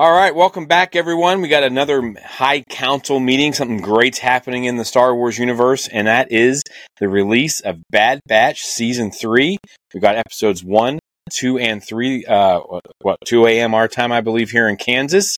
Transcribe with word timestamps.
All 0.00 0.12
right, 0.12 0.34
welcome 0.34 0.64
back, 0.64 0.96
everyone. 0.96 1.42
We 1.42 1.48
got 1.48 1.62
another 1.62 2.14
High 2.24 2.62
Council 2.62 3.20
meeting. 3.20 3.52
Something 3.52 3.82
great's 3.82 4.18
happening 4.18 4.64
in 4.64 4.78
the 4.78 4.84
Star 4.86 5.14
Wars 5.14 5.38
universe, 5.38 5.88
and 5.88 6.06
that 6.06 6.32
is 6.32 6.62
the 7.00 7.06
release 7.06 7.60
of 7.60 7.82
Bad 7.90 8.20
Batch 8.26 8.62
Season 8.62 9.10
3. 9.10 9.58
We've 9.92 10.02
got 10.02 10.16
episodes 10.16 10.64
1, 10.64 11.00
2, 11.30 11.58
and 11.58 11.84
3, 11.84 12.24
uh, 12.24 12.60
what, 13.02 13.18
2 13.26 13.46
a.m. 13.46 13.74
our 13.74 13.88
time, 13.88 14.10
I 14.10 14.22
believe, 14.22 14.50
here 14.50 14.70
in 14.70 14.78
Kansas. 14.78 15.36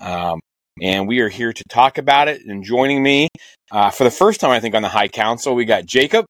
Um, 0.00 0.40
and 0.80 1.06
we 1.06 1.20
are 1.20 1.28
here 1.28 1.52
to 1.52 1.64
talk 1.68 1.98
about 1.98 2.28
it. 2.28 2.40
And 2.46 2.64
joining 2.64 3.02
me 3.02 3.28
uh, 3.70 3.90
for 3.90 4.04
the 4.04 4.10
first 4.10 4.40
time, 4.40 4.52
I 4.52 4.60
think, 4.60 4.74
on 4.74 4.80
the 4.80 4.88
High 4.88 5.08
Council, 5.08 5.54
we 5.54 5.66
got 5.66 5.84
Jacob. 5.84 6.24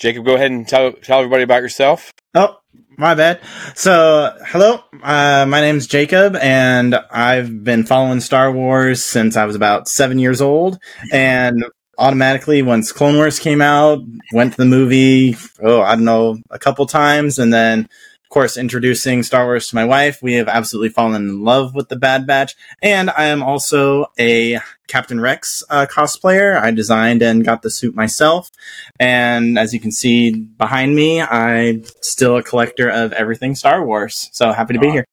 Jacob, 0.00 0.24
go 0.24 0.34
ahead 0.34 0.50
and 0.50 0.66
tell 0.66 0.92
tell 0.92 1.18
everybody 1.18 1.42
about 1.42 1.60
yourself. 1.60 2.10
Oh, 2.34 2.56
my 2.96 3.14
bad. 3.14 3.40
So, 3.74 4.36
hello, 4.46 4.80
uh, 5.02 5.46
my 5.48 5.60
name's 5.60 5.86
Jacob, 5.86 6.36
and 6.36 6.94
I've 7.10 7.64
been 7.64 7.84
following 7.84 8.20
Star 8.20 8.52
Wars 8.52 9.04
since 9.04 9.36
I 9.36 9.44
was 9.44 9.56
about 9.56 9.88
seven 9.88 10.18
years 10.18 10.40
old. 10.40 10.78
And 11.10 11.64
automatically, 11.98 12.62
once 12.62 12.92
Clone 12.92 13.16
Wars 13.16 13.38
came 13.38 13.60
out, 13.60 14.00
went 14.32 14.52
to 14.52 14.58
the 14.58 14.66
movie. 14.66 15.36
Oh, 15.60 15.80
I 15.82 15.94
don't 15.94 16.04
know, 16.04 16.38
a 16.50 16.58
couple 16.58 16.86
times, 16.86 17.38
and 17.38 17.52
then 17.52 17.88
course, 18.32 18.56
introducing 18.56 19.22
Star 19.22 19.44
Wars 19.44 19.68
to 19.68 19.74
my 19.74 19.84
wife, 19.84 20.22
we 20.22 20.34
have 20.34 20.48
absolutely 20.48 20.88
fallen 20.88 21.14
in 21.14 21.44
love 21.44 21.74
with 21.74 21.88
the 21.88 21.96
Bad 21.96 22.26
Batch. 22.26 22.56
And 22.82 23.10
I 23.10 23.26
am 23.26 23.42
also 23.42 24.06
a 24.18 24.58
Captain 24.88 25.20
Rex 25.20 25.62
uh, 25.70 25.86
cosplayer. 25.88 26.60
I 26.60 26.70
designed 26.70 27.22
and 27.22 27.44
got 27.44 27.62
the 27.62 27.70
suit 27.70 27.94
myself. 27.94 28.50
And 28.98 29.58
as 29.58 29.72
you 29.72 29.80
can 29.80 29.92
see 29.92 30.32
behind 30.32 30.96
me, 30.96 31.20
I'm 31.20 31.84
still 32.00 32.36
a 32.36 32.42
collector 32.42 32.88
of 32.88 33.12
everything 33.12 33.54
Star 33.54 33.84
Wars. 33.84 34.30
So 34.32 34.50
happy 34.50 34.74
to 34.74 34.80
be 34.80 34.90
here. 34.90 35.04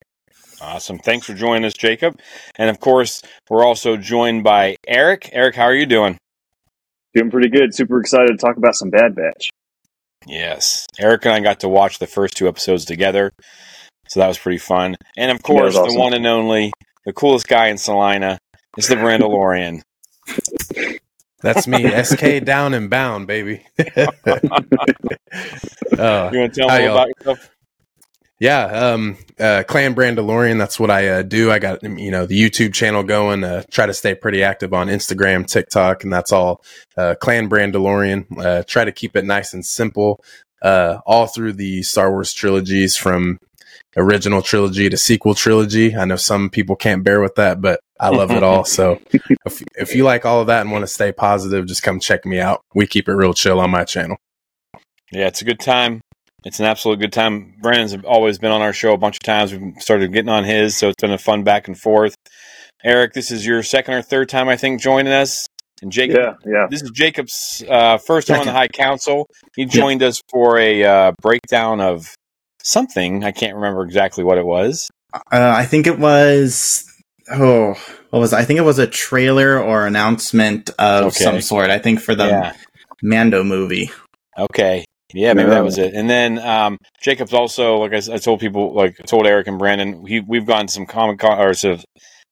Awesome. 0.62 0.98
Thanks 0.98 1.26
for 1.26 1.34
joining 1.34 1.66
us, 1.66 1.74
Jacob. 1.74 2.20
And 2.56 2.70
of 2.70 2.80
course, 2.80 3.22
we're 3.50 3.66
also 3.66 3.98
joined 3.98 4.44
by 4.44 4.78
Eric. 4.88 5.30
Eric, 5.34 5.56
how 5.56 5.64
are 5.64 5.76
you 5.76 5.86
doing? 5.86 6.18
Doing 7.14 7.32
pretty 7.32 7.50
good. 7.50 7.76
Super 7.76 8.00
excited 8.00 8.28
to 8.30 8.38
talk 8.38 8.58
about 8.58 8.76
some 8.76 8.90
Bad 8.90 9.16
Batch. 9.16 9.50
Yes. 10.28 10.86
Eric 11.00 11.26
and 11.26 11.34
I 11.34 11.40
got 11.40 11.62
to 11.62 11.70
watch 11.70 12.00
the 12.00 12.08
first 12.08 12.36
two 12.36 12.48
episodes 12.48 12.86
together. 12.86 13.32
So 14.08 14.20
that 14.20 14.28
was 14.28 14.38
pretty 14.38 14.58
fun. 14.58 14.96
And 15.18 15.32
of 15.32 15.44
course, 15.44 15.76
awesome. 15.76 15.94
the 15.94 16.00
one 16.00 16.14
and 16.14 16.26
only, 16.26 16.72
the 17.06 17.14
coolest 17.14 17.48
guy 17.48 17.68
in 17.68 17.78
Salina 17.78 18.40
is 18.78 18.88
the 18.88 18.96
Brandalorian. 18.96 19.82
That's 21.42 21.68
me, 21.68 21.90
SK 22.04 22.44
down 22.44 22.74
and 22.74 22.90
bound, 22.90 23.28
baby. 23.28 23.66
uh, 23.78 23.96
you 23.96 24.06
want 25.98 26.32
to 26.32 26.50
tell 26.54 26.68
me 26.68 26.86
about 26.86 27.08
yourself? 27.08 27.50
Yeah, 28.40 28.64
um, 28.68 29.18
uh, 29.38 29.64
Clan 29.68 29.94
Brandalorian. 29.94 30.58
That's 30.58 30.80
what 30.80 30.90
I 30.90 31.10
uh, 31.10 31.22
do. 31.24 31.52
I 31.52 31.60
got 31.60 31.84
you 31.84 32.10
know 32.10 32.26
the 32.26 32.42
YouTube 32.42 32.74
channel 32.74 33.04
going. 33.04 33.44
Uh, 33.44 33.64
try 33.70 33.86
to 33.86 33.94
stay 33.94 34.16
pretty 34.16 34.44
active 34.44 34.74
on 34.74 34.88
Instagram, 34.88 35.46
TikTok, 35.46 36.06
and 36.06 36.14
that's 36.14 36.32
all. 36.32 36.64
Uh, 36.96 37.16
Clan 37.20 37.50
Brandalorian. 37.50 38.26
Uh, 38.38 38.64
try 38.66 38.86
to 38.86 38.94
keep 38.94 39.18
it 39.18 39.26
nice 39.26 39.54
and 39.54 39.66
simple. 39.66 40.24
Uh, 40.62 41.00
all 41.06 41.28
through 41.28 41.54
the 41.54 41.84
Star 41.84 42.12
Wars 42.12 42.32
trilogies, 42.32 42.96
from 42.96 43.40
original 43.98 44.42
trilogy 44.42 44.88
to 44.88 44.98
sequel 44.98 45.36
trilogy. 45.36 45.94
I 45.94 46.06
know 46.06 46.16
some 46.16 46.50
people 46.50 46.78
can't 46.78 47.04
bear 47.04 47.20
with 47.20 47.36
that, 47.36 47.60
but 47.60 47.82
I 48.00 48.08
love 48.10 48.32
it 48.32 48.44
all. 48.44 48.64
So 48.64 49.02
if, 49.46 49.62
if 49.78 49.96
you 49.96 50.06
like 50.06 50.26
all 50.26 50.40
of 50.40 50.48
that 50.48 50.62
and 50.62 50.72
want 50.72 50.84
to 50.84 50.88
stay 50.88 51.12
positive, 51.12 51.66
just 51.66 51.84
come 51.84 52.00
check 52.00 52.26
me 52.26 52.40
out. 52.40 52.62
We 52.74 52.88
keep 52.88 53.10
it 53.10 53.14
real 53.14 53.34
chill 53.34 53.60
on 53.60 53.70
my 53.70 53.84
channel. 53.84 54.16
Yeah, 55.12 55.28
it's 55.28 55.42
a 55.42 55.46
good 55.46 55.60
time 55.60 56.02
it's 56.46 56.60
an 56.60 56.66
absolute 56.66 57.00
good 57.00 57.14
time. 57.14 57.56
Brandon's 57.62 57.96
always 58.06 58.38
been 58.40 58.52
on 58.52 58.62
our 58.62 58.74
show 58.74 58.94
a 58.94 58.98
bunch 58.98 59.16
of 59.18 59.24
times. 59.24 59.54
We've 59.54 59.74
started 59.80 60.14
getting 60.14 60.30
on 60.30 60.44
his, 60.44 60.78
so 60.78 60.90
it's 60.90 61.02
been 61.02 61.12
a 61.12 61.18
fun 61.18 61.44
back 61.44 61.68
and 61.68 61.78
forth. 61.78 62.16
Eric, 62.84 63.14
this 63.14 63.32
is 63.32 63.46
your 63.46 63.62
second 63.62 63.96
or 63.96 64.02
third 64.02 64.30
time, 64.30 64.48
I 64.48 64.56
think, 64.56 64.82
joining 64.82 65.12
us. 65.12 65.46
And 65.82 65.92
Jacob, 65.92 66.18
yeah, 66.18 66.34
yeah. 66.46 66.68
This 66.70 66.82
is 66.82 66.92
Jacob's 66.92 67.64
uh, 67.70 67.98
first 67.98 68.28
time 68.28 68.42
on 68.42 68.46
the 68.46 68.52
High 68.52 68.68
Council. 68.68 69.28
He 69.56 69.66
joined 69.66 70.02
yeah. 70.02 70.08
us 70.08 70.22
for 70.30 70.58
a 70.58 70.84
uh, 70.84 71.12
breakdown 71.22 71.80
of 71.80 72.14
something. 72.64 73.24
I 73.24 73.32
can't 73.32 73.56
remember 73.56 73.84
exactly 73.84 74.24
what 74.24 74.38
it 74.38 74.46
was. 74.46 74.90
Uh, 75.14 75.20
I 75.32 75.66
think 75.66 75.88
it 75.88 75.98
was. 75.98 76.86
Oh, 77.32 77.76
what 78.10 78.20
was? 78.20 78.34
It? 78.34 78.38
I 78.38 78.44
think 78.44 78.60
it 78.60 78.64
was 78.64 78.80
a 78.80 78.88
trailer 78.88 79.62
or 79.62 79.88
announcement 79.88 80.70
of 80.80 81.08
okay. 81.08 81.24
some 81.24 81.42
sort. 81.42 81.70
I 81.70 81.80
think 81.80 82.02
for 82.02 82.14
the 82.14 82.28
yeah. 82.28 82.56
Mando 83.02 83.44
movie. 83.44 83.90
Okay, 84.38 84.84
yeah, 85.14 85.34
maybe 85.34 85.50
that 85.50 85.64
was 85.64 85.78
it. 85.78 85.94
And 85.94 86.10
then 86.10 86.38
um, 86.40 86.78
Jacob's 87.02 87.34
also, 87.34 87.78
like 87.78 87.94
I, 87.94 88.14
I, 88.14 88.18
told 88.18 88.40
people, 88.40 88.74
like 88.74 88.98
I 89.00 89.04
told 89.04 89.26
Eric 89.26 89.48
and 89.48 89.58
Brandon, 89.58 90.06
he, 90.06 90.20
we've 90.20 90.46
gone 90.46 90.68
to 90.68 90.74
some 90.74 90.86
Comic 90.86 91.20
Con 91.20 91.40
or 91.40 91.54
some, 91.54 91.80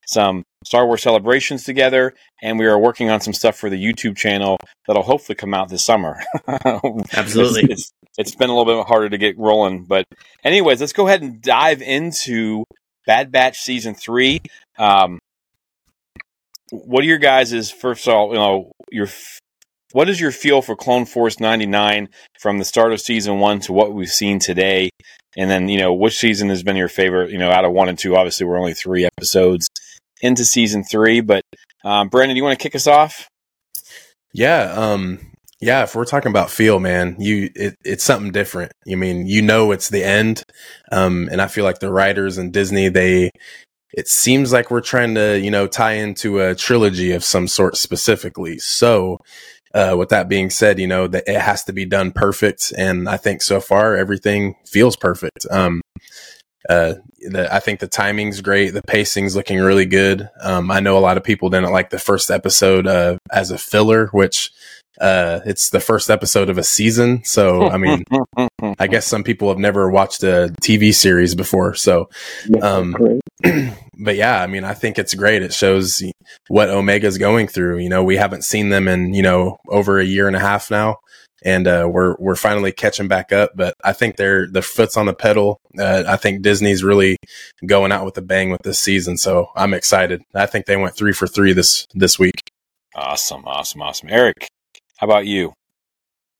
some 0.05 0.43
Star 0.63 0.85
Wars 0.85 1.01
celebrations 1.01 1.63
together, 1.63 2.13
and 2.41 2.59
we 2.59 2.65
are 2.65 2.79
working 2.79 3.09
on 3.09 3.21
some 3.21 3.33
stuff 3.33 3.57
for 3.57 3.69
the 3.69 3.83
YouTube 3.83 4.15
channel 4.15 4.57
that'll 4.85 5.03
hopefully 5.03 5.35
come 5.35 5.53
out 5.53 5.69
this 5.69 5.83
summer. 5.83 6.21
Absolutely. 7.13 7.63
it's, 7.63 7.71
it's, 7.71 7.91
it's 8.17 8.35
been 8.35 8.49
a 8.49 8.55
little 8.55 8.81
bit 8.81 8.87
harder 8.87 9.09
to 9.09 9.17
get 9.17 9.37
rolling, 9.37 9.85
but 9.85 10.05
anyways, 10.43 10.79
let's 10.79 10.93
go 10.93 11.07
ahead 11.07 11.21
and 11.21 11.41
dive 11.41 11.81
into 11.81 12.63
Bad 13.05 13.31
Batch 13.31 13.59
season 13.59 13.95
three. 13.95 14.39
Um, 14.77 15.19
what 16.71 17.03
are 17.03 17.07
your 17.07 17.17
guys' 17.17 17.71
first 17.71 18.07
of 18.07 18.13
all, 18.13 18.29
you 18.29 18.35
know, 18.35 18.71
your 18.91 19.07
what 19.91 20.09
is 20.09 20.19
your 20.19 20.31
feel 20.31 20.61
for 20.61 20.75
Clone 20.75 21.05
Force 21.05 21.39
99 21.39 22.09
from 22.39 22.57
the 22.57 22.65
start 22.65 22.91
of 22.91 23.01
season 23.01 23.39
one 23.39 23.59
to 23.61 23.73
what 23.73 23.93
we've 23.93 24.09
seen 24.09 24.39
today? 24.39 24.89
And 25.37 25.49
then, 25.49 25.69
you 25.69 25.77
know, 25.77 25.93
which 25.93 26.17
season 26.17 26.49
has 26.49 26.63
been 26.63 26.75
your 26.75 26.89
favorite, 26.89 27.31
you 27.31 27.37
know, 27.37 27.51
out 27.51 27.65
of 27.65 27.71
one 27.71 27.89
and 27.89 27.97
two? 27.97 28.15
Obviously, 28.15 28.45
we're 28.45 28.57
only 28.57 28.73
three 28.73 29.05
episodes 29.05 29.67
into 30.21 30.43
season 30.43 30.83
three, 30.83 31.21
but 31.21 31.43
um, 31.85 32.09
Brandon, 32.09 32.35
do 32.35 32.39
you 32.39 32.43
want 32.43 32.57
to 32.57 32.63
kick 32.63 32.75
us 32.75 32.87
off? 32.87 33.27
Yeah. 34.33 34.73
Um, 34.75 35.31
yeah. 35.61 35.83
If 35.83 35.95
we're 35.95 36.05
talking 36.05 36.31
about 36.31 36.49
feel, 36.49 36.79
man, 36.79 37.15
you, 37.19 37.49
it, 37.55 37.75
it's 37.85 38.03
something 38.03 38.31
different. 38.31 38.71
You 38.85 38.97
mean, 38.97 39.27
you 39.27 39.41
know, 39.41 39.71
it's 39.71 39.89
the 39.89 40.03
end. 40.03 40.43
Um, 40.91 41.29
and 41.31 41.41
I 41.41 41.47
feel 41.47 41.63
like 41.63 41.79
the 41.79 41.91
writers 41.91 42.37
and 42.37 42.51
Disney, 42.51 42.89
they, 42.89 43.31
it 43.93 44.07
seems 44.07 44.51
like 44.51 44.69
we're 44.69 44.81
trying 44.81 45.15
to, 45.15 45.39
you 45.39 45.49
know, 45.49 45.65
tie 45.65 45.93
into 45.93 46.39
a 46.39 46.55
trilogy 46.55 47.13
of 47.13 47.23
some 47.23 47.47
sort 47.47 47.77
specifically. 47.77 48.59
So, 48.59 49.17
uh, 49.73 49.95
with 49.97 50.09
that 50.09 50.29
being 50.29 50.49
said, 50.49 50.79
you 50.79 50.87
know, 50.87 51.07
that 51.07 51.23
it 51.27 51.39
has 51.39 51.63
to 51.65 51.73
be 51.73 51.85
done 51.85 52.11
perfect. 52.11 52.73
And 52.77 53.07
I 53.07 53.17
think 53.17 53.41
so 53.41 53.59
far 53.59 53.95
everything 53.95 54.55
feels 54.65 54.95
perfect. 54.95 55.45
Um, 55.49 55.81
uh, 56.69 56.95
the, 57.19 57.53
I 57.53 57.59
think 57.59 57.79
the 57.79 57.87
timing's 57.87 58.41
great. 58.41 58.71
The 58.71 58.81
pacing's 58.81 59.35
looking 59.35 59.59
really 59.59 59.85
good. 59.85 60.29
Um, 60.41 60.69
I 60.69 60.79
know 60.79 60.97
a 60.97 60.99
lot 60.99 61.17
of 61.17 61.23
people 61.23 61.49
didn't 61.49 61.71
like 61.71 61.89
the 61.89 61.99
first 61.99 62.29
episode, 62.29 62.87
uh, 62.87 63.17
as 63.31 63.51
a 63.51 63.57
filler, 63.57 64.07
which, 64.07 64.51
uh, 64.99 65.41
it's 65.45 65.69
the 65.69 65.79
first 65.79 66.09
episode 66.09 66.49
of 66.49 66.57
a 66.57 66.63
season. 66.63 67.23
So, 67.23 67.69
I 67.69 67.77
mean, 67.77 68.03
I 68.79 68.87
guess 68.87 69.05
some 69.05 69.23
people 69.23 69.49
have 69.49 69.57
never 69.57 69.89
watched 69.89 70.23
a 70.23 70.53
TV 70.61 70.93
series 70.93 71.35
before. 71.35 71.75
So, 71.75 72.09
um, 72.61 72.95
but 73.43 74.15
yeah, 74.15 74.41
I 74.41 74.47
mean, 74.47 74.63
I 74.63 74.73
think 74.73 74.97
it's 74.97 75.13
great. 75.13 75.43
It 75.43 75.53
shows 75.53 76.03
what 76.47 76.69
Omega's 76.69 77.17
going 77.17 77.47
through. 77.47 77.77
You 77.79 77.89
know, 77.89 78.03
we 78.03 78.17
haven't 78.17 78.43
seen 78.43 78.69
them 78.69 78.87
in, 78.87 79.13
you 79.13 79.21
know, 79.21 79.57
over 79.69 79.99
a 79.99 80.05
year 80.05 80.27
and 80.27 80.35
a 80.35 80.39
half 80.39 80.71
now. 80.71 80.97
And, 81.43 81.67
uh, 81.67 81.87
we're, 81.89 82.15
we're 82.17 82.35
finally 82.35 82.71
catching 82.71 83.07
back 83.07 83.31
up, 83.31 83.51
but 83.55 83.75
I 83.83 83.93
think 83.93 84.15
they're, 84.15 84.47
the 84.47 84.63
foot's 84.63 84.97
on 84.97 85.05
the 85.05 85.13
pedal. 85.13 85.61
Uh, 85.77 86.03
I 86.07 86.17
think 86.17 86.41
Disney's 86.41 86.83
really 86.83 87.17
going 87.63 87.91
out 87.91 88.05
with 88.05 88.17
a 88.17 88.23
bang 88.23 88.49
with 88.49 88.63
this 88.63 88.79
season. 88.79 89.17
So 89.17 89.49
I'm 89.55 89.75
excited. 89.75 90.23
I 90.33 90.47
think 90.47 90.65
they 90.65 90.77
went 90.77 90.95
three 90.95 91.13
for 91.13 91.27
three 91.27 91.53
this, 91.53 91.85
this 91.93 92.17
week. 92.17 92.41
Awesome. 92.95 93.45
Awesome. 93.45 93.83
Awesome. 93.83 94.09
Eric, 94.09 94.47
how 94.97 95.07
about 95.07 95.25
you? 95.25 95.53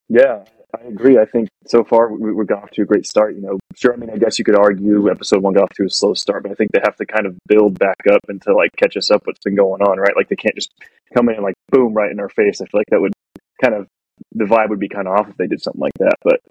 Yeah, 0.09 0.43
I 0.75 0.87
agree. 0.87 1.17
I 1.17 1.25
think 1.25 1.49
so 1.65 1.83
far 1.83 2.11
we, 2.11 2.33
we 2.33 2.45
got 2.45 2.63
off 2.63 2.71
to 2.71 2.81
a 2.81 2.85
great 2.85 3.05
start. 3.05 3.35
You 3.35 3.41
know, 3.41 3.59
sure. 3.75 3.93
I 3.93 3.97
mean, 3.97 4.09
I 4.09 4.17
guess 4.17 4.39
you 4.39 4.45
could 4.45 4.55
argue 4.55 5.09
episode 5.09 5.41
one 5.41 5.53
got 5.53 5.63
off 5.63 5.73
to 5.75 5.85
a 5.85 5.89
slow 5.89 6.13
start, 6.13 6.43
but 6.43 6.51
I 6.51 6.55
think 6.55 6.71
they 6.71 6.81
have 6.83 6.95
to 6.97 7.05
kind 7.05 7.25
of 7.25 7.37
build 7.47 7.77
back 7.77 7.97
up 8.11 8.21
and 8.27 8.41
to 8.43 8.53
like 8.53 8.71
catch 8.77 8.97
us 8.97 9.11
up 9.11 9.21
what's 9.25 9.39
been 9.43 9.55
going 9.55 9.81
on, 9.81 9.97
right? 9.97 10.15
Like 10.15 10.29
they 10.29 10.35
can't 10.35 10.55
just 10.55 10.71
come 11.13 11.29
in 11.29 11.35
and 11.35 11.43
like 11.43 11.55
boom 11.71 11.93
right 11.93 12.11
in 12.11 12.19
our 12.19 12.29
face. 12.29 12.61
I 12.61 12.65
feel 12.65 12.79
like 12.79 12.89
that 12.89 13.01
would 13.01 13.13
kind 13.61 13.75
of 13.75 13.87
the 14.33 14.45
vibe 14.45 14.69
would 14.69 14.79
be 14.79 14.89
kind 14.89 15.07
of 15.07 15.13
off 15.13 15.29
if 15.29 15.37
they 15.37 15.47
did 15.47 15.61
something 15.61 15.81
like 15.81 15.93
that. 15.99 16.15
But 16.23 16.41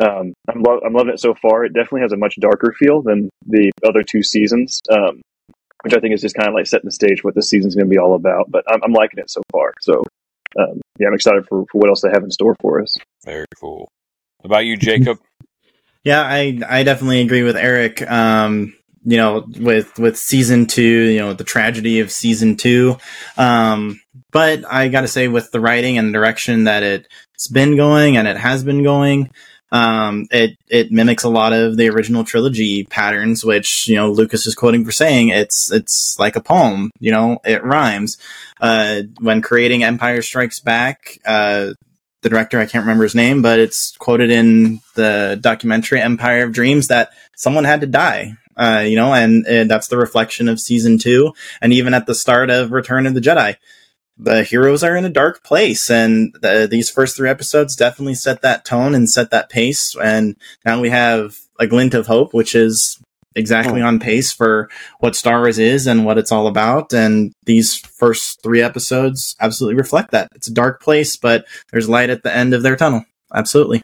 um, 0.00 0.34
I'm 0.48 0.62
lo- 0.62 0.80
I'm 0.84 0.92
loving 0.92 1.14
it 1.14 1.20
so 1.20 1.34
far. 1.34 1.64
It 1.64 1.72
definitely 1.72 2.02
has 2.02 2.12
a 2.12 2.16
much 2.16 2.36
darker 2.40 2.74
feel 2.78 3.02
than 3.02 3.30
the 3.46 3.70
other 3.86 4.02
two 4.02 4.22
seasons, 4.22 4.80
um, 4.90 5.22
which 5.82 5.94
I 5.94 6.00
think 6.00 6.14
is 6.14 6.20
just 6.20 6.34
kind 6.34 6.48
of 6.48 6.54
like 6.54 6.66
setting 6.66 6.88
the 6.88 6.92
stage 6.92 7.22
what 7.22 7.34
this 7.34 7.48
season's 7.48 7.74
going 7.74 7.86
to 7.86 7.90
be 7.90 7.98
all 7.98 8.14
about. 8.14 8.50
But 8.50 8.64
I'm, 8.68 8.82
I'm 8.82 8.92
liking 8.92 9.20
it 9.20 9.30
so 9.30 9.42
far. 9.52 9.72
So 9.80 10.02
um, 10.58 10.80
yeah, 10.98 11.08
I'm 11.08 11.14
excited 11.14 11.46
for, 11.48 11.64
for 11.70 11.78
what 11.78 11.88
else 11.88 12.02
they 12.02 12.10
have 12.10 12.22
in 12.22 12.30
store 12.30 12.56
for 12.60 12.80
us. 12.80 12.96
Very 13.24 13.46
cool. 13.60 13.88
How 14.42 14.46
about 14.46 14.64
you, 14.64 14.76
Jacob? 14.76 15.18
yeah, 16.04 16.22
I 16.22 16.60
I 16.68 16.82
definitely 16.82 17.20
agree 17.20 17.42
with 17.42 17.56
Eric. 17.56 18.08
Um, 18.08 18.74
you 19.04 19.16
know, 19.16 19.46
with 19.60 19.98
with 19.98 20.16
season 20.16 20.66
two, 20.66 20.82
you 20.82 21.18
know, 21.18 21.34
the 21.34 21.44
tragedy 21.44 22.00
of 22.00 22.10
season 22.10 22.56
two. 22.56 22.96
Um, 23.36 24.00
but 24.30 24.64
I 24.70 24.88
got 24.88 25.02
to 25.02 25.08
say, 25.08 25.28
with 25.28 25.50
the 25.50 25.60
writing 25.60 25.98
and 25.98 26.12
direction 26.12 26.64
that 26.64 26.82
it's 26.82 27.48
been 27.48 27.76
going 27.76 28.16
and 28.16 28.26
it 28.26 28.36
has 28.36 28.64
been 28.64 28.82
going, 28.82 29.30
Um, 29.74 30.28
it 30.30 30.56
it 30.68 30.92
mimics 30.92 31.24
a 31.24 31.28
lot 31.28 31.52
of 31.52 31.76
the 31.76 31.88
original 31.88 32.22
trilogy 32.22 32.84
patterns, 32.84 33.44
which 33.44 33.88
you 33.88 33.96
know 33.96 34.08
Lucas 34.08 34.46
is 34.46 34.54
quoting 34.54 34.84
for 34.84 34.92
saying 34.92 35.30
it's 35.30 35.72
it's 35.72 36.16
like 36.16 36.36
a 36.36 36.40
poem. 36.40 36.92
You 37.00 37.10
know, 37.10 37.38
it 37.44 37.64
rhymes. 37.64 38.16
Uh, 38.60 39.02
when 39.18 39.42
creating 39.42 39.82
Empire 39.82 40.22
Strikes 40.22 40.60
Back, 40.60 41.18
uh, 41.26 41.72
the 42.22 42.28
director 42.28 42.60
I 42.60 42.66
can't 42.66 42.84
remember 42.84 43.02
his 43.02 43.16
name, 43.16 43.42
but 43.42 43.58
it's 43.58 43.96
quoted 43.96 44.30
in 44.30 44.80
the 44.94 45.36
documentary 45.40 46.00
Empire 46.00 46.44
of 46.44 46.52
Dreams 46.52 46.86
that 46.86 47.10
someone 47.34 47.64
had 47.64 47.80
to 47.80 47.88
die. 47.88 48.36
Uh, 48.56 48.84
you 48.86 48.94
know, 48.94 49.12
and, 49.12 49.44
and 49.48 49.68
that's 49.68 49.88
the 49.88 49.96
reflection 49.96 50.48
of 50.48 50.60
season 50.60 50.98
two, 50.98 51.34
and 51.60 51.72
even 51.72 51.92
at 51.92 52.06
the 52.06 52.14
start 52.14 52.48
of 52.48 52.70
Return 52.70 53.08
of 53.08 53.14
the 53.14 53.20
Jedi 53.20 53.56
the 54.16 54.44
heroes 54.44 54.84
are 54.84 54.96
in 54.96 55.04
a 55.04 55.10
dark 55.10 55.42
place 55.42 55.90
and 55.90 56.34
the, 56.40 56.68
these 56.70 56.90
first 56.90 57.16
three 57.16 57.28
episodes 57.28 57.74
definitely 57.74 58.14
set 58.14 58.42
that 58.42 58.64
tone 58.64 58.94
and 58.94 59.10
set 59.10 59.30
that 59.30 59.48
pace 59.48 59.96
and 60.02 60.36
now 60.64 60.80
we 60.80 60.90
have 60.90 61.36
a 61.58 61.66
glint 61.66 61.94
of 61.94 62.06
hope 62.06 62.32
which 62.32 62.54
is 62.54 63.00
exactly 63.34 63.82
oh. 63.82 63.86
on 63.86 63.98
pace 63.98 64.32
for 64.32 64.70
what 65.00 65.16
star 65.16 65.40
wars 65.40 65.58
is 65.58 65.86
and 65.86 66.04
what 66.04 66.18
it's 66.18 66.30
all 66.30 66.46
about 66.46 66.92
and 66.92 67.32
these 67.44 67.76
first 67.76 68.40
three 68.42 68.62
episodes 68.62 69.34
absolutely 69.40 69.76
reflect 69.76 70.12
that. 70.12 70.28
It's 70.34 70.48
a 70.48 70.54
dark 70.54 70.80
place 70.80 71.16
but 71.16 71.44
there's 71.72 71.88
light 71.88 72.10
at 72.10 72.22
the 72.22 72.34
end 72.34 72.54
of 72.54 72.62
their 72.62 72.76
tunnel. 72.76 73.04
Absolutely. 73.34 73.82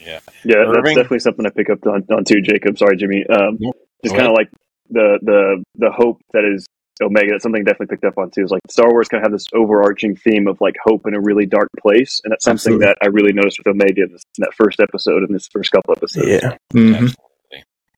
Yeah. 0.00 0.20
Yeah 0.44 0.56
Irving? 0.56 0.74
that's 0.74 0.96
definitely 0.96 1.18
something 1.20 1.46
i 1.46 1.50
pick 1.50 1.70
up 1.70 1.78
on, 1.86 2.04
on 2.10 2.24
too 2.24 2.42
jacob. 2.42 2.78
Sorry 2.78 2.96
jimmy. 2.96 3.24
Um, 3.26 3.58
just 4.04 4.14
kind 4.14 4.28
of 4.28 4.34
like 4.34 4.50
the 4.90 5.18
the 5.22 5.64
the 5.76 5.90
hope 5.90 6.20
that 6.32 6.44
is 6.44 6.66
Omega, 7.02 7.32
that's 7.32 7.42
something 7.42 7.62
I 7.62 7.64
definitely 7.64 7.94
picked 7.94 8.04
up 8.04 8.18
on 8.18 8.30
too. 8.30 8.44
Is 8.44 8.50
like 8.50 8.60
Star 8.70 8.90
Wars 8.90 9.08
kind 9.08 9.24
of 9.24 9.30
have 9.30 9.32
this 9.32 9.46
overarching 9.54 10.16
theme 10.16 10.46
of 10.46 10.60
like 10.60 10.74
hope 10.82 11.06
in 11.06 11.14
a 11.14 11.20
really 11.20 11.46
dark 11.46 11.68
place, 11.80 12.20
and 12.24 12.32
that's 12.32 12.44
something 12.44 12.74
Absolutely. 12.74 12.86
that 12.86 12.98
I 13.02 13.08
really 13.08 13.32
noticed 13.32 13.58
with 13.58 13.66
Omega 13.66 14.02
in, 14.02 14.12
this, 14.12 14.22
in, 14.38 14.42
that 14.42 14.54
first 14.54 14.80
episode 14.80 15.22
and 15.22 15.34
this 15.34 15.48
first 15.52 15.70
couple 15.72 15.94
episodes. 15.96 16.28
Yeah, 16.28 16.56
mm-hmm. 16.72 17.06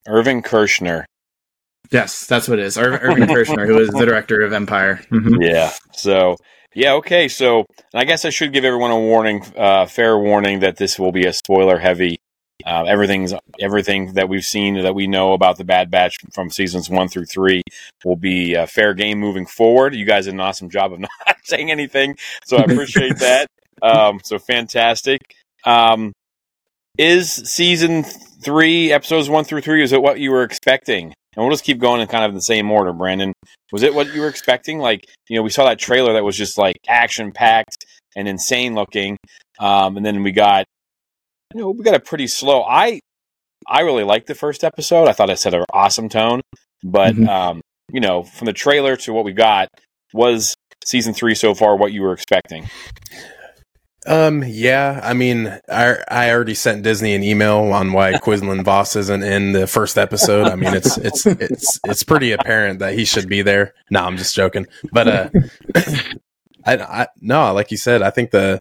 Irving 0.06 0.42
Kershner. 0.42 1.04
Yes, 1.90 2.26
that's 2.26 2.48
what 2.48 2.58
it 2.58 2.64
is. 2.64 2.76
Ir- 2.76 3.00
Irving 3.02 3.24
Kershner, 3.28 3.66
who 3.66 3.78
is 3.78 3.90
the 3.90 4.06
director 4.06 4.40
of 4.42 4.52
Empire. 4.52 5.00
Mm-hmm. 5.10 5.42
Yeah. 5.42 5.72
So 5.92 6.36
yeah, 6.74 6.94
okay. 6.94 7.28
So 7.28 7.66
I 7.94 8.04
guess 8.04 8.24
I 8.24 8.30
should 8.30 8.52
give 8.52 8.64
everyone 8.64 8.90
a 8.90 8.98
warning, 8.98 9.44
uh, 9.56 9.86
fair 9.86 10.18
warning 10.18 10.60
that 10.60 10.76
this 10.76 10.98
will 10.98 11.12
be 11.12 11.26
a 11.26 11.32
spoiler 11.32 11.78
heavy 11.78 12.18
uh, 12.66 12.84
everything's 12.84 13.34
everything 13.60 14.14
that 14.14 14.28
we've 14.28 14.44
seen 14.44 14.80
that 14.82 14.94
we 14.94 15.06
know 15.06 15.32
about 15.32 15.58
the 15.58 15.64
Bad 15.64 15.90
Batch 15.90 16.16
from 16.32 16.50
seasons 16.50 16.88
one 16.88 17.08
through 17.08 17.26
three 17.26 17.62
will 18.04 18.16
be 18.16 18.54
a 18.54 18.66
fair 18.66 18.94
game 18.94 19.18
moving 19.18 19.46
forward. 19.46 19.94
You 19.94 20.04
guys 20.04 20.24
did 20.26 20.34
an 20.34 20.40
awesome 20.40 20.70
job 20.70 20.92
of 20.92 21.00
not 21.00 21.10
saying 21.44 21.70
anything, 21.70 22.16
so 22.44 22.56
I 22.56 22.62
appreciate 22.62 23.16
that. 23.18 23.46
Um, 23.82 24.20
so 24.22 24.38
fantastic. 24.38 25.20
Um, 25.64 26.12
is 26.98 27.32
season 27.32 28.04
three, 28.04 28.92
episodes 28.92 29.28
one 29.28 29.44
through 29.44 29.62
three, 29.62 29.82
is 29.82 29.92
it 29.92 30.02
what 30.02 30.18
you 30.18 30.30
were 30.30 30.42
expecting? 30.42 31.14
And 31.34 31.42
we'll 31.42 31.50
just 31.50 31.64
keep 31.64 31.78
going 31.78 32.00
in 32.00 32.08
kind 32.08 32.24
of 32.24 32.30
in 32.30 32.34
the 32.34 32.42
same 32.42 32.70
order, 32.70 32.92
Brandon. 32.92 33.32
Was 33.72 33.82
it 33.82 33.94
what 33.94 34.14
you 34.14 34.20
were 34.20 34.28
expecting? 34.28 34.78
Like, 34.78 35.06
you 35.28 35.36
know, 35.36 35.42
we 35.42 35.48
saw 35.48 35.64
that 35.64 35.78
trailer 35.78 36.12
that 36.12 36.24
was 36.24 36.36
just 36.36 36.58
like 36.58 36.76
action 36.86 37.32
packed 37.32 37.86
and 38.14 38.28
insane 38.28 38.74
looking. 38.74 39.16
Um, 39.58 39.96
and 39.96 40.04
then 40.04 40.22
we 40.22 40.32
got 40.32 40.66
you 41.54 41.60
know, 41.60 41.70
we 41.70 41.84
got 41.84 41.94
a 41.94 42.00
pretty 42.00 42.26
slow. 42.26 42.62
I 42.62 43.00
I 43.66 43.80
really 43.80 44.04
liked 44.04 44.26
the 44.26 44.34
first 44.34 44.64
episode. 44.64 45.08
I 45.08 45.12
thought 45.12 45.30
it 45.30 45.38
set 45.38 45.54
an 45.54 45.64
awesome 45.72 46.08
tone, 46.08 46.40
but 46.82 47.14
mm-hmm. 47.14 47.28
um, 47.28 47.60
you 47.92 48.00
know, 48.00 48.22
from 48.22 48.46
the 48.46 48.52
trailer 48.52 48.96
to 48.96 49.12
what 49.12 49.24
we 49.24 49.32
got, 49.32 49.68
was 50.12 50.54
season 50.84 51.14
three 51.14 51.34
so 51.34 51.54
far 51.54 51.76
what 51.76 51.92
you 51.92 52.02
were 52.02 52.12
expecting? 52.12 52.68
Um, 54.04 54.42
yeah, 54.44 55.00
I 55.02 55.12
mean, 55.12 55.46
I 55.70 55.96
I 56.10 56.30
already 56.32 56.54
sent 56.54 56.82
Disney 56.82 57.14
an 57.14 57.22
email 57.22 57.58
on 57.72 57.92
why 57.92 58.18
Quinlan 58.18 58.64
Vos 58.64 58.96
isn't 58.96 59.22
in 59.22 59.52
the 59.52 59.68
first 59.68 59.96
episode. 59.96 60.48
I 60.48 60.56
mean, 60.56 60.74
it's 60.74 60.98
it's 60.98 61.24
it's 61.24 61.78
it's 61.84 62.02
pretty 62.02 62.32
apparent 62.32 62.80
that 62.80 62.94
he 62.94 63.04
should 63.04 63.28
be 63.28 63.42
there. 63.42 63.74
No, 63.90 64.02
I'm 64.02 64.16
just 64.16 64.34
joking, 64.34 64.66
but 64.92 65.06
uh, 65.06 65.30
I, 66.66 66.76
I 66.78 67.06
no, 67.20 67.52
like 67.52 67.70
you 67.70 67.76
said, 67.76 68.02
I 68.02 68.10
think 68.10 68.32
the 68.32 68.58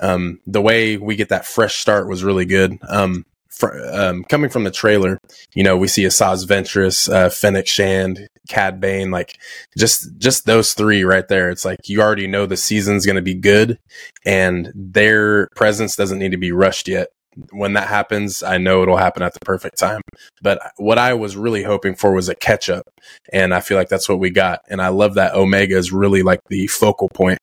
um, 0.00 0.40
the 0.46 0.62
way 0.62 0.96
we 0.96 1.16
get 1.16 1.30
that 1.30 1.46
fresh 1.46 1.76
start 1.76 2.08
was 2.08 2.24
really 2.24 2.44
good. 2.44 2.78
Um, 2.88 3.24
fr- 3.48 3.78
um, 3.92 4.24
coming 4.24 4.50
from 4.50 4.64
the 4.64 4.70
trailer, 4.70 5.18
you 5.54 5.62
know, 5.62 5.76
we 5.76 5.88
see 5.88 6.04
Asajj 6.04 6.46
Ventress, 6.46 7.12
uh, 7.12 7.28
Fennec 7.28 7.66
Shand, 7.66 8.28
Cad 8.48 8.80
Bane, 8.80 9.10
like 9.10 9.38
just 9.76 10.16
just 10.18 10.46
those 10.46 10.74
three 10.74 11.04
right 11.04 11.26
there. 11.28 11.50
It's 11.50 11.64
like 11.64 11.80
you 11.86 12.00
already 12.00 12.26
know 12.26 12.46
the 12.46 12.56
season's 12.56 13.06
going 13.06 13.16
to 13.16 13.22
be 13.22 13.34
good, 13.34 13.78
and 14.24 14.72
their 14.74 15.48
presence 15.56 15.96
doesn't 15.96 16.18
need 16.18 16.32
to 16.32 16.38
be 16.38 16.52
rushed 16.52 16.88
yet. 16.88 17.08
When 17.52 17.74
that 17.74 17.86
happens, 17.86 18.42
I 18.42 18.58
know 18.58 18.82
it'll 18.82 18.96
happen 18.96 19.22
at 19.22 19.32
the 19.32 19.40
perfect 19.40 19.78
time. 19.78 20.00
But 20.42 20.72
what 20.76 20.98
I 20.98 21.14
was 21.14 21.36
really 21.36 21.62
hoping 21.62 21.94
for 21.94 22.12
was 22.12 22.28
a 22.28 22.34
catch 22.34 22.68
up, 22.68 22.88
and 23.32 23.54
I 23.54 23.60
feel 23.60 23.76
like 23.76 23.88
that's 23.88 24.08
what 24.08 24.18
we 24.18 24.30
got. 24.30 24.60
And 24.68 24.82
I 24.82 24.88
love 24.88 25.14
that 25.14 25.34
Omega 25.34 25.76
is 25.76 25.92
really 25.92 26.22
like 26.22 26.40
the 26.48 26.66
focal 26.66 27.08
point 27.08 27.38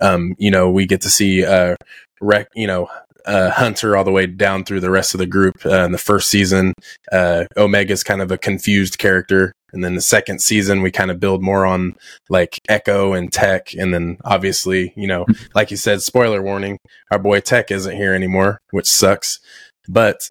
um, 0.00 0.34
you 0.38 0.50
know, 0.50 0.70
we 0.70 0.86
get 0.86 1.00
to 1.02 1.10
see, 1.10 1.44
uh, 1.44 1.76
rec, 2.20 2.48
you 2.54 2.66
know, 2.66 2.88
uh, 3.26 3.50
Hunter 3.50 3.96
all 3.96 4.04
the 4.04 4.10
way 4.10 4.26
down 4.26 4.64
through 4.64 4.80
the 4.80 4.90
rest 4.90 5.14
of 5.14 5.18
the 5.18 5.26
group 5.26 5.64
uh, 5.64 5.84
in 5.84 5.92
the 5.92 5.98
first 5.98 6.28
season. 6.28 6.74
Uh, 7.10 7.44
Omega's 7.56 8.02
kind 8.02 8.20
of 8.20 8.30
a 8.30 8.38
confused 8.38 8.98
character. 8.98 9.52
And 9.72 9.82
then 9.82 9.94
the 9.94 10.00
second 10.00 10.40
season, 10.40 10.82
we 10.82 10.90
kind 10.90 11.10
of 11.10 11.18
build 11.18 11.42
more 11.42 11.66
on 11.66 11.96
like 12.28 12.60
Echo 12.68 13.12
and 13.12 13.32
Tech. 13.32 13.74
And 13.74 13.92
then 13.92 14.18
obviously, 14.24 14.92
you 14.96 15.06
know, 15.06 15.26
like 15.54 15.70
you 15.70 15.76
said, 15.76 16.02
spoiler 16.02 16.42
warning, 16.42 16.78
our 17.10 17.18
boy 17.18 17.40
Tech 17.40 17.70
isn't 17.70 17.96
here 17.96 18.14
anymore, 18.14 18.58
which 18.70 18.86
sucks. 18.86 19.40
But, 19.88 20.30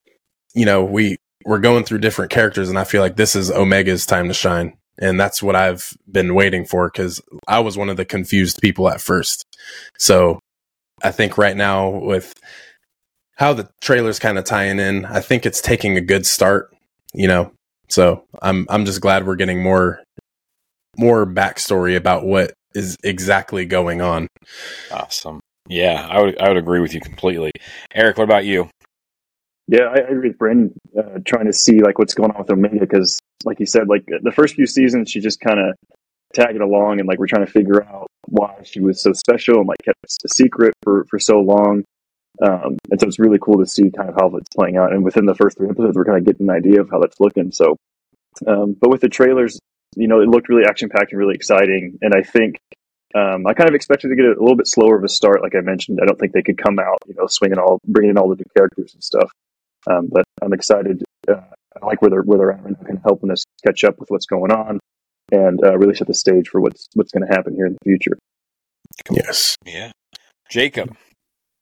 you 0.54 0.66
know, 0.66 0.84
we, 0.84 1.18
we're 1.46 1.60
going 1.60 1.84
through 1.84 2.00
different 2.00 2.32
characters 2.32 2.70
and 2.70 2.80
I 2.80 2.86
feel 2.86 3.02
like 3.02 3.18
this 3.18 3.36
is 3.36 3.52
Omega's 3.52 4.06
time 4.06 4.28
to 4.28 4.34
shine. 4.34 4.78
And 5.00 5.20
that's 5.20 5.42
what 5.42 5.56
I've 5.56 5.98
been 6.12 6.36
waiting 6.36 6.66
for 6.66 6.90
because 6.90 7.22
I 7.48 7.60
was 7.60 7.78
one 7.78 7.90
of 7.90 7.98
the 7.98 8.06
confused 8.06 8.62
people 8.62 8.90
at 8.90 9.02
first. 9.02 9.44
So 9.98 10.40
I 11.02 11.12
think 11.12 11.38
right 11.38 11.58
now 11.58 11.90
with 11.90 12.34
how 13.36 13.54
the 13.54 13.70
trailer's 13.82 14.20
kind 14.20 14.38
of 14.38 14.46
tying 14.46 14.80
in, 14.80 15.06
I 15.06 15.20
think 15.20 15.46
it's 15.46 15.62
taking 15.62 15.98
a 15.98 16.02
good 16.02 16.26
start, 16.26 16.74
you 17.14 17.28
know. 17.28 17.52
So 17.90 18.24
I'm 18.42 18.66
I'm 18.70 18.86
just 18.86 19.02
glad 19.02 19.26
we're 19.26 19.36
getting 19.36 19.62
more 19.62 20.02
more 20.98 21.26
backstory 21.26 21.96
about 21.96 22.26
what 22.26 22.54
is 22.76 22.96
exactly 23.04 23.66
going 23.66 24.02
on. 24.02 24.28
Awesome. 24.92 25.40
Yeah, 25.68 26.08
I 26.10 26.22
would 26.22 26.40
I 26.40 26.48
would 26.50 26.58
agree 26.58 26.80
with 26.80 26.94
you 26.94 27.02
completely. 27.02 27.52
Eric, 27.94 28.18
what 28.18 28.26
about 28.26 28.46
you? 28.46 28.70
Yeah, 29.68 29.86
I, 29.86 30.00
I 30.00 30.10
agree 30.10 30.30
with 30.30 30.38
Brandon. 30.38 30.74
Uh, 30.98 31.20
trying 31.26 31.46
to 31.46 31.54
see 31.54 31.80
like 31.80 31.98
what's 31.98 32.14
going 32.14 32.32
on 32.32 32.40
with 32.40 32.52
Omega 32.52 32.80
because, 32.82 33.20
like 33.46 33.60
you 33.60 33.66
said, 33.66 33.88
like 33.88 34.06
the 34.06 34.32
first 34.32 34.56
few 34.56 34.66
seasons, 34.66 35.10
she 35.10 35.20
just 35.20 35.40
kind 35.40 35.60
of 35.60 35.76
tagging 36.34 36.62
along 36.62 37.00
and 37.00 37.08
like 37.08 37.20
we're 37.20 37.28
trying 37.28 37.46
to 37.46 37.52
figure 37.52 37.84
out 37.84 38.08
why 38.28 38.56
she 38.64 38.80
was 38.80 39.02
so 39.02 39.14
special 39.14 39.60
and 39.60 39.68
like 39.68 39.78
kept 39.84 40.00
a 40.04 40.30
secret 40.30 40.74
for 40.84 41.06
for 41.10 41.20
so 41.20 41.40
long. 41.40 41.84
Um, 42.42 42.78
and 42.90 43.00
so 43.00 43.08
it's 43.08 43.20
really 43.20 43.38
cool 43.40 43.60
to 43.60 43.66
see 43.68 43.92
kind 43.92 44.10
of 44.10 44.16
how 44.20 44.36
it's 44.36 44.50
playing 44.58 44.78
out. 44.78 44.92
And 44.92 45.04
within 45.04 45.26
the 45.26 45.36
first 45.36 45.58
three 45.58 45.70
episodes, 45.70 45.96
we're 45.96 46.06
kind 46.06 46.18
of 46.18 46.26
getting 46.26 46.50
an 46.50 46.56
idea 46.56 46.82
of 46.82 46.90
how 46.90 47.00
that's 47.00 47.20
looking. 47.20 47.52
So, 47.52 47.78
um, 48.48 48.76
but 48.80 48.90
with 48.90 49.02
the 49.02 49.10
trailers, 49.10 49.60
you 49.96 50.08
know, 50.08 50.20
it 50.20 50.28
looked 50.28 50.50
really 50.50 50.66
action 50.68 50.90
packed 50.90 51.12
and 51.12 51.20
really 51.20 51.36
exciting. 51.36 52.00
And 52.02 52.14
I 52.16 52.24
think 52.24 52.58
um, 53.16 53.46
I 53.46 53.54
kind 53.54 53.70
of 53.70 53.76
expected 53.76 54.10
to 54.10 54.16
get 54.16 54.26
a 54.26 54.42
little 54.42 54.58
bit 54.58 54.68
slower 54.68 54.98
of 54.98 55.04
a 55.04 55.10
start, 55.10 55.44
like 55.44 55.54
I 55.56 55.62
mentioned. 55.62 56.00
I 56.02 56.06
don't 56.06 56.20
think 56.20 56.34
they 56.34 56.42
could 56.42 56.58
come 56.58 56.80
out, 56.80 56.98
you 57.06 57.14
know, 57.14 57.28
swinging 57.28 57.60
all, 57.60 57.80
bringing 57.86 58.12
in 58.12 58.18
all 58.18 58.30
the 58.30 58.36
new 58.36 58.50
characters 58.58 58.94
and 58.94 59.04
stuff. 59.04 59.30
Um, 59.86 60.10
but 60.12 60.24
I'm 60.42 60.54
excited. 60.54 61.04
Uh, 61.28 61.42
I 61.82 61.86
like 61.86 62.02
where 62.02 62.10
they're 62.10 62.22
where 62.22 62.38
they're 62.38 62.52
at 62.52 62.64
right 62.64 62.74
now, 62.78 62.86
kind 62.86 62.98
of 62.98 63.04
helping 63.04 63.32
us 63.32 63.46
catch 63.66 63.84
up 63.84 64.00
with 64.00 64.10
what's 64.10 64.26
going 64.26 64.52
on 64.52 64.80
and 65.32 65.64
uh, 65.64 65.78
really 65.78 65.96
set 65.96 66.08
the 66.08 66.14
stage 66.14 66.50
for 66.50 66.62
what's 66.62 66.88
what's 66.94 67.12
going 67.12 67.28
to 67.28 67.34
happen 67.34 67.56
here 67.56 67.66
in 67.66 67.74
the 67.74 67.80
future. 67.84 68.18
Yes. 69.12 69.58
Yeah. 69.66 69.92
Jacob. 70.50 70.96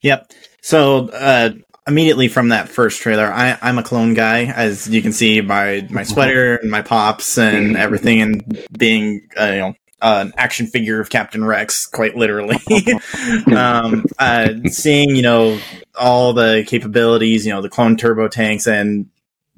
Yep. 0.01 0.31
So 0.61 1.09
uh, 1.09 1.51
immediately 1.87 2.27
from 2.27 2.49
that 2.49 2.69
first 2.69 3.01
trailer, 3.01 3.31
I, 3.31 3.57
I'm 3.61 3.77
a 3.77 3.83
clone 3.83 4.13
guy, 4.13 4.45
as 4.45 4.89
you 4.89 5.01
can 5.01 5.13
see 5.13 5.41
by 5.41 5.87
my 5.89 6.03
sweater 6.03 6.57
and 6.57 6.69
my 6.69 6.81
pops 6.81 7.37
and 7.37 7.77
everything, 7.77 8.21
and 8.21 8.65
being 8.77 9.27
uh, 9.39 9.45
you 9.45 9.59
know 9.59 9.73
an 10.01 10.33
action 10.35 10.67
figure 10.67 10.99
of 10.99 11.09
Captain 11.09 11.45
Rex, 11.45 11.85
quite 11.85 12.15
literally. 12.15 12.57
um, 13.55 14.03
uh, 14.17 14.49
seeing, 14.65 15.15
you 15.15 15.21
know, 15.21 15.59
all 15.97 16.33
the 16.33 16.63
capabilities, 16.67 17.45
you 17.45 17.53
know, 17.53 17.61
the 17.61 17.69
clone 17.69 17.97
turbo 17.97 18.27
tanks 18.27 18.67
and 18.67 19.09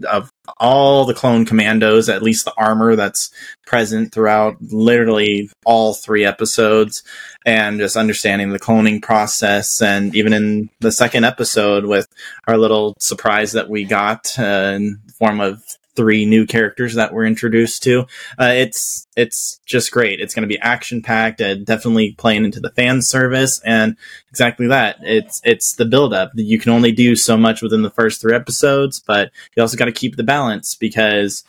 of 0.08 0.32
all 0.58 1.06
the 1.06 1.14
clone 1.14 1.46
commandos, 1.46 2.10
at 2.10 2.24
least 2.24 2.46
the 2.46 2.54
armor 2.58 2.96
that's 2.96 3.32
present 3.66 4.12
throughout 4.12 4.56
literally 4.62 5.50
all 5.66 5.94
three 5.94 6.26
episodes, 6.26 7.04
and 7.46 7.80
just 7.80 7.96
understanding 7.96 8.50
the 8.50 8.60
cloning 8.60 9.02
process. 9.02 9.82
And 9.82 10.16
even 10.16 10.34
in 10.34 10.70
the 10.80 10.92
second 10.92 11.24
episode, 11.24 11.86
with 11.86 12.08
our 12.48 12.58
little 12.58 12.96
surprise 13.00 13.52
that 13.54 13.70
we 13.70 13.84
got 13.84 14.38
uh, 14.40 14.74
in 14.76 15.00
form 15.18 15.40
of 15.40 15.64
three 15.96 16.26
new 16.26 16.46
characters 16.46 16.96
that 16.96 17.14
we're 17.14 17.26
introduced 17.26 17.84
to. 17.84 18.02
Uh, 18.40 18.54
it's 18.56 19.08
it's 19.16 19.60
just 19.66 19.92
great. 19.92 20.20
It's 20.20 20.34
going 20.34 20.48
to 20.48 20.54
be 20.54 20.60
action 20.60 21.02
packed 21.02 21.42
and 21.42 21.66
definitely 21.66 22.14
playing 22.14 22.46
into 22.46 22.60
the 22.60 22.72
fan 22.72 23.02
service 23.02 23.62
and 23.64 23.96
exactly 24.30 24.68
that. 24.68 24.98
It's 25.02 25.42
it's 25.44 25.76
the 25.76 25.86
build 25.86 26.14
up. 26.14 26.32
You 26.36 26.60
can 26.60 26.72
only 26.72 26.92
do 26.92 27.16
so 27.16 27.38
much 27.38 27.62
within 27.62 27.82
the 27.82 27.90
first 27.90 28.22
three 28.22 28.36
episodes, 28.36 29.00
but 29.00 29.32
you 29.56 29.62
also 29.62 29.78
got 29.78 29.86
to 29.86 29.92
keep 29.92 30.16
the 30.16 30.24
balance 30.24 30.76
because 30.76 31.44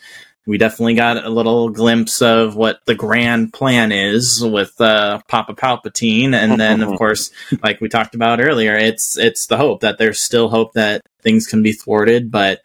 we 0.47 0.59
definitely 0.59 0.95
got 0.95 1.25
a 1.25 1.31
little 1.31 1.71
glimpse 1.71 2.21
of 2.21 2.55
what 2.55 2.85
the 2.85 2.95
grand 2.95 3.53
plan 3.53 3.93
is 3.93 4.45
with 4.45 4.79
uh, 4.81 5.21
Papa 5.27 5.55
Palpatine, 5.55 6.35
and 6.35 6.61
then 6.61 6.83
of 6.83 6.99
course, 6.99 7.31
like 7.63 7.81
we 7.81 7.89
talked 7.89 8.15
about 8.15 8.41
earlier, 8.41 8.75
it's 8.75 9.17
it's 9.17 9.47
the 9.47 9.57
hope 9.57 9.81
that 9.81 9.99
there's 9.99 10.21
still 10.21 10.51
hope 10.51 10.75
that 10.75 11.03
things 11.23 11.47
can 11.47 11.63
be 11.63 11.73
thwarted, 11.73 12.31
but 12.31 12.61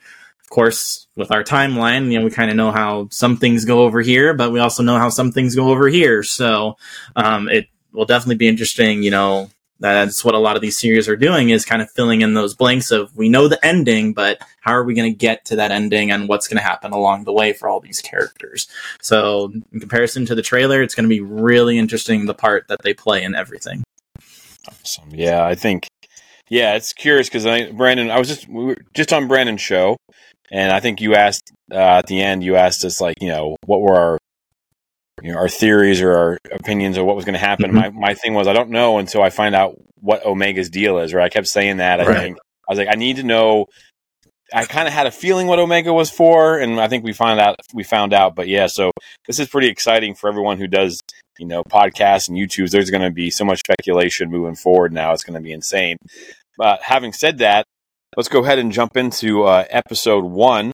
course, 0.49 1.07
with 1.15 1.31
our 1.31 1.43
timeline, 1.43 2.11
you 2.11 2.19
know, 2.19 2.25
we 2.25 2.31
kind 2.31 2.49
of 2.49 2.57
know 2.57 2.71
how 2.71 3.07
some 3.11 3.37
things 3.37 3.65
go 3.65 3.83
over 3.83 4.01
here, 4.01 4.33
but 4.33 4.51
we 4.51 4.59
also 4.59 4.83
know 4.83 4.97
how 4.97 5.09
some 5.09 5.31
things 5.31 5.55
go 5.55 5.69
over 5.69 5.87
here. 5.87 6.23
So 6.23 6.77
um, 7.15 7.49
it 7.49 7.67
will 7.93 8.05
definitely 8.05 8.35
be 8.35 8.47
interesting, 8.47 9.03
you 9.03 9.11
know, 9.11 9.49
that's 9.79 10.25
what 10.25 10.35
a 10.35 10.39
lot 10.39 10.55
of 10.55 10.61
these 10.61 10.77
series 10.77 11.07
are 11.07 11.15
doing 11.15 11.49
is 11.49 11.65
kind 11.65 11.81
of 11.81 11.89
filling 11.91 12.21
in 12.21 12.33
those 12.33 12.53
blanks 12.53 12.91
of 12.91 13.15
we 13.15 13.29
know 13.29 13.47
the 13.47 13.63
ending 13.65 14.13
but 14.13 14.41
how 14.59 14.73
are 14.73 14.83
we 14.83 14.93
going 14.93 15.11
to 15.11 15.17
get 15.17 15.45
to 15.45 15.55
that 15.55 15.71
ending 15.71 16.11
and 16.11 16.27
what's 16.27 16.47
going 16.47 16.57
to 16.57 16.63
happen 16.63 16.91
along 16.91 17.23
the 17.23 17.33
way 17.33 17.53
for 17.53 17.69
all 17.69 17.79
these 17.79 18.01
characters? 18.01 18.67
So 19.01 19.51
in 19.71 19.79
comparison 19.79 20.25
to 20.27 20.35
the 20.35 20.41
trailer 20.41 20.81
it's 20.81 20.95
going 20.95 21.05
to 21.05 21.09
be 21.09 21.21
really 21.21 21.77
interesting 21.77 22.25
the 22.25 22.33
part 22.33 22.67
that 22.67 22.81
they 22.83 22.93
play 22.93 23.23
in 23.23 23.35
everything. 23.35 23.83
Awesome. 24.67 25.09
Yeah 25.11 25.45
i 25.45 25.55
think 25.55 25.87
yeah 26.49 26.75
it's 26.75 26.93
curious 26.93 27.29
because 27.29 27.45
i 27.45 27.71
brandon 27.71 28.11
i 28.11 28.19
was 28.19 28.27
just 28.27 28.47
we 28.49 28.65
were 28.65 28.77
just 28.93 29.13
on 29.13 29.27
brandon's 29.27 29.61
show 29.61 29.95
and 30.51 30.71
i 30.71 30.79
think 30.79 31.01
you 31.01 31.15
asked 31.15 31.51
uh, 31.71 31.75
at 31.75 32.07
the 32.07 32.21
end 32.21 32.43
you 32.43 32.55
asked 32.55 32.83
us 32.85 32.99
like 32.99 33.15
you 33.21 33.27
know 33.29 33.55
what 33.65 33.81
were 33.81 33.95
our 33.95 34.19
you 35.23 35.31
know, 35.31 35.37
our 35.37 35.49
theories 35.49 36.01
or 36.01 36.13
our 36.13 36.37
opinions 36.51 36.97
of 36.97 37.05
what 37.05 37.15
was 37.15 37.25
going 37.25 37.33
to 37.33 37.39
happen. 37.39 37.71
Mm-hmm. 37.71 37.99
My 37.99 38.07
my 38.07 38.13
thing 38.13 38.33
was 38.33 38.47
I 38.47 38.53
don't 38.53 38.69
know 38.69 38.97
until 38.97 39.21
I 39.21 39.29
find 39.29 39.55
out 39.55 39.75
what 39.95 40.25
Omega's 40.25 40.69
deal 40.69 40.99
is. 40.99 41.13
Right? 41.13 41.25
I 41.25 41.29
kept 41.29 41.47
saying 41.47 41.77
that. 41.77 41.99
I 41.99 42.05
right. 42.05 42.17
think 42.17 42.37
I 42.67 42.71
was 42.71 42.79
like 42.79 42.89
I 42.91 42.95
need 42.95 43.17
to 43.17 43.23
know. 43.23 43.65
I 44.51 44.65
kind 44.65 44.87
of 44.87 44.93
had 44.93 45.05
a 45.05 45.11
feeling 45.11 45.45
what 45.45 45.59
Omega 45.59 45.93
was 45.93 46.09
for, 46.09 46.57
and 46.57 46.79
I 46.79 46.87
think 46.87 47.03
we 47.03 47.13
found 47.13 47.39
out. 47.39 47.57
We 47.73 47.83
found 47.83 48.13
out, 48.13 48.35
but 48.35 48.47
yeah. 48.47 48.67
So 48.67 48.91
this 49.27 49.39
is 49.39 49.47
pretty 49.47 49.67
exciting 49.67 50.15
for 50.15 50.27
everyone 50.27 50.57
who 50.57 50.67
does, 50.67 50.99
you 51.37 51.45
know, 51.45 51.63
podcasts 51.63 52.29
and 52.29 52.37
YouTubes. 52.37 52.71
There's 52.71 52.89
going 52.89 53.03
to 53.03 53.11
be 53.11 53.29
so 53.29 53.45
much 53.45 53.59
speculation 53.59 54.31
moving 54.31 54.55
forward. 54.55 54.91
Now 54.91 55.13
it's 55.13 55.23
going 55.23 55.35
to 55.35 55.43
be 55.43 55.51
insane. 55.51 55.97
But 56.57 56.81
having 56.81 57.13
said 57.13 57.37
that, 57.39 57.65
let's 58.19 58.27
go 58.27 58.43
ahead 58.43 58.59
and 58.59 58.71
jump 58.73 58.97
into 58.97 59.43
uh, 59.43 59.63
episode 59.69 60.25
one, 60.25 60.73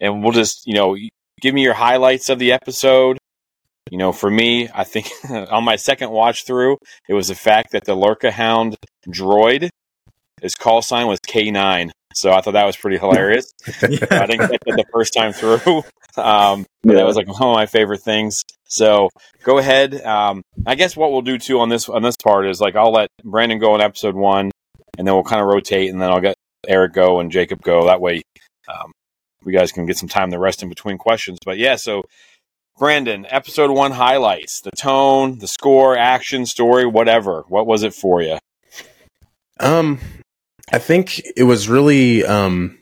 and 0.00 0.22
we'll 0.22 0.32
just, 0.32 0.66
you 0.66 0.74
know, 0.74 0.94
give 1.40 1.54
me 1.54 1.62
your 1.62 1.74
highlights 1.74 2.28
of 2.28 2.38
the 2.38 2.52
episode 2.52 3.18
you 3.90 3.98
know, 3.98 4.12
for 4.12 4.30
me, 4.30 4.68
I 4.74 4.84
think 4.84 5.10
on 5.30 5.64
my 5.64 5.76
second 5.76 6.10
watch 6.10 6.44
through, 6.44 6.78
it 7.08 7.14
was 7.14 7.28
the 7.28 7.34
fact 7.34 7.72
that 7.72 7.84
the 7.84 7.94
Lurca 7.94 8.30
Hound 8.30 8.76
droid, 9.08 9.68
his 10.40 10.54
call 10.54 10.82
sign 10.82 11.06
was 11.06 11.20
K9. 11.20 11.90
So 12.14 12.32
I 12.32 12.40
thought 12.40 12.52
that 12.52 12.66
was 12.66 12.76
pretty 12.76 12.98
hilarious. 12.98 13.52
yeah. 13.82 13.98
I 14.10 14.26
didn't 14.26 14.50
get 14.50 14.60
that 14.66 14.76
the 14.76 14.84
first 14.92 15.14
time 15.14 15.32
through. 15.32 15.82
Um, 16.18 16.64
yeah. 16.82 16.94
That 16.94 17.04
was 17.04 17.14
like 17.14 17.28
one 17.28 17.50
of 17.50 17.54
my 17.54 17.66
favorite 17.66 18.00
things. 18.00 18.42
So 18.64 19.10
go 19.42 19.58
ahead. 19.58 20.00
Um, 20.00 20.40
I 20.64 20.74
guess 20.74 20.96
what 20.96 21.12
we'll 21.12 21.20
do 21.20 21.36
too 21.36 21.60
on 21.60 21.68
this 21.68 21.90
on 21.90 22.00
this 22.00 22.16
part 22.16 22.48
is 22.48 22.58
like 22.58 22.74
I'll 22.74 22.90
let 22.90 23.10
Brandon 23.22 23.58
go 23.58 23.74
in 23.74 23.82
episode 23.82 24.14
one, 24.14 24.50
and 24.96 25.06
then 25.06 25.14
we'll 25.14 25.24
kind 25.24 25.42
of 25.42 25.46
rotate, 25.46 25.90
and 25.90 26.00
then 26.00 26.08
I'll 26.08 26.22
get 26.22 26.35
Eric 26.68 26.92
go 26.92 27.20
and 27.20 27.30
Jacob 27.30 27.62
go. 27.62 27.86
That 27.86 28.00
way, 28.00 28.22
um, 28.68 28.92
we 29.44 29.52
guys 29.52 29.72
can 29.72 29.86
get 29.86 29.96
some 29.96 30.08
time 30.08 30.30
to 30.30 30.38
rest 30.38 30.62
in 30.62 30.68
between 30.68 30.98
questions. 30.98 31.38
But 31.44 31.58
yeah, 31.58 31.76
so 31.76 32.04
Brandon, 32.78 33.26
episode 33.30 33.70
one 33.70 33.92
highlights 33.92 34.60
the 34.60 34.70
tone, 34.72 35.38
the 35.38 35.48
score, 35.48 35.96
action, 35.96 36.44
story, 36.44 36.84
whatever. 36.84 37.44
What 37.48 37.66
was 37.66 37.82
it 37.82 37.94
for 37.94 38.20
you? 38.20 38.38
Um, 39.58 39.98
I 40.70 40.78
think 40.78 41.22
it 41.36 41.44
was 41.44 41.68
really, 41.68 42.24
um, 42.24 42.80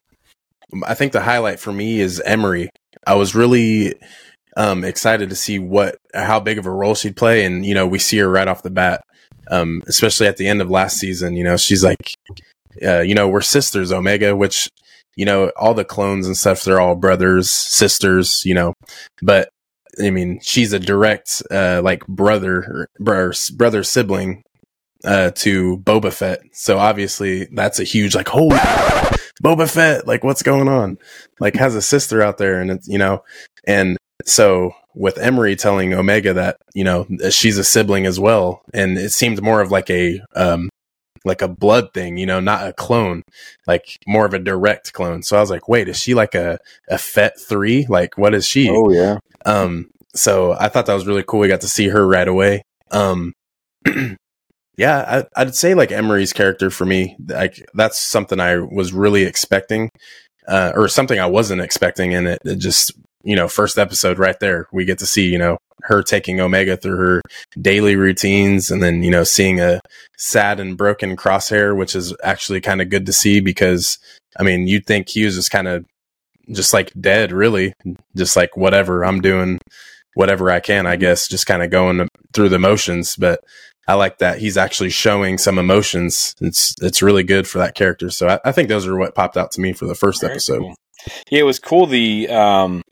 I 0.85 0.95
think 0.95 1.13
the 1.13 1.21
highlight 1.21 1.61
for 1.61 1.73
me 1.73 2.01
is 2.01 2.21
Emerie. 2.21 2.71
I 3.07 3.15
was 3.15 3.37
really, 3.37 3.95
um, 4.57 4.83
excited 4.83 5.31
to 5.31 5.37
see 5.37 5.61
what, 5.61 5.97
how 6.13 6.41
big 6.41 6.59
of 6.59 6.67
a 6.67 6.71
role 6.71 6.97
she'd 6.97 7.17
play. 7.17 7.45
And, 7.45 7.65
you 7.65 7.75
know, 7.75 7.87
we 7.87 8.01
see 8.01 8.19
her 8.19 8.29
right 8.29 8.49
off 8.49 8.63
the 8.65 8.71
bat, 8.71 9.03
um, 9.49 9.83
especially 9.87 10.27
at 10.27 10.39
the 10.39 10.49
end 10.49 10.61
of 10.61 10.71
last 10.71 10.97
season. 10.97 11.37
You 11.37 11.45
know, 11.45 11.57
she's 11.57 11.85
like, 11.85 12.15
uh, 12.83 13.01
you 13.01 13.15
know, 13.15 13.29
we're 13.29 13.41
sisters, 13.41 13.93
Omega, 13.93 14.35
which, 14.35 14.69
you 15.17 15.25
know, 15.25 15.51
all 15.57 15.75
the 15.75 15.85
clones 15.85 16.27
and 16.27 16.37
stuff, 16.37 16.63
they're 16.63 16.81
all 16.81 16.95
brothers, 16.95 17.51
sisters, 17.51 18.43
you 18.45 18.55
know, 18.55 18.75
but 19.23 19.49
I 20.03 20.11
mean, 20.11 20.41
she's 20.43 20.73
a 20.73 20.81
direct, 20.81 21.43
uh, 21.51 21.81
like 21.85 22.07
brother, 22.07 22.89
brother, 22.99 23.33
brother 23.57 23.83
sibling, 23.85 24.43
uh, 25.05 25.31
to 25.33 25.79
Boba 25.79 26.13
Fett. 26.13 26.41
So 26.53 26.79
obviously 26.79 27.47
that's 27.53 27.79
a 27.79 27.85
huge, 27.85 28.15
like, 28.15 28.29
holy 28.29 28.57
Boba 29.43 29.71
Fett, 29.71 30.07
like 30.07 30.25
what's 30.25 30.43
going 30.43 30.69
on? 30.69 30.99
Like 31.41 31.55
has 31.57 31.75
a 31.75 31.83
sister 31.83 32.23
out 32.23 32.39
there 32.39 32.61
and 32.61 32.71
it's, 32.71 32.89
you 32.89 32.99
know, 32.99 33.23
and 33.67 33.97
so 34.25 34.73
with 34.95 35.19
Emerie 35.19 35.57
telling 35.57 35.93
Omega 35.93 36.35
that, 36.35 36.57
you 36.75 36.85
know, 36.85 37.07
she's 37.31 37.59
a 37.59 37.65
sibling 37.65 38.07
as 38.07 38.19
well. 38.19 38.63
And 38.73 38.97
it 38.97 39.11
seemed 39.11 39.43
more 39.43 39.61
of 39.61 39.71
like 39.71 39.91
a, 39.91 40.21
um, 40.35 40.71
like 41.25 41.43
a 41.43 41.49
blood 41.49 41.93
thing, 41.95 42.17
you 42.17 42.27
know, 42.27 42.41
not 42.41 42.67
a 42.67 42.73
clone, 42.73 43.23
like 43.67 43.99
more 44.07 44.27
of 44.27 44.35
a 44.35 44.39
direct 44.39 44.93
clone. 44.93 45.23
So 45.23 45.37
I 45.37 45.41
was 45.41 45.51
like, 45.51 45.69
wait, 45.69 45.89
is 45.89 45.99
she 45.99 46.15
like 46.15 46.35
a, 46.35 46.59
a 46.89 46.99
Fett 46.99 47.41
three? 47.41 47.87
Like, 47.89 48.19
what 48.19 48.35
is 48.35 48.47
she? 48.47 48.69
Oh, 48.71 48.91
yeah. 48.91 49.19
Um, 49.47 49.91
so 50.15 50.53
I 50.53 50.69
thought 50.69 50.87
that 50.87 50.95
was 50.95 51.07
really 51.07 51.25
cool. 51.27 51.41
We 51.41 51.49
got 51.49 51.63
to 51.63 51.69
see 51.69 51.89
her 51.89 52.07
right 52.07 52.29
away. 52.29 52.63
Um, 52.91 53.33
yeah, 54.77 55.25
I, 55.37 55.45
would 55.45 55.55
say 55.55 55.75
like 55.75 55.93
Emerie's 55.93 56.33
character 56.33 56.71
for 56.71 56.85
me, 56.85 57.17
like 57.27 57.67
that's 57.75 57.99
something 57.99 58.41
I 58.41 58.59
was 58.59 58.93
really 58.93 59.25
expecting, 59.25 59.91
uh, 60.47 60.73
or 60.75 60.89
something 60.89 61.19
I 61.19 61.27
wasn't 61.27 61.63
expecting. 61.63 62.15
And 62.15 62.29
it, 62.29 62.39
it 62.45 62.57
just, 62.57 62.93
you 63.25 63.35
know, 63.35 63.49
first 63.49 63.79
episode 63.79 64.19
right 64.19 64.39
there, 64.39 64.69
we 64.73 64.85
get 64.85 64.99
to 64.99 65.07
see, 65.07 65.27
you 65.27 65.39
know, 65.39 65.57
her 65.83 66.03
taking 66.03 66.41
Omega 66.41 66.77
through 66.77 66.97
her 66.97 67.23
daily 67.61 67.97
routines 67.97 68.71
and 68.71 68.83
then, 68.83 69.03
you 69.03 69.11
know, 69.11 69.25
seeing 69.25 69.61
a 69.61 69.81
sad 70.17 70.61
and 70.61 70.77
broken 70.77 71.17
crosshair, 71.17 71.77
which 71.77 71.97
is 71.97 72.15
actually 72.23 72.61
kind 72.61 72.81
of 72.81 72.91
good 72.91 73.07
to 73.07 73.13
see 73.13 73.41
because, 73.41 73.99
I 74.39 74.43
mean, 74.43 74.67
you'd 74.69 74.87
think 74.87 75.09
he 75.09 75.25
is 75.25 75.49
kind 75.49 75.69
of 75.69 75.85
just 76.53 76.73
like 76.73 76.93
dead, 77.01 77.33
really, 77.33 77.73
just 78.15 78.37
like 78.37 78.57
whatever 78.57 79.05
I'm 79.05 79.21
doing, 79.21 79.59
whatever 80.15 80.51
I 80.51 80.61
can, 80.61 80.87
I 80.87 80.97
guess, 80.97 81.27
just 81.27 81.47
kind 81.47 81.63
of 81.63 81.71
going 81.71 82.09
through 82.33 82.51
the 82.51 82.59
motions. 82.59 83.17
But 83.17 83.41
I 83.89 83.95
like 83.95 84.19
that 84.19 84.39
he's 84.39 84.57
actually 84.57 84.91
showing 84.91 85.39
some 85.39 85.59
emotions. 85.59 86.35
It's 86.41 86.75
it's 86.81 87.03
really 87.03 87.23
good 87.23 87.47
for 87.47 87.59
that 87.59 87.75
character. 87.75 88.11
So 88.11 88.29
I, 88.29 88.41
I 88.45 88.53
think 88.53 88.69
those 88.69 88.87
are 88.87 88.97
what 88.97 89.15
popped 89.15 89.37
out 89.37 89.51
to 89.53 89.61
me 89.61 89.73
for 89.73 89.87
the 89.87 89.95
first 89.95 90.21
Very 90.21 90.33
episode. 90.33 90.61
Cool. 90.61 90.75
Yeah, 91.31 91.41
it 91.41 91.45
was 91.45 91.59
cool. 91.59 91.87
The 91.87 92.29
um, 92.29 92.83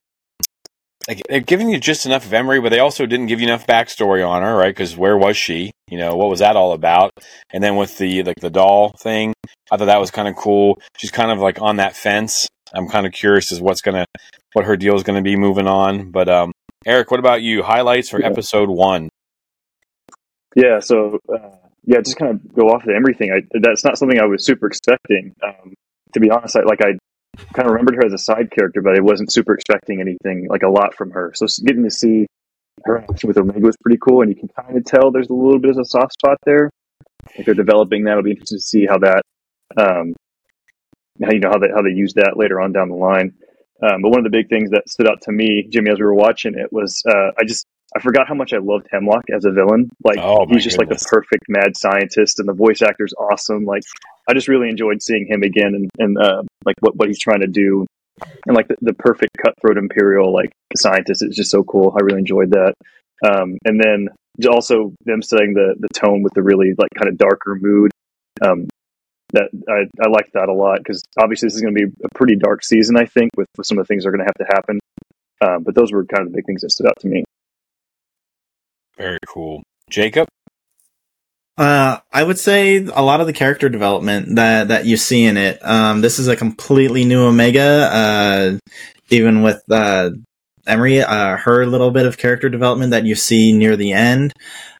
like 1.09 1.23
they're 1.29 1.41
giving 1.41 1.69
you 1.69 1.79
just 1.79 2.07
enough 2.07 2.25
of 2.25 2.33
Emerie, 2.33 2.61
but 2.61 2.69
they 2.71 2.79
also 2.79 3.07
didn't 3.07 3.27
give 3.27 3.41
you 3.41 3.47
enough 3.47 3.67
backstory 3.67 4.27
on 4.27 4.43
her, 4.43 4.57
right? 4.57 4.75
Because 4.75 4.97
where 4.97 5.17
was 5.17 5.37
she? 5.37 5.73
You 5.89 5.99
know, 5.99 6.15
what 6.15 6.31
was 6.31 6.41
that 6.41 6.57
all 6.57 6.73
about? 6.73 7.13
And 7.53 7.63
then 7.63 7.77
with 7.77 7.99
the 7.99 8.23
like 8.23 8.41
the 8.41 8.51
doll 8.51 8.95
thing, 9.01 9.35
I 9.71 9.77
thought 9.77 9.87
that 9.87 10.01
was 10.01 10.11
kind 10.11 10.29
of 10.29 10.37
cool. 10.37 10.81
She's 10.97 11.11
kind 11.11 11.31
of 11.31 11.39
like 11.39 11.61
on 11.61 11.77
that 11.77 11.97
fence. 11.97 12.49
I'm 12.75 12.89
kind 12.89 13.07
of 13.07 13.13
curious 13.13 13.53
as 13.53 13.61
what's 13.61 13.81
gonna 13.81 14.07
what 14.53 14.65
her 14.65 14.77
deal 14.77 14.95
is 14.95 15.03
gonna 15.03 15.23
be 15.23 15.37
moving 15.37 15.67
on. 15.67 16.11
But 16.11 16.29
um, 16.29 16.53
Eric, 16.87 17.11
what 17.11 17.21
about 17.21 17.43
you? 17.43 17.63
Highlights 17.63 18.09
for 18.09 18.21
yeah. 18.21 18.27
episode 18.27 18.69
one? 18.69 19.09
Yeah, 20.55 20.81
so 20.81 21.19
uh, 21.33 21.57
yeah, 21.85 22.01
just 22.01 22.17
kind 22.17 22.31
of 22.31 22.55
go 22.55 22.69
off 22.69 22.85
of 22.85 22.91
everything. 22.91 23.33
I, 23.33 23.43
that's 23.61 23.85
not 23.85 23.99
something 23.99 24.21
I 24.21 24.27
was 24.27 24.45
super 24.45 24.67
expecting. 24.67 25.35
Um, 25.43 25.75
to 26.13 26.21
be 26.21 26.31
honest, 26.31 26.57
I, 26.57 26.63
like 26.63 26.81
I 26.83 26.99
kind 27.55 27.67
of 27.67 27.73
remembered 27.73 27.97
her 27.97 28.07
as 28.07 28.13
a 28.13 28.19
side 28.19 28.51
character, 28.51 28.83
but 28.83 28.97
I 28.97 29.01
wasn't 29.01 29.33
super 29.33 29.55
expecting 29.55 30.01
anything 30.01 30.49
like 30.49 30.63
a 30.63 30.69
lot 30.69 30.95
from 30.95 31.11
her. 31.13 31.33
So 31.35 31.47
getting 31.65 31.85
to 31.85 31.91
see 31.91 32.27
her 32.85 32.99
action 32.99 33.29
with 33.29 33.39
Omega 33.39 33.61
was 33.61 33.77
pretty 33.83 33.99
cool, 33.99 34.23
and 34.23 34.31
you 34.31 34.37
can 34.37 34.49
kind 34.49 34.77
of 34.77 34.85
tell 34.85 35.11
there's 35.11 35.31
a 35.31 35.35
little 35.35 35.59
bit 35.59 35.71
of 35.71 35.79
a 35.79 35.85
soft 35.85 36.15
spot 36.15 36.39
there. 36.45 36.71
If 37.35 37.47
they're 37.47 37.55
developing 37.55 38.05
that, 38.05 38.13
it'll 38.13 38.23
be 38.23 38.33
interesting 38.33 38.59
to 38.59 38.63
see 38.63 38.87
how 38.87 38.99
that, 38.99 39.23
um, 39.77 40.15
how 41.23 41.33
you 41.33 41.41
know 41.41 41.51
how 41.51 41.59
they 41.59 41.69
how 41.75 41.83
they 41.83 41.91
use 41.91 42.15
that 42.15 42.37
later 42.37 42.61
on 42.61 42.73
down 42.73 42.89
the 42.89 42.97
line. 42.97 43.35
Um, 43.83 44.03
but 44.03 44.11
one 44.11 44.19
of 44.19 44.25
the 44.25 44.31
big 44.31 44.49
things 44.49 44.71
that 44.71 44.89
stood 44.89 45.09
out 45.09 45.23
to 45.23 45.33
me, 45.33 45.67
Jimmy, 45.69 45.91
as 45.91 45.99
we 45.99 46.05
were 46.05 46.15
watching 46.15 46.55
it, 46.55 46.73
was 46.73 47.03
uh, 47.09 47.31
I 47.39 47.45
just 47.45 47.67
I 47.97 48.01
forgot 48.01 48.29
how 48.29 48.35
much 48.35 48.53
I 48.53 48.59
loved 48.59 48.89
Hemlock 48.91 49.25
as 49.35 49.45
a 49.45 49.53
villain. 49.53 49.89
Like 50.05 50.19
oh, 50.19 50.47
he's 50.49 50.65
just 50.65 50.79
goodness. 50.79 51.03
like 51.03 51.11
the 51.11 51.17
perfect 51.17 51.45
mad 51.49 51.77
scientist, 51.77 52.41
and 52.41 52.49
the 52.49 52.55
voice 52.55 52.83
actor's 52.83 53.15
awesome. 53.15 53.65
Like 53.65 53.83
I 54.29 54.35
just 54.35 54.49
really 54.49 54.69
enjoyed 54.69 55.03
seeing 55.03 55.27
him 55.27 55.43
again, 55.43 55.75
and, 55.75 55.91
and 55.99 56.19
uh, 56.19 56.43
like 56.65 56.77
what 56.81 56.97
what 56.97 57.09
he's 57.09 57.19
trying 57.19 57.41
to 57.41 57.47
do, 57.47 57.87
and 58.47 58.57
like 58.57 58.69
the, 58.69 58.77
the 58.81 58.95
perfect 58.95 59.37
cutthroat 59.43 59.79
imperial 59.79 60.33
like 60.33 60.51
scientist 60.77 61.23
is 61.23 61.37
just 61.37 61.51
so 61.51 61.63
cool. 61.65 61.95
I 61.99 62.03
really 62.03 62.19
enjoyed 62.19 62.51
that. 62.51 62.75
Um, 63.25 63.57
and 63.65 63.81
then 63.81 64.09
also 64.51 64.93
them 65.05 65.23
setting 65.23 65.55
the 65.55 65.75
the 65.79 65.89
tone 65.89 66.23
with 66.23 66.35
the 66.35 66.43
really 66.43 66.75
like 66.79 66.91
kind 66.97 67.09
of 67.09 67.19
darker 67.19 67.57
mood. 67.61 67.91
Um, 68.41 68.69
that 69.33 69.49
I, 69.69 69.87
I 70.05 70.11
like 70.11 70.31
that 70.33 70.49
a 70.49 70.53
lot 70.53 70.79
because 70.79 71.03
obviously 71.19 71.47
this 71.47 71.55
is 71.55 71.63
going 71.63 71.75
to 71.75 71.87
be 71.87 71.93
a 72.05 72.09
pretty 72.15 72.37
dark 72.37 72.63
season, 72.63 72.97
I 72.97 73.07
think, 73.07 73.31
with, 73.37 73.49
with 73.57 73.67
some 73.67 73.79
of 73.79 73.85
the 73.85 73.89
things 73.89 74.05
that 74.05 74.11
are 74.11 74.13
going 74.13 74.27
to 74.27 74.27
have 74.27 74.47
to 74.47 74.55
happen. 74.55 74.81
Um, 75.41 75.63
but 75.65 75.75
those 75.75 75.93
were 75.93 76.05
kind 76.05 76.27
of 76.27 76.33
the 76.33 76.37
big 76.37 76.47
things 76.47 76.61
that 76.61 76.71
stood 76.71 76.87
out 76.87 76.99
to 77.01 77.09
me. 77.09 77.25
Very 78.97 79.19
cool, 79.27 79.63
Jacob. 79.91 80.29
Uh, 81.59 81.99
I 82.13 82.23
would 82.23 82.39
say 82.39 82.79
a 82.79 83.03
lot 83.03 83.21
of 83.21 83.27
the 83.27 83.33
character 83.33 83.69
development 83.69 84.37
that 84.37 84.69
that 84.69 84.87
you 84.87 84.97
see 84.97 85.25
in 85.25 85.37
it. 85.37 85.65
Um, 85.65 86.01
this 86.01 86.19
is 86.19 86.29
a 86.29 86.37
completely 86.37 87.05
new 87.05 87.23
Omega. 87.25 87.91
Uh, 87.93 88.59
even 89.11 89.43
with 89.43 89.63
uh, 89.71 90.11
Emerie, 90.67 91.03
uh, 91.03 91.37
her 91.37 91.67
little 91.67 91.91
bit 91.91 92.07
of 92.07 92.17
character 92.19 92.49
development 92.49 92.93
that 92.93 93.05
you 93.05 93.15
see 93.15 93.53
near 93.53 93.77
the 93.77 93.93
end. 93.93 94.33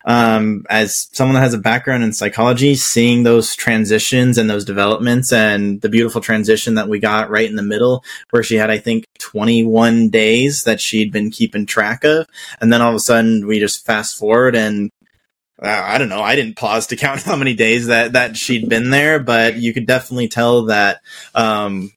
Um, 0.05 0.65
as 0.69 1.09
someone 1.13 1.35
that 1.35 1.43
has 1.43 1.55
a 1.55 1.59
background 1.59 2.03
in 2.03 2.13
psychology, 2.13 2.75
seeing 2.75 3.23
those 3.23 3.55
transitions 3.55 4.39
and 4.39 4.49
those 4.49 4.65
developments 4.65 5.33
and 5.33 5.81
the 5.81 5.89
beautiful 5.89 6.21
transition 6.21 6.75
that 6.75 6.89
we 6.89 6.99
got 6.99 7.31
right 7.31 7.49
in 7.49 7.57
the 7.57 7.63
middle, 7.63 8.03
where 8.31 8.43
she 8.43 8.57
had, 8.57 8.71
I 8.71 8.79
think, 8.79 9.05
21 9.19 10.09
days 10.09 10.65
that 10.65 10.81
she'd 10.81 11.13
been 11.13 11.31
keeping 11.31 11.67
track 11.67 12.03
of. 12.05 12.27
And 12.61 12.73
then 12.73 12.81
all 12.81 12.91
of 12.91 12.97
a 12.97 13.01
sudden 13.01 13.47
we 13.47 13.61
just 13.61 13.85
fast 13.85 14.19
forward 14.19 14.57
and 14.57 14.91
I 15.63 15.99
don't 15.99 16.09
know. 16.09 16.23
I 16.23 16.35
didn't 16.35 16.57
pause 16.57 16.89
to 16.89 16.97
count 16.97 17.23
how 17.23 17.37
many 17.37 17.55
days 17.55 17.87
that, 17.87 18.13
that 18.13 18.37
she'd 18.37 18.69
been 18.69 18.91
there, 18.91 19.19
but 19.19 19.57
you 19.57 19.73
could 19.73 19.87
definitely 19.87 20.29
tell 20.29 20.67
that, 20.67 21.01
um, 21.35 21.93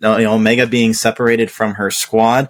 you 0.00 0.08
know, 0.08 0.34
Omega 0.34 0.66
being 0.66 0.94
separated 0.94 1.50
from 1.50 1.74
her 1.74 1.90
squad, 1.90 2.48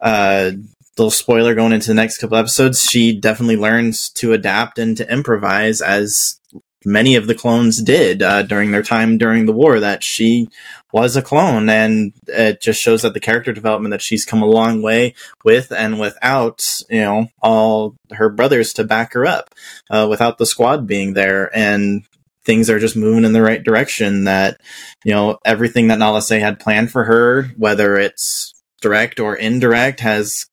uh, 0.00 0.52
little 0.96 1.10
spoiler 1.10 1.54
going 1.54 1.72
into 1.72 1.88
the 1.88 1.94
next 1.94 2.18
couple 2.18 2.36
episodes, 2.36 2.82
she 2.82 3.18
definitely 3.18 3.56
learns 3.56 4.10
to 4.10 4.32
adapt 4.32 4.78
and 4.78 4.96
to 4.96 5.12
improvise 5.12 5.80
as 5.80 6.38
many 6.84 7.16
of 7.16 7.26
the 7.26 7.34
clones 7.34 7.82
did 7.82 8.22
uh, 8.22 8.42
during 8.42 8.70
their 8.70 8.82
time 8.82 9.18
during 9.18 9.46
the 9.46 9.52
war. 9.52 9.80
That 9.80 10.02
she 10.02 10.48
was 10.92 11.16
a 11.16 11.22
clone, 11.22 11.68
and 11.68 12.12
it 12.26 12.60
just 12.60 12.80
shows 12.80 13.02
that 13.02 13.14
the 13.14 13.20
character 13.20 13.52
development 13.52 13.92
that 13.92 14.02
she's 14.02 14.24
come 14.24 14.42
a 14.42 14.46
long 14.46 14.82
way 14.82 15.14
with 15.44 15.72
and 15.72 15.98
without, 15.98 16.64
you 16.90 17.00
know, 17.00 17.28
all 17.42 17.96
her 18.12 18.28
brothers 18.28 18.72
to 18.74 18.84
back 18.84 19.12
her 19.14 19.26
up, 19.26 19.54
uh, 19.90 20.06
without 20.08 20.38
the 20.38 20.46
squad 20.46 20.86
being 20.86 21.14
there, 21.14 21.50
and 21.56 22.04
things 22.44 22.68
are 22.68 22.78
just 22.78 22.96
moving 22.96 23.24
in 23.24 23.32
the 23.32 23.42
right 23.42 23.62
direction. 23.64 24.24
That 24.24 24.60
you 25.04 25.12
know 25.12 25.38
everything 25.44 25.88
that 25.88 25.98
Nala 25.98 26.22
Se 26.22 26.40
had 26.40 26.60
planned 26.60 26.90
for 26.90 27.04
her, 27.04 27.44
whether 27.56 27.96
it's 27.96 28.54
direct 28.80 29.18
or 29.18 29.34
indirect, 29.34 30.00
has 30.00 30.46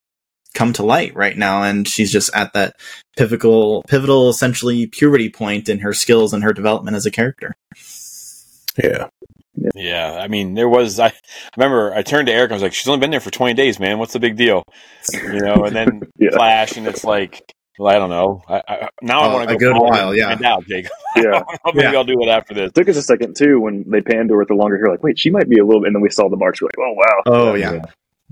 come 0.54 0.74
to 0.74 0.84
light 0.84 1.16
right 1.16 1.38
now 1.38 1.64
and 1.64 1.88
she's 1.88 2.12
just 2.12 2.30
at 2.36 2.52
that 2.54 2.76
pivotal 3.18 3.84
pivotal 3.88 4.30
essentially 4.30 4.86
puberty 4.88 5.30
point 5.30 5.70
in 5.70 5.80
her 5.80 5.94
skills 5.94 6.34
and 6.34 6.44
her 6.44 6.54
development 6.54 6.96
as 6.98 7.06
a 7.06 7.12
character 7.12 7.54
Yeah. 8.82 9.08
Yeah, 9.76 10.18
I 10.20 10.28
mean, 10.30 10.54
there 10.56 10.70
was. 10.70 10.98
I 11.00 11.12
remember 11.58 11.94
I 11.94 12.02
turned 12.04 12.28
to 12.28 12.34
Eric. 12.34 12.52
I 12.52 12.54
was 12.56 12.64
like, 12.64 12.74
"She's 12.74 12.88
only 12.88 13.02
been 13.02 13.12
there 13.12 13.20
for 13.20 13.30
twenty 13.32 13.54
days, 13.54 13.80
man. 13.82 14.00
What's 14.00 14.14
the 14.14 14.20
big 14.20 14.38
deal?" 14.38 14.64
You 15.14 15.40
know. 15.42 15.66
And 15.66 15.76
then 15.76 16.02
Yeah. 16.18 16.32
Flash, 16.32 16.78
and 16.78 16.88
it's 16.88 17.04
like, 17.04 17.54
well, 17.78 17.94
I 17.94 18.00
don't 18.00 18.10
know. 18.10 18.42
I, 18.48 18.64
I, 18.68 18.90
now 19.02 19.20
I 19.22 19.28
Uh, 19.28 19.34
want 19.34 19.50
to 19.50 19.56
go 19.56 19.58
a 19.58 19.60
go 19.60 19.74
good 19.74 19.78
follow 19.78 19.90
while, 19.92 20.16
yeah. 20.16 20.30
find 20.30 20.46
out, 20.46 20.66
Jacob. 20.68 20.92
Yeah. 21.18 21.44
Maybe 21.66 21.80
Yeah. 21.82 21.92
I'll 21.92 22.06
do 22.06 22.16
it 22.22 22.30
after 22.30 22.54
this. 22.54 22.70
It 22.70 22.76
took 22.76 22.88
us 22.90 22.96
a 22.96 23.02
second 23.04 23.36
too 23.36 23.60
when 23.60 23.84
they 23.88 24.02
panned 24.02 24.30
her 24.30 24.38
with 24.38 24.48
the 24.48 24.54
longer 24.56 24.78
hair. 24.78 24.88
Like, 24.90 25.04
wait, 25.04 25.20
she 25.20 25.30
might 25.30 25.50
be 25.50 25.60
a 25.60 25.66
little. 25.66 25.82
Bit 25.82 25.88
and 25.88 25.96
then 25.98 26.02
we 26.02 26.10
saw 26.10 26.30
the 26.30 26.38
marks. 26.38 26.62
We're 26.62 26.68
like, 26.68 26.80
oh 26.80 26.94
wow. 26.94 27.22
oh 27.26 27.54
yeah 27.56 27.82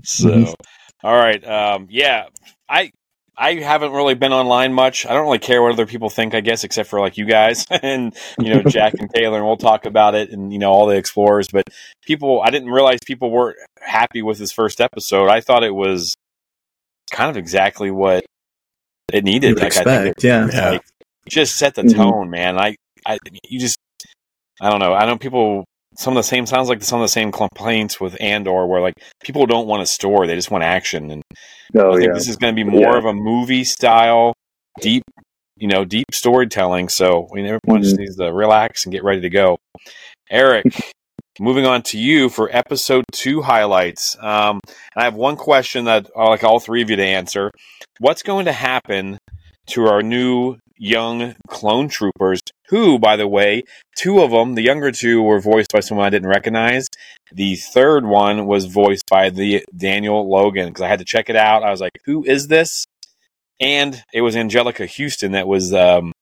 So, 0.02 0.28
Mhm. 0.30 0.54
All 1.02 1.14
right, 1.16 1.42
um, 1.46 1.86
yeah, 1.90 2.26
I 2.68 2.90
I 3.36 3.54
haven't 3.54 3.92
really 3.92 4.14
been 4.14 4.32
online 4.34 4.74
much. 4.74 5.06
I 5.06 5.14
don't 5.14 5.22
really 5.24 5.38
care 5.38 5.62
what 5.62 5.72
other 5.72 5.86
people 5.86 6.10
think, 6.10 6.34
I 6.34 6.40
guess, 6.40 6.62
except 6.64 6.90
for 6.90 7.00
like 7.00 7.16
you 7.16 7.24
guys 7.24 7.66
and 7.82 8.14
you 8.38 8.52
know 8.54 8.62
Jack 8.62 8.94
and 8.98 9.08
Taylor, 9.14 9.38
and 9.38 9.46
we'll 9.46 9.56
talk 9.56 9.86
about 9.86 10.14
it 10.14 10.30
and 10.30 10.52
you 10.52 10.58
know 10.58 10.70
all 10.70 10.86
the 10.86 10.96
explorers. 10.96 11.48
But 11.48 11.64
people, 12.04 12.42
I 12.44 12.50
didn't 12.50 12.68
realize 12.70 12.98
people 13.06 13.30
weren't 13.30 13.56
happy 13.80 14.22
with 14.22 14.38
this 14.38 14.52
first 14.52 14.80
episode. 14.80 15.28
I 15.30 15.40
thought 15.40 15.64
it 15.64 15.74
was 15.74 16.14
kind 17.10 17.30
of 17.30 17.36
exactly 17.36 17.90
what 17.90 18.24
it 19.12 19.24
needed. 19.24 19.54
would 19.54 19.62
Like 19.62 19.76
I 19.78 19.84
think 19.84 20.06
expect 20.16 20.24
yeah 20.24 20.48
Yeah. 20.52 20.70
like, 20.70 20.82
just 21.28 21.56
set 21.56 21.74
the 21.74 21.82
Mhm. 21.82 21.94
tone, 21.96 22.30
man. 22.30 22.58
I, 22.58 22.76
I, 23.06 23.18
you 23.48 23.58
just, 23.60 23.78
I 24.60 24.70
don't 24.70 24.80
know. 24.80 24.92
I 24.94 25.06
know 25.06 25.16
people. 25.18 25.64
Some 25.96 26.16
of 26.16 26.22
the 26.22 26.28
same 26.28 26.46
sounds 26.46 26.68
like 26.68 26.82
some 26.82 27.00
of 27.00 27.04
the 27.04 27.08
same 27.08 27.32
complaints 27.32 28.00
with 28.00 28.16
Andor, 28.20 28.66
where 28.66 28.80
like 28.80 28.94
people 29.22 29.46
don't 29.46 29.66
want 29.66 29.82
a 29.82 29.86
story; 29.86 30.26
they 30.26 30.34
just 30.36 30.50
want 30.50 30.64
action. 30.64 31.10
And 31.10 31.22
Oh 31.76 31.90
I 31.92 31.96
think 31.96 32.08
yeah. 32.08 32.14
this 32.14 32.28
is 32.28 32.36
going 32.36 32.54
to 32.54 32.64
be 32.64 32.68
more 32.68 32.92
Yeah. 32.92 32.98
of 32.98 33.04
a 33.04 33.12
movie 33.12 33.64
style, 33.64 34.32
deep, 34.80 35.02
you 35.56 35.68
know, 35.68 35.84
deep 35.84 36.06
storytelling. 36.12 36.88
So 36.88 37.28
we 37.32 37.42
everyone 37.42 37.82
just 37.82 37.96
Mhm. 37.96 38.00
needs 38.00 38.16
to 38.16 38.32
relax 38.32 38.84
and 38.86 38.92
get 38.92 39.04
ready 39.04 39.20
to 39.20 39.30
go. 39.30 39.56
Eric, 40.30 40.64
moving 41.40 41.66
on 41.66 41.82
to 41.82 41.98
you 41.98 42.28
for 42.28 42.48
episode 42.54 43.04
two 43.12 43.42
highlights. 43.42 44.16
Um, 44.20 44.60
I 44.96 45.04
have 45.04 45.14
one 45.14 45.36
question 45.36 45.84
that 45.86 46.08
I'd 46.16 46.28
like 46.28 46.44
all 46.44 46.60
three 46.60 46.82
of 46.82 46.90
you 46.90 46.96
to 46.96 47.04
answer. 47.04 47.50
What's 47.98 48.22
going 48.22 48.44
to 48.46 48.52
happen 48.52 49.18
to 49.68 49.86
our 49.86 50.02
new 50.02 50.56
young 50.80 51.36
clone 51.48 51.88
troopers? 51.88 52.40
Who, 52.70 52.98
by 52.98 53.16
the 53.16 53.28
way, 53.28 53.64
two 53.96 54.20
of 54.22 54.30
them, 54.32 54.54
the 54.54 54.62
younger 54.62 54.90
two, 54.90 55.22
were 55.22 55.40
voiced 55.40 55.72
by 55.72 55.80
someone 55.80 56.06
I 56.06 56.10
didn't 56.10 56.28
recognize. 56.28 56.88
The 57.32 57.56
third 57.56 58.06
one 58.06 58.46
was 58.46 58.66
voiced 58.66 59.04
by 59.08 59.30
the 59.30 59.64
Daniel 59.76 60.28
Logan 60.28 60.68
because 60.68 60.82
I 60.82 60.88
had 60.88 61.00
to 61.00 61.04
check 61.04 61.28
it 61.30 61.36
out. 61.36 61.62
I 61.62 61.70
was 61.70 61.80
like, 61.80 61.92
"Who 62.06 62.24
is 62.24 62.48
this?" 62.48 62.84
And 63.60 64.02
it 64.12 64.22
was 64.22 64.34
Anjelica 64.36 64.88
Huston 64.88 65.32
that 65.32 65.46
was 65.46 65.72
um, 65.74 66.12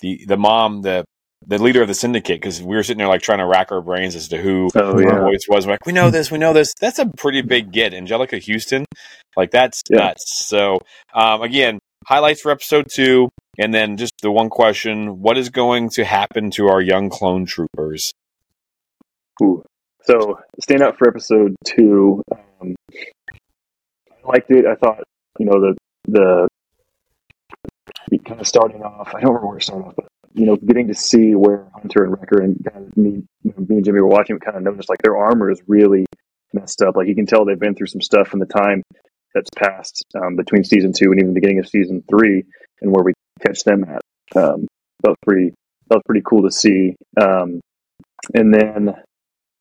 the 0.00 0.24
the 0.26 0.36
mom, 0.36 0.82
the 0.82 1.04
the 1.46 1.62
leader 1.62 1.82
of 1.82 1.88
the 1.88 1.94
syndicate. 1.94 2.40
Because 2.40 2.62
we 2.62 2.74
were 2.74 2.82
sitting 2.82 2.98
there 2.98 3.08
like 3.08 3.22
trying 3.22 3.38
to 3.38 3.46
rack 3.46 3.70
our 3.70 3.80
brains 3.82 4.16
as 4.16 4.28
to 4.28 4.38
who 4.38 4.70
Oh 4.74 4.94
her 4.94 5.02
yeah. 5.02 5.20
voice 5.20 5.46
was. 5.48 5.66
We're 5.66 5.74
like, 5.74 5.86
we 5.86 5.92
know 5.92 6.10
this, 6.10 6.30
we 6.30 6.38
know 6.38 6.52
this. 6.52 6.74
That's 6.80 6.98
a 6.98 7.06
pretty 7.16 7.42
big 7.42 7.70
get, 7.72 7.92
Anjelica 7.92 8.42
Huston. 8.44 8.84
Like 9.36 9.50
that's 9.50 9.82
Yeah. 9.90 9.98
nuts. 9.98 10.46
So 10.48 10.80
um, 11.14 11.42
again, 11.42 11.78
highlights 12.06 12.40
for 12.40 12.50
episode 12.50 12.86
two, 12.90 13.30
and 13.58 13.72
then 13.72 13.96
just 13.96 14.14
the 14.22 14.30
one 14.30 14.50
question: 14.50 15.20
What 15.20 15.38
is 15.38 15.50
going 15.50 15.90
to 15.90 16.04
happen 16.04 16.50
to 16.52 16.68
our 16.68 16.80
young 16.80 17.10
clone 17.10 17.46
troopers? 17.46 18.12
Ooh. 19.42 19.62
So 20.02 20.38
stand 20.60 20.82
out 20.82 20.98
for 20.98 21.08
episode 21.08 21.54
two. 21.64 22.22
Um, 22.60 22.74
I 22.92 24.28
liked 24.28 24.50
it. 24.50 24.66
I 24.66 24.74
thought 24.74 25.02
you 25.38 25.46
know 25.46 25.60
the 25.60 25.74
the 26.06 26.48
kind 28.24 28.40
of 28.40 28.46
starting 28.46 28.82
off. 28.82 29.08
I 29.08 29.20
don't 29.20 29.30
remember 29.30 29.48
where 29.48 29.58
to 29.58 29.64
start 29.64 29.84
off, 29.84 29.94
but 29.96 30.06
you 30.34 30.46
know, 30.46 30.56
getting 30.56 30.88
to 30.88 30.94
see 30.94 31.34
where 31.34 31.68
Hunter 31.74 32.04
and 32.04 32.12
Wrecker 32.12 32.42
and 32.42 32.58
kind 32.70 32.86
of 32.86 32.96
me, 32.96 33.22
me 33.44 33.52
and 33.76 33.84
Jimmy 33.84 34.00
were 34.00 34.08
watching, 34.08 34.38
kind 34.40 34.56
of 34.56 34.62
noticed 34.62 34.88
like 34.88 35.00
their 35.02 35.16
armor 35.16 35.50
is 35.50 35.62
really 35.66 36.06
messed 36.52 36.82
up. 36.82 36.96
Like 36.96 37.08
you 37.08 37.14
can 37.14 37.26
tell 37.26 37.44
they've 37.44 37.58
been 37.58 37.74
through 37.74 37.86
some 37.86 38.00
stuff 38.00 38.32
in 38.34 38.40
the 38.40 38.46
time 38.46 38.82
that's 39.34 39.50
passed 39.56 40.04
um, 40.14 40.36
between 40.36 40.64
season 40.64 40.92
two 40.92 41.10
and 41.10 41.20
even 41.20 41.34
the 41.34 41.40
beginning 41.40 41.58
of 41.58 41.68
season 41.68 42.02
three, 42.08 42.44
and 42.80 42.92
where 42.92 43.04
we 43.04 43.12
catch 43.44 43.64
them 43.64 43.84
at. 43.84 44.02
Um, 44.36 44.66
that 45.02 45.10
was 45.10 45.18
pretty. 45.26 45.52
That 45.88 45.96
was 45.96 46.02
pretty 46.06 46.22
cool 46.24 46.42
to 46.44 46.50
see. 46.50 46.96
Um, 47.20 47.60
and 48.32 48.54
then 48.54 48.94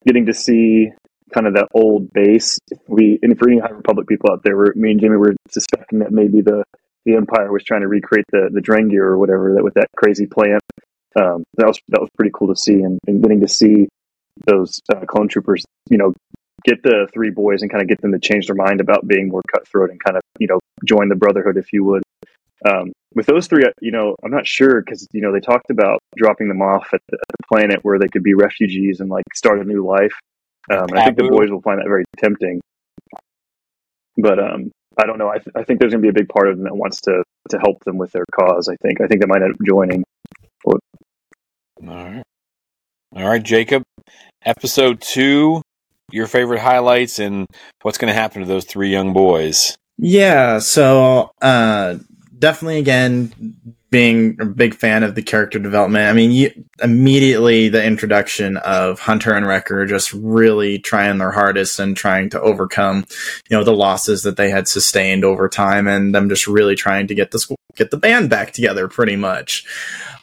getting 0.05 0.27
to 0.27 0.33
see 0.33 0.89
kind 1.33 1.47
of 1.47 1.55
that 1.55 1.67
old 1.73 2.11
base. 2.13 2.57
We 2.87 3.19
and 3.21 3.37
for 3.37 3.49
any 3.49 3.59
High 3.59 3.71
Republic 3.71 4.07
people 4.07 4.31
out 4.31 4.41
there, 4.43 4.55
me 4.75 4.91
and 4.91 4.99
Jimmy 4.99 5.17
were 5.17 5.35
suspecting 5.49 5.99
that 5.99 6.11
maybe 6.11 6.41
the 6.41 6.63
the 7.05 7.15
Empire 7.15 7.51
was 7.51 7.63
trying 7.63 7.81
to 7.81 7.87
recreate 7.87 8.25
the 8.31 8.49
the 8.51 8.61
Drengir 8.61 9.01
or 9.01 9.17
whatever 9.17 9.53
that 9.55 9.63
with 9.63 9.73
that 9.73 9.89
crazy 9.97 10.25
plant. 10.25 10.61
Um, 11.19 11.43
that 11.57 11.67
was 11.67 11.79
that 11.89 11.99
was 11.99 12.09
pretty 12.17 12.31
cool 12.33 12.47
to 12.47 12.55
see, 12.55 12.81
and, 12.81 12.99
and 13.07 13.21
getting 13.21 13.41
to 13.41 13.47
see 13.47 13.87
those 14.47 14.79
uh, 14.93 15.05
clone 15.05 15.27
troopers, 15.27 15.63
you 15.89 15.97
know, 15.97 16.13
get 16.65 16.81
the 16.83 17.07
three 17.13 17.29
boys 17.29 17.61
and 17.61 17.71
kind 17.71 17.81
of 17.81 17.87
get 17.87 18.01
them 18.01 18.11
to 18.11 18.19
change 18.19 18.47
their 18.47 18.55
mind 18.55 18.81
about 18.81 19.07
being 19.07 19.27
more 19.27 19.41
cutthroat 19.53 19.89
and 19.91 20.03
kind 20.03 20.17
of 20.17 20.23
you 20.39 20.47
know 20.47 20.59
join 20.85 21.09
the 21.09 21.15
Brotherhood 21.15 21.57
if 21.57 21.73
you 21.73 21.83
would. 21.83 22.03
Um, 22.65 22.93
with 23.13 23.25
those 23.25 23.47
three, 23.47 23.65
you 23.81 23.91
know, 23.91 24.15
I'm 24.23 24.31
not 24.31 24.47
sure 24.47 24.81
because 24.81 25.07
you 25.11 25.21
know 25.21 25.31
they 25.33 25.39
talked 25.39 25.69
about 25.69 25.99
dropping 26.15 26.47
them 26.47 26.61
off 26.61 26.87
at 26.93 27.01
the, 27.09 27.17
at 27.17 27.27
the 27.27 27.47
planet 27.47 27.79
where 27.83 27.99
they 27.99 28.07
could 28.07 28.23
be 28.23 28.33
refugees 28.33 28.99
and 28.99 29.09
like 29.09 29.25
start 29.33 29.59
a 29.59 29.63
new 29.63 29.85
life. 29.85 30.13
Um, 30.71 30.87
I 30.93 31.05
think 31.05 31.17
the 31.17 31.27
boys 31.29 31.49
will 31.49 31.61
find 31.61 31.79
that 31.79 31.87
very 31.87 32.05
tempting. 32.17 32.61
But 34.17 34.39
um, 34.39 34.71
I 34.97 35.05
don't 35.05 35.17
know. 35.17 35.29
I, 35.29 35.39
th- 35.39 35.55
I 35.55 35.63
think 35.63 35.79
there's 35.79 35.91
going 35.91 36.03
to 36.03 36.11
be 36.11 36.17
a 36.17 36.21
big 36.21 36.29
part 36.29 36.47
of 36.47 36.55
them 36.55 36.63
that 36.65 36.75
wants 36.75 37.01
to 37.01 37.23
to 37.49 37.59
help 37.59 37.83
them 37.83 37.97
with 37.97 38.11
their 38.11 38.25
cause. 38.33 38.69
I 38.69 38.75
think. 38.81 39.01
I 39.01 39.07
think 39.07 39.21
they 39.21 39.27
might 39.27 39.41
end 39.41 39.53
up 39.53 39.59
joining. 39.65 40.03
All 40.65 40.79
right, 41.81 42.23
all 43.13 43.27
right, 43.27 43.43
Jacob. 43.43 43.83
Episode 44.45 45.01
two. 45.01 45.61
Your 46.13 46.27
favorite 46.27 46.59
highlights 46.59 47.19
and 47.19 47.47
what's 47.81 47.97
going 47.97 48.13
to 48.13 48.19
happen 48.19 48.41
to 48.41 48.47
those 48.47 48.65
three 48.65 48.91
young 48.91 49.13
boys? 49.13 49.75
Yeah, 49.97 50.59
so 50.59 51.31
uh 51.41 51.97
definitely 52.37 52.77
again 52.77 53.55
being 53.93 54.35
a 54.41 54.45
big 54.45 54.73
fan 54.73 55.03
of 55.03 55.13
the 55.13 55.21
character 55.21 55.59
development. 55.59 56.09
I 56.09 56.13
mean, 56.13 56.31
you, 56.31 56.51
immediately 56.81 57.69
the 57.69 57.85
introduction 57.85 58.57
of 58.57 58.99
Hunter 58.99 59.35
and 59.35 59.45
Wrecker 59.45 59.85
just 59.85 60.11
really 60.13 60.79
trying 60.79 61.19
their 61.19 61.29
hardest 61.29 61.79
and 61.79 61.95
trying 61.95 62.31
to 62.31 62.41
overcome, 62.41 63.05
you 63.49 63.55
know, 63.55 63.63
the 63.63 63.71
losses 63.71 64.23
that 64.23 64.35
they 64.35 64.49
had 64.49 64.67
sustained 64.67 65.23
over 65.23 65.47
time, 65.47 65.87
and 65.87 66.13
them 66.13 66.27
just 66.27 66.47
really 66.47 66.75
trying 66.75 67.05
to 67.05 67.13
get 67.13 67.29
the 67.29 67.55
get 67.75 67.91
the 67.91 67.97
band 67.97 68.31
back 68.31 68.51
together, 68.51 68.87
pretty 68.87 69.15
much. 69.15 69.63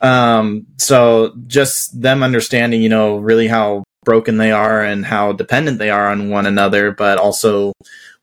Um, 0.00 0.66
so 0.76 1.32
just 1.46 2.02
them 2.02 2.24
understanding, 2.24 2.82
you 2.82 2.88
know, 2.88 3.18
really 3.18 3.46
how 3.46 3.84
broken 4.04 4.36
they 4.36 4.52
are 4.52 4.82
and 4.82 5.04
how 5.04 5.32
dependent 5.32 5.78
they 5.78 5.90
are 5.90 6.08
on 6.08 6.30
one 6.30 6.46
another, 6.46 6.90
but 6.90 7.18
also 7.18 7.72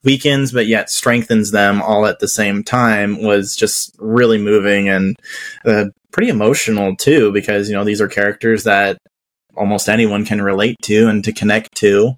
weakens 0.03 0.51
but 0.51 0.67
yet 0.67 0.89
strengthens 0.89 1.51
them 1.51 1.81
all 1.81 2.05
at 2.05 2.19
the 2.19 2.27
same 2.27 2.63
time 2.63 3.21
was 3.21 3.55
just 3.55 3.95
really 3.99 4.37
moving 4.37 4.87
and 4.87 5.17
uh, 5.65 5.85
pretty 6.11 6.29
emotional 6.29 6.95
too 6.95 7.31
because 7.33 7.67
you 7.67 7.75
know 7.75 7.83
these 7.83 7.99
are 7.99 8.07
characters 8.07 8.63
that 8.63 8.97
almost 9.57 9.89
anyone 9.89 10.25
can 10.25 10.41
relate 10.41 10.77
to 10.81 11.07
and 11.07 11.23
to 11.23 11.33
connect 11.33 11.75
to 11.75 12.13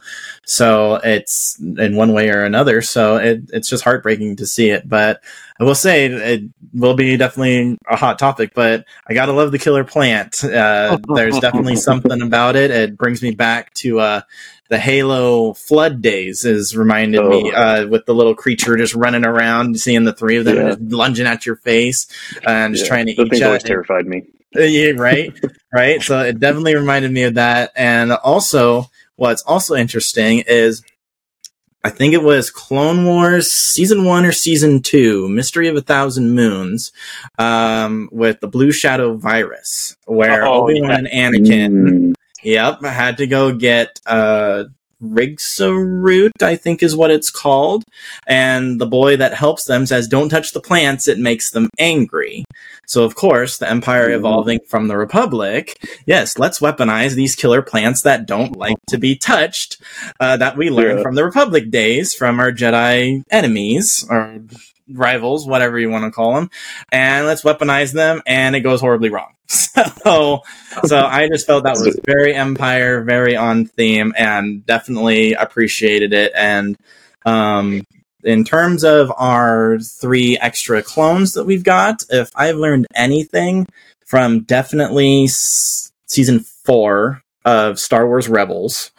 so 0.45 0.95
it's 1.03 1.59
in 1.59 1.95
one 1.95 2.13
way 2.13 2.29
or 2.29 2.43
another 2.43 2.81
so 2.81 3.17
it, 3.17 3.41
it's 3.53 3.69
just 3.69 3.83
heartbreaking 3.83 4.35
to 4.35 4.45
see 4.45 4.69
it 4.69 4.87
but 4.87 5.21
i 5.59 5.63
will 5.63 5.75
say 5.75 6.05
it 6.05 6.43
will 6.73 6.95
be 6.95 7.17
definitely 7.17 7.77
a 7.89 7.95
hot 7.95 8.19
topic 8.19 8.51
but 8.53 8.85
i 9.07 9.13
gotta 9.13 9.31
love 9.31 9.51
the 9.51 9.59
killer 9.59 9.83
plant 9.83 10.43
uh, 10.43 10.97
there's 11.15 11.39
definitely 11.39 11.75
something 11.75 12.21
about 12.21 12.55
it 12.55 12.71
it 12.71 12.97
brings 12.97 13.21
me 13.21 13.31
back 13.31 13.73
to 13.73 13.99
uh, 13.99 14.21
the 14.69 14.77
Halo 14.77 15.53
Flood 15.53 16.01
days 16.01 16.45
is 16.45 16.77
reminded 16.77 17.19
oh. 17.21 17.29
me 17.29 17.51
uh, 17.51 17.87
with 17.87 18.05
the 18.05 18.13
little 18.13 18.35
creature 18.35 18.77
just 18.77 18.93
running 18.93 19.25
around, 19.25 19.79
seeing 19.79 20.03
the 20.03 20.13
three 20.13 20.37
of 20.37 20.45
them 20.45 20.55
yeah. 20.55 20.75
lunging 20.95 21.25
at 21.25 21.45
your 21.45 21.55
face 21.55 22.07
and 22.45 22.75
just 22.75 22.85
yeah. 22.85 22.89
trying 22.89 23.07
to 23.07 23.15
Those 23.15 23.27
eat 23.33 23.39
you. 23.39 23.45
always 23.45 23.63
terrified 23.63 24.05
me. 24.05 24.27
Yeah, 24.55 24.93
right, 24.97 25.31
right. 25.71 26.01
So 26.01 26.21
it 26.21 26.39
definitely 26.39 26.75
reminded 26.75 27.11
me 27.11 27.23
of 27.23 27.35
that. 27.35 27.71
And 27.75 28.11
also, 28.11 28.89
what's 29.15 29.43
also 29.43 29.75
interesting 29.75 30.43
is 30.47 30.81
I 31.83 31.89
think 31.91 32.13
it 32.13 32.23
was 32.23 32.49
Clone 32.49 33.05
Wars 33.05 33.51
season 33.51 34.03
one 34.03 34.25
or 34.25 34.31
season 34.31 34.81
two, 34.81 35.29
Mystery 35.29 35.67
of 35.67 35.75
a 35.75 35.81
Thousand 35.81 36.33
Moons, 36.33 36.91
um, 37.37 38.09
with 38.11 38.39
the 38.41 38.47
Blue 38.47 38.71
Shadow 38.71 39.15
virus, 39.15 39.95
where 40.05 40.45
oh, 40.45 40.63
Obi 40.63 40.81
Wan 40.81 41.05
yeah. 41.05 41.11
and 41.11 41.35
Anakin 41.35 41.71
mm. 41.71 42.13
Yep, 42.43 42.83
had 42.83 43.17
to 43.17 43.27
go 43.27 43.53
get 43.53 43.99
uh 44.05 44.65
Reeksa 45.01 45.71
root, 45.71 46.41
I 46.41 46.55
think 46.55 46.83
is 46.83 46.95
what 46.95 47.11
it's 47.11 47.29
called. 47.29 47.83
And 48.27 48.79
the 48.79 48.85
boy 48.85 49.17
that 49.17 49.33
helps 49.33 49.65
them 49.65 49.85
says, 49.85 50.07
Don't 50.07 50.29
touch 50.29 50.51
the 50.51 50.61
plants, 50.61 51.07
it 51.07 51.19
makes 51.19 51.51
them 51.51 51.69
angry. 51.77 52.45
So, 52.85 53.03
of 53.03 53.15
course, 53.15 53.57
the 53.57 53.69
Empire 53.69 54.07
mm-hmm. 54.07 54.19
evolving 54.19 54.59
from 54.67 54.87
the 54.87 54.97
Republic, 54.97 55.77
yes, 56.05 56.37
let's 56.37 56.59
weaponize 56.59 57.15
these 57.15 57.35
killer 57.35 57.61
plants 57.61 58.01
that 58.01 58.25
don't 58.25 58.55
like 58.55 58.77
to 58.87 58.97
be 58.97 59.15
touched, 59.15 59.81
uh, 60.19 60.37
that 60.37 60.57
we 60.57 60.69
learned 60.69 60.99
yeah. 60.99 61.03
from 61.03 61.15
the 61.15 61.23
Republic 61.23 61.69
days 61.69 62.13
from 62.13 62.39
our 62.39 62.51
Jedi 62.51 63.23
enemies, 63.29 64.05
or 64.09 64.41
rivals, 64.91 65.47
whatever 65.47 65.79
you 65.79 65.89
want 65.89 66.05
to 66.05 66.11
call 66.11 66.35
them, 66.35 66.49
and 66.91 67.27
let's 67.27 67.43
weaponize 67.43 67.93
them, 67.93 68.21
and 68.25 68.55
it 68.55 68.61
goes 68.61 68.81
horribly 68.81 69.09
wrong. 69.09 69.33
So, 70.03 70.43
so 70.85 71.05
I 71.05 71.27
just 71.27 71.47
felt 71.47 71.63
that 71.63 71.77
was 71.77 71.99
very 72.05 72.33
Empire, 72.35 73.03
very 73.03 73.35
on 73.35 73.65
theme, 73.65 74.13
and 74.17 74.65
definitely 74.65 75.33
appreciated 75.33 76.13
it. 76.13 76.31
And 76.35 76.77
um, 77.25 77.83
in 78.23 78.43
terms 78.43 78.83
of 78.83 79.11
our 79.17 79.79
three 79.79 80.37
extra 80.37 80.83
clones 80.83 81.33
that 81.33 81.45
we've 81.45 81.63
got, 81.63 82.03
if 82.09 82.31
I've 82.35 82.57
learned 82.57 82.87
anything 82.95 83.65
from 84.05 84.41
definitely 84.43 85.25
s- 85.25 85.91
season 86.05 86.39
four 86.39 87.21
of 87.45 87.79
Star 87.79 88.05
Wars 88.07 88.27
Rebels, 88.29 88.91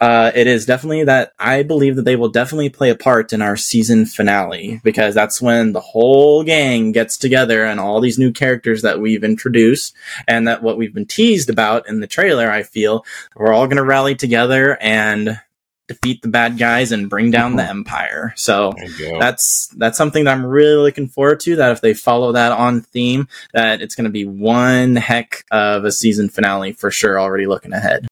uh, 0.00 0.30
it 0.34 0.46
is 0.46 0.66
definitely 0.66 1.04
that 1.04 1.32
I 1.38 1.62
believe 1.62 1.96
that 1.96 2.04
they 2.04 2.16
will 2.16 2.28
definitely 2.28 2.68
play 2.68 2.90
a 2.90 2.96
part 2.96 3.32
in 3.32 3.40
our 3.40 3.56
season 3.56 4.04
finale 4.04 4.80
because 4.84 5.14
that's 5.14 5.40
when 5.40 5.72
the 5.72 5.80
whole 5.80 6.42
gang 6.42 6.92
gets 6.92 7.16
together 7.16 7.64
and 7.64 7.80
all 7.80 8.00
these 8.00 8.18
new 8.18 8.32
characters 8.32 8.82
that 8.82 9.00
we've 9.00 9.24
introduced 9.24 9.94
and 10.28 10.46
that 10.48 10.62
what 10.62 10.76
we've 10.76 10.94
been 10.94 11.06
teased 11.06 11.48
about 11.48 11.88
in 11.88 12.00
the 12.00 12.06
trailer. 12.06 12.50
I 12.50 12.62
feel 12.62 13.04
we're 13.34 13.54
all 13.54 13.66
going 13.66 13.78
to 13.78 13.84
rally 13.84 14.14
together 14.14 14.76
and 14.80 15.40
defeat 15.88 16.20
the 16.20 16.28
bad 16.28 16.58
guys 16.58 16.92
and 16.92 17.08
bring 17.08 17.30
down 17.30 17.56
the 17.56 17.62
empire. 17.68 18.34
So 18.36 18.72
that's 19.18 19.68
that's 19.78 19.96
something 19.96 20.24
that 20.24 20.36
I'm 20.36 20.44
really 20.44 20.76
looking 20.82 21.08
forward 21.08 21.40
to. 21.40 21.56
That 21.56 21.72
if 21.72 21.80
they 21.80 21.94
follow 21.94 22.32
that 22.32 22.52
on 22.52 22.82
theme, 22.82 23.28
that 23.54 23.80
it's 23.80 23.94
going 23.94 24.04
to 24.04 24.10
be 24.10 24.26
one 24.26 24.96
heck 24.96 25.44
of 25.50 25.84
a 25.84 25.92
season 25.92 26.28
finale 26.28 26.72
for 26.72 26.90
sure. 26.90 27.20
Already 27.20 27.46
looking 27.46 27.72
ahead. 27.72 28.06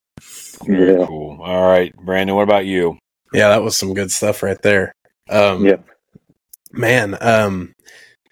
Very 0.66 0.98
yeah. 0.98 1.06
cool. 1.06 1.40
All 1.40 1.68
right, 1.68 1.94
Brandon, 1.96 2.36
what 2.36 2.42
about 2.42 2.66
you? 2.66 2.98
Yeah, 3.32 3.48
that 3.48 3.62
was 3.62 3.76
some 3.76 3.94
good 3.94 4.10
stuff 4.10 4.42
right 4.42 4.60
there. 4.62 4.94
Um, 5.28 5.64
yeah, 5.64 5.76
man. 6.72 7.16
Um, 7.20 7.74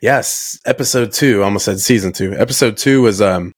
yes, 0.01 0.61
episode 0.65 1.13
two. 1.13 1.43
Almost 1.43 1.65
said 1.65 1.81
season 1.81 2.13
two. 2.13 2.35
Episode 2.35 2.77
two 2.77 3.03
was 3.03 3.21
um 3.21 3.53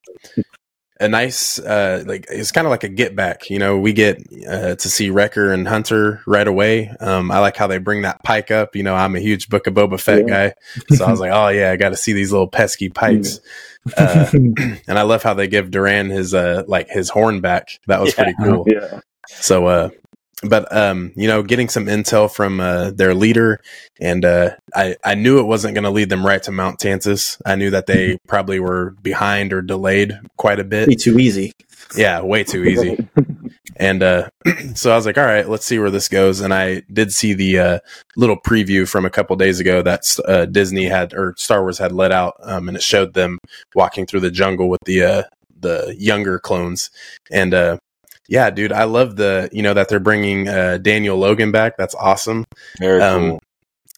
a 1.01 1.09
nice 1.09 1.59
uh 1.59 2.05
like 2.07 2.27
it's 2.31 2.53
kind 2.53 2.67
of 2.67 2.71
like 2.71 2.85
a 2.85 2.89
get 2.89 3.17
back 3.17 3.51
you 3.51 3.59
know? 3.59 3.79
We 3.79 3.93
get 3.93 4.23
uh, 4.49 4.77
to 4.77 4.89
see 4.89 5.11
wrecker 5.11 5.53
and 5.53 5.67
hunter 5.67 6.23
right 6.27 6.47
away. 6.47 6.89
Um 7.01 7.31
i 7.31 7.41
like 7.41 7.57
how 7.57 7.67
they 7.67 7.79
bring 7.79 8.03
that 8.03 8.23
pike 8.23 8.51
up 8.51 8.77
you 8.77 8.83
know? 8.83 8.95
I'm 8.95 9.17
a 9.17 9.21
huge 9.21 9.49
book 9.49 9.67
of 9.67 9.75
boba 9.75 10.01
fett 10.01 10.29
yeah. 10.29 10.49
guy 10.49 10.55
so 10.95 11.05
i 11.05 11.11
was 11.11 11.21
like 11.21 11.33
oh 11.33 11.49
yeah 11.49 11.71
i 11.71 11.77
got 11.77 11.91
to 11.91 11.97
see 11.97 12.13
these 12.13 12.33
little 12.33 12.49
pesky 12.49 12.89
pikes. 12.91 13.41
Uh, 13.97 14.31
and 14.33 14.99
i 14.99 15.03
love 15.03 15.23
how 15.23 15.35
they 15.35 15.49
give 15.49 15.71
duran 15.71 16.11
his 16.11 16.33
uh 16.33 16.63
like 16.69 16.89
his 16.89 17.11
horn 17.11 17.41
back. 17.41 17.81
That 17.87 18.01
was 18.01 18.11
yeah. 18.11 18.25
pretty 18.25 18.37
cool. 18.43 18.65
Yeah. 18.67 19.01
So 19.29 19.67
uh 19.67 19.91
but 20.43 20.75
um, 20.75 21.13
you 21.17 21.29
know, 21.29 21.43
getting 21.43 21.69
some 21.69 21.87
intel 21.87 22.33
from 22.33 22.61
uh, 22.61 22.91
their 22.91 23.15
leader, 23.15 23.61
and 24.01 24.25
uh, 24.25 24.51
I 24.75 24.97
I 25.05 25.15
knew 25.15 25.39
it 25.39 25.45
wasn't 25.45 25.75
going 25.75 25.85
to 25.85 25.91
lead 25.91 26.09
them 26.09 26.27
right 26.27 26.43
to 26.43 26.53
Mount 26.53 26.79
Tantiss. 26.79 27.41
I 27.47 27.57
knew 27.57 27.71
that 27.71 27.87
they 27.87 28.09
mm-hmm. 28.09 28.29
probably 28.29 28.61
were 28.61 28.91
behind 29.03 29.53
or 29.53 29.63
delayed 29.63 30.19
quite 30.37 30.61
a 30.61 30.65
bit. 30.65 30.89
Way 30.89 30.95
too 30.97 31.19
easy. 31.19 31.53
Yeah, 31.97 32.23
way 32.23 32.45
too 32.45 32.65
easy. 32.65 33.07
and 33.77 34.03
uh, 34.03 34.29
so 34.75 34.93
I 34.93 34.97
was 34.97 35.07
like, 35.07 35.19
all 35.19 35.25
right, 35.25 35.49
let's 35.49 35.67
see 35.67 35.79
where 35.79 35.91
this 35.91 36.09
goes. 36.09 36.41
And 36.41 36.53
I 36.53 36.83
did 36.93 37.13
see 37.13 37.35
the 37.35 37.59
uh, 37.59 37.79
little 38.17 38.39
preview 38.41 38.89
from 38.89 39.05
a 39.05 39.11
couple 39.11 39.37
days 39.37 39.61
ago 39.61 39.83
that 39.83 40.05
uh, 40.27 40.47
Disney 40.47 40.87
had 40.87 41.15
or 41.15 41.35
Star 41.37 41.63
Wars 41.63 41.79
had 41.79 41.93
let 41.93 42.13
out, 42.13 42.35
um, 42.43 42.69
and 42.69 42.77
it 42.77 42.83
showed 42.83 43.15
them 43.15 43.39
walking 43.75 44.07
through 44.07 44.21
the 44.21 44.31
jungle 44.31 44.69
with 44.69 44.81
the 44.85 45.03
uh, 45.03 45.23
the 45.59 45.95
younger 45.99 46.39
clones, 46.39 46.91
and 47.31 47.55
uh, 47.55 47.79
yeah, 48.29 48.51
dude, 48.51 48.73
I 48.73 48.85
love 48.85 49.17
the 49.17 49.49
you 49.53 49.63
know 49.63 49.75
that 49.75 49.89
they're 49.89 50.01
bringing 50.01 50.49
uh, 50.49 50.79
Daniel 50.79 51.17
Logan 51.17 51.53
back. 51.53 51.77
That's 51.77 51.95
awesome. 51.95 52.45
Very 52.79 53.03
um, 53.03 53.31
cool. 53.31 53.41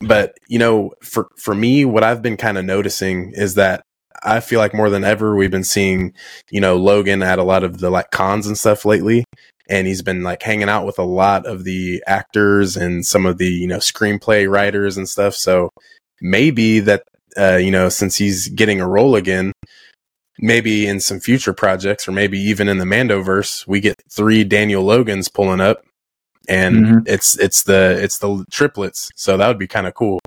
But 0.02 0.38
you 0.48 0.58
know, 0.58 0.92
for 1.02 1.28
for 1.36 1.54
me, 1.54 1.84
what 1.84 2.04
I've 2.04 2.22
been 2.22 2.36
kind 2.36 2.58
of 2.58 2.64
noticing 2.64 3.32
is 3.34 3.54
that 3.54 3.82
I 4.22 4.40
feel 4.40 4.58
like 4.58 4.74
more 4.74 4.90
than 4.90 5.04
ever 5.04 5.36
we've 5.36 5.50
been 5.50 5.64
seeing 5.64 6.12
you 6.50 6.60
know 6.60 6.76
Logan 6.76 7.22
at 7.22 7.38
a 7.38 7.44
lot 7.44 7.64
of 7.64 7.78
the 7.78 7.90
like 7.90 8.10
cons 8.10 8.46
and 8.46 8.58
stuff 8.58 8.84
lately, 8.84 9.24
and 9.68 9.86
he's 9.86 10.02
been 10.02 10.22
like 10.22 10.42
hanging 10.42 10.68
out 10.68 10.86
with 10.86 10.98
a 10.98 11.04
lot 11.04 11.46
of 11.46 11.64
the 11.64 12.02
actors 12.06 12.76
and 12.76 13.06
some 13.06 13.26
of 13.26 13.38
the 13.38 13.48
you 13.48 13.68
know 13.68 13.78
screenplay 13.78 14.50
writers 14.50 14.96
and 14.96 15.08
stuff. 15.08 15.34
So 15.34 15.70
maybe 16.20 16.80
that 16.80 17.04
uh, 17.38 17.56
you 17.56 17.70
know 17.70 17.88
since 17.88 18.16
he's 18.16 18.48
getting 18.48 18.80
a 18.80 18.88
role 18.88 19.14
again 19.14 19.52
maybe 20.38 20.86
in 20.86 21.00
some 21.00 21.20
future 21.20 21.52
projects 21.52 22.06
or 22.06 22.12
maybe 22.12 22.38
even 22.38 22.68
in 22.68 22.78
the 22.78 22.84
Mandoverse, 22.84 23.66
we 23.66 23.80
get 23.80 23.96
three 24.10 24.44
Daniel 24.44 24.82
Logans 24.82 25.28
pulling 25.28 25.60
up 25.60 25.82
and 26.48 26.76
mm-hmm. 26.76 26.98
it's 27.06 27.38
it's 27.38 27.64
the 27.64 27.98
it's 28.02 28.18
the 28.18 28.44
triplets. 28.50 29.10
So 29.16 29.36
that 29.36 29.48
would 29.48 29.58
be 29.58 29.66
kind 29.66 29.86
of 29.86 29.94
cool. 29.94 30.20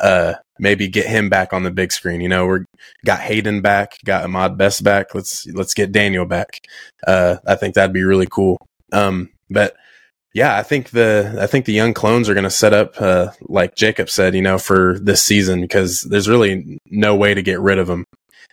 Uh 0.00 0.34
maybe 0.58 0.86
get 0.86 1.06
him 1.06 1.28
back 1.28 1.52
on 1.52 1.64
the 1.64 1.70
big 1.70 1.92
screen. 1.92 2.20
You 2.20 2.28
know, 2.28 2.46
we're 2.46 2.64
got 3.04 3.20
Hayden 3.20 3.60
back, 3.60 3.98
got 4.04 4.24
Ahmed 4.24 4.56
Best 4.56 4.84
back. 4.84 5.14
Let's 5.14 5.46
let's 5.48 5.74
get 5.74 5.92
Daniel 5.92 6.26
back. 6.26 6.60
Uh 7.06 7.36
I 7.46 7.56
think 7.56 7.74
that'd 7.74 7.92
be 7.92 8.04
really 8.04 8.28
cool. 8.30 8.58
Um 8.92 9.30
but 9.50 9.74
yeah, 10.34 10.56
I 10.56 10.64
think 10.64 10.90
the 10.90 11.36
I 11.40 11.46
think 11.46 11.64
the 11.64 11.72
young 11.72 11.94
clones 11.94 12.28
are 12.28 12.34
going 12.34 12.42
to 12.42 12.50
set 12.50 12.72
up 12.72 13.00
uh, 13.00 13.28
like 13.42 13.76
Jacob 13.76 14.10
said, 14.10 14.34
you 14.34 14.42
know, 14.42 14.58
for 14.58 14.98
this 14.98 15.22
season 15.22 15.60
because 15.60 16.00
there's 16.00 16.28
really 16.28 16.80
no 16.90 17.14
way 17.14 17.34
to 17.34 17.42
get 17.42 17.60
rid 17.60 17.78
of 17.78 17.86
them. 17.86 18.04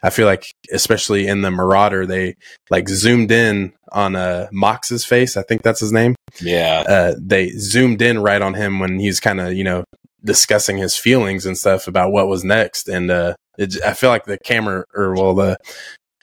I 0.03 0.09
feel 0.09 0.25
like, 0.25 0.45
especially 0.71 1.27
in 1.27 1.41
the 1.41 1.51
Marauder, 1.51 2.05
they 2.05 2.35
like 2.69 2.89
zoomed 2.89 3.31
in 3.31 3.73
on 3.91 4.15
uh, 4.15 4.47
Mox's 4.51 5.05
face. 5.05 5.37
I 5.37 5.43
think 5.43 5.61
that's 5.61 5.79
his 5.79 5.91
name. 5.91 6.15
Yeah. 6.41 6.83
Uh, 6.87 7.15
they 7.19 7.49
zoomed 7.51 8.01
in 8.01 8.19
right 8.19 8.41
on 8.41 8.55
him 8.55 8.79
when 8.79 8.99
he's 8.99 9.19
kind 9.19 9.39
of, 9.39 9.53
you 9.53 9.63
know, 9.63 9.83
discussing 10.23 10.77
his 10.77 10.95
feelings 10.95 11.45
and 11.45 11.57
stuff 11.57 11.87
about 11.87 12.11
what 12.11 12.27
was 12.27 12.43
next. 12.43 12.87
And 12.87 13.11
uh, 13.11 13.35
it, 13.57 13.81
I 13.83 13.93
feel 13.93 14.09
like 14.09 14.25
the 14.25 14.37
camera, 14.43 14.85
or 14.93 15.13
well, 15.13 15.35
the 15.35 15.57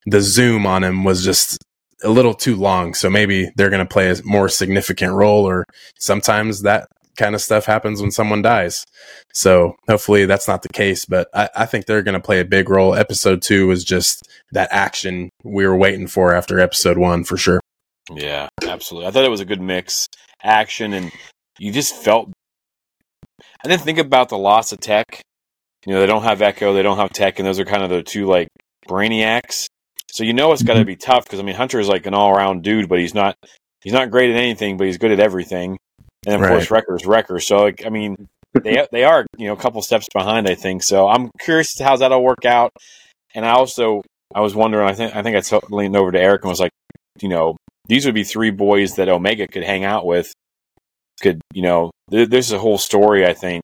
the 0.07 0.21
zoom 0.21 0.67
on 0.67 0.83
him 0.83 1.05
was 1.05 1.23
just 1.23 1.59
a 2.03 2.09
little 2.09 2.35
too 2.35 2.57
long. 2.57 2.95
So 2.95 3.11
maybe 3.11 3.51
they're 3.57 3.71
going 3.71 3.87
to 3.87 3.93
play 3.93 4.11
a 4.11 4.17
more 4.25 4.49
significant 4.49 5.12
role, 5.12 5.45
or 5.45 5.64
sometimes 5.99 6.62
that 6.62 6.88
kind 7.19 7.35
of 7.35 7.43
stuff 7.43 7.67
happens 7.67 8.01
when 8.01 8.11
someone 8.11 8.41
dies. 8.41 8.87
So 9.35 9.77
hopefully 9.87 10.25
that's 10.25 10.49
not 10.49 10.63
the 10.63 10.69
case, 10.71 11.05
but 11.05 11.29
I, 11.35 11.51
I 11.55 11.67
think 11.67 11.85
they're 11.85 12.03
going 12.03 12.15
to 12.15 12.25
play 12.25 12.41
a 12.41 12.45
big 12.45 12.71
role. 12.71 12.95
Episode 12.95 13.43
two 13.43 13.67
was 13.67 13.85
just 13.85 14.27
that 14.53 14.69
action 14.73 15.29
we 15.45 15.67
were 15.67 15.77
waiting 15.77 16.07
for 16.07 16.35
after 16.35 16.59
episode 16.59 16.97
one 16.97 17.25
for 17.25 17.37
sure. 17.37 17.61
Yeah, 18.11 18.49
absolutely. 18.67 19.09
I 19.09 19.11
thought 19.11 19.25
it 19.25 19.31
was 19.31 19.41
a 19.41 19.45
good 19.45 19.61
mix, 19.61 20.07
action, 20.43 20.95
and 20.95 21.13
you 21.59 21.73
just 21.73 21.95
felt. 21.95 22.31
I 23.63 23.69
didn't 23.69 23.83
think 23.83 23.99
about 23.99 24.31
the 24.31 24.39
loss 24.39 24.73
of 24.73 24.81
Tech. 24.81 25.21
You 25.85 25.95
know, 25.95 26.01
they 26.01 26.07
don't 26.07 26.23
have 26.23 26.41
Echo, 26.41 26.73
they 26.73 26.83
don't 26.83 26.97
have 26.97 27.11
Tech, 27.11 27.39
and 27.39 27.47
those 27.47 27.59
are 27.59 27.65
kind 27.65 27.83
of 27.83 27.91
the 27.91 28.03
two 28.03 28.27
like 28.27 28.49
brainiacs. 28.89 29.67
So 30.11 30.25
you 30.25 30.33
know 30.33 30.53
it's 30.53 30.63
got 30.63 30.75
to 30.75 30.81
mm-hmm. 30.81 30.87
be 30.87 30.97
tough 30.97 31.25
because 31.25 31.39
I 31.39 31.43
mean 31.43 31.55
Hunter 31.55 31.79
is 31.79 31.89
like 31.89 32.07
an 32.07 32.15
all 32.15 32.31
around 32.31 32.63
dude, 32.63 32.89
but 32.89 32.99
he's 32.99 33.15
not 33.15 33.37
he's 33.83 33.93
not 33.93 34.11
great 34.11 34.31
at 34.31 34.37
anything, 34.37 34.77
but 34.77 34.87
he's 34.87 34.99
good 34.99 35.13
at 35.13 35.21
everything. 35.21 35.79
And 36.27 36.37
of 36.37 36.41
Right. 36.43 36.51
course, 36.51 36.71
Wrecker 36.71 36.97
is 36.97 37.07
Wrecker. 37.07 37.41
So 37.41 37.63
like, 37.63 37.85
I 37.87 37.91
mean, 37.91 38.29
they 38.63 38.87
they 38.93 39.05
are 39.05 39.27
you 39.37 39.47
know 39.47 39.53
a 39.55 39.57
couple 39.57 39.81
steps 39.83 40.07
behind, 40.13 40.49
I 40.49 40.55
think. 40.55 40.83
So 40.83 41.09
I'm 41.09 41.31
curious 41.41 41.75
to 41.77 41.85
how 41.85 41.97
that'll 41.97 42.23
work 42.23 42.45
out. 42.45 42.73
And 43.35 43.45
I 43.45 43.51
also 43.51 44.03
I 44.35 44.41
was 44.41 44.55
wondering, 44.55 44.89
I 44.89 44.95
think 44.95 45.15
I 45.15 45.23
think 45.23 45.37
I 45.37 45.41
t- 45.41 45.67
leaned 45.71 45.97
over 45.97 46.13
to 46.13 46.21
Eric 46.21 46.43
and 46.43 46.51
was 46.51 46.61
like, 46.61 46.73
you 47.21 47.29
know, 47.29 47.57
these 47.87 48.05
would 48.05 48.15
be 48.15 48.25
three 48.25 48.51
boys 48.51 48.97
that 48.97 49.09
Omega 49.09 49.47
could 49.47 49.65
hang 49.65 49.85
out 49.85 50.07
with. 50.07 50.33
Could 51.21 51.41
you 51.53 51.63
know? 51.63 51.91
There, 52.09 52.27
there's 52.27 52.53
a 52.53 52.59
whole 52.59 52.79
story. 52.79 53.27
I 53.27 53.35
think. 53.35 53.63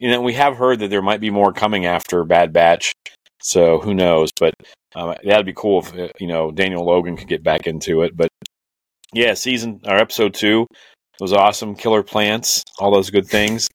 You 0.00 0.10
know, 0.10 0.20
we 0.20 0.34
have 0.34 0.56
heard 0.58 0.80
that 0.80 0.90
there 0.90 1.00
might 1.00 1.20
be 1.20 1.30
more 1.30 1.52
coming 1.54 1.86
after 1.86 2.22
Bad 2.24 2.52
Batch. 2.52 2.92
So 3.42 3.78
who 3.78 3.94
knows? 3.94 4.30
But 4.38 4.54
um, 4.94 5.14
that'd 5.24 5.46
be 5.46 5.54
cool 5.54 5.80
if 5.80 5.94
uh, 5.94 6.08
you 6.18 6.26
know 6.26 6.50
Daniel 6.50 6.84
Logan 6.84 7.16
could 7.16 7.28
get 7.28 7.42
back 7.42 7.66
into 7.66 8.02
it. 8.02 8.16
But 8.16 8.28
yeah, 9.12 9.34
season 9.34 9.80
or 9.86 9.96
episode 9.96 10.34
two 10.34 10.66
was 11.20 11.32
awesome. 11.32 11.74
Killer 11.74 12.02
plants, 12.02 12.62
all 12.78 12.92
those 12.92 13.10
good 13.10 13.26
things. 13.26 13.68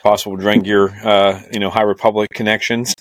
Possible 0.00 0.36
Drengir, 0.36 1.04
uh, 1.04 1.40
you 1.52 1.60
know, 1.60 1.70
High 1.70 1.82
Republic 1.82 2.28
connections. 2.34 2.94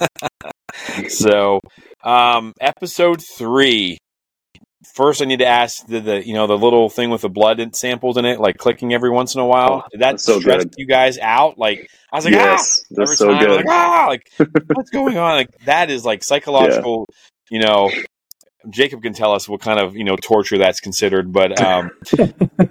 so, 1.08 1.60
um, 2.04 2.54
episode 2.62 3.22
three. 3.22 3.98
First, 4.96 5.22
I 5.22 5.26
need 5.26 5.40
to 5.40 5.46
ask 5.46 5.86
the, 5.88 6.00
the 6.00 6.28
you 6.28 6.34
know 6.34 6.48
the 6.48 6.58
little 6.58 6.90
thing 6.90 7.10
with 7.12 7.22
the 7.22 7.30
blood 7.30 7.76
samples 7.76 8.18
in 8.18 8.26
it, 8.26 8.40
like 8.40 8.58
clicking 8.58 8.94
every 8.94 9.10
once 9.10 9.36
in 9.36 9.42
a 9.42 9.46
while. 9.46 9.84
Oh, 9.86 9.90
Did 9.92 10.02
that 10.02 10.20
so 10.20 10.40
stress 10.40 10.64
good. 10.64 10.74
you 10.78 10.86
guys 10.86 11.18
out? 11.20 11.58
Like 11.58 11.88
I 12.12 12.18
was 12.18 12.26
like, 12.26 12.34
yes, 12.34 12.82
ah, 12.84 12.96
that's 12.96 13.00
every 13.00 13.16
so 13.16 13.32
time, 13.32 13.46
good. 13.46 13.56
like 13.58 13.66
ah, 13.70 14.06
like 14.10 14.32
what's 14.74 14.90
going 14.90 15.18
on? 15.18 15.36
Like 15.36 15.50
that 15.66 15.90
is 15.90 16.04
like 16.04 16.24
psychological. 16.24 17.08
You 17.50 17.60
know, 17.60 17.92
Jacob 18.70 19.02
can 19.02 19.14
tell 19.14 19.34
us 19.34 19.50
what 19.50 19.62
kind 19.62 19.80
of 19.80 19.96
you 19.96 20.04
know 20.04 20.16
torture 20.16 20.58
that's 20.58 20.80
considered, 20.80 21.32
but 21.32 21.60
um, 21.62 21.92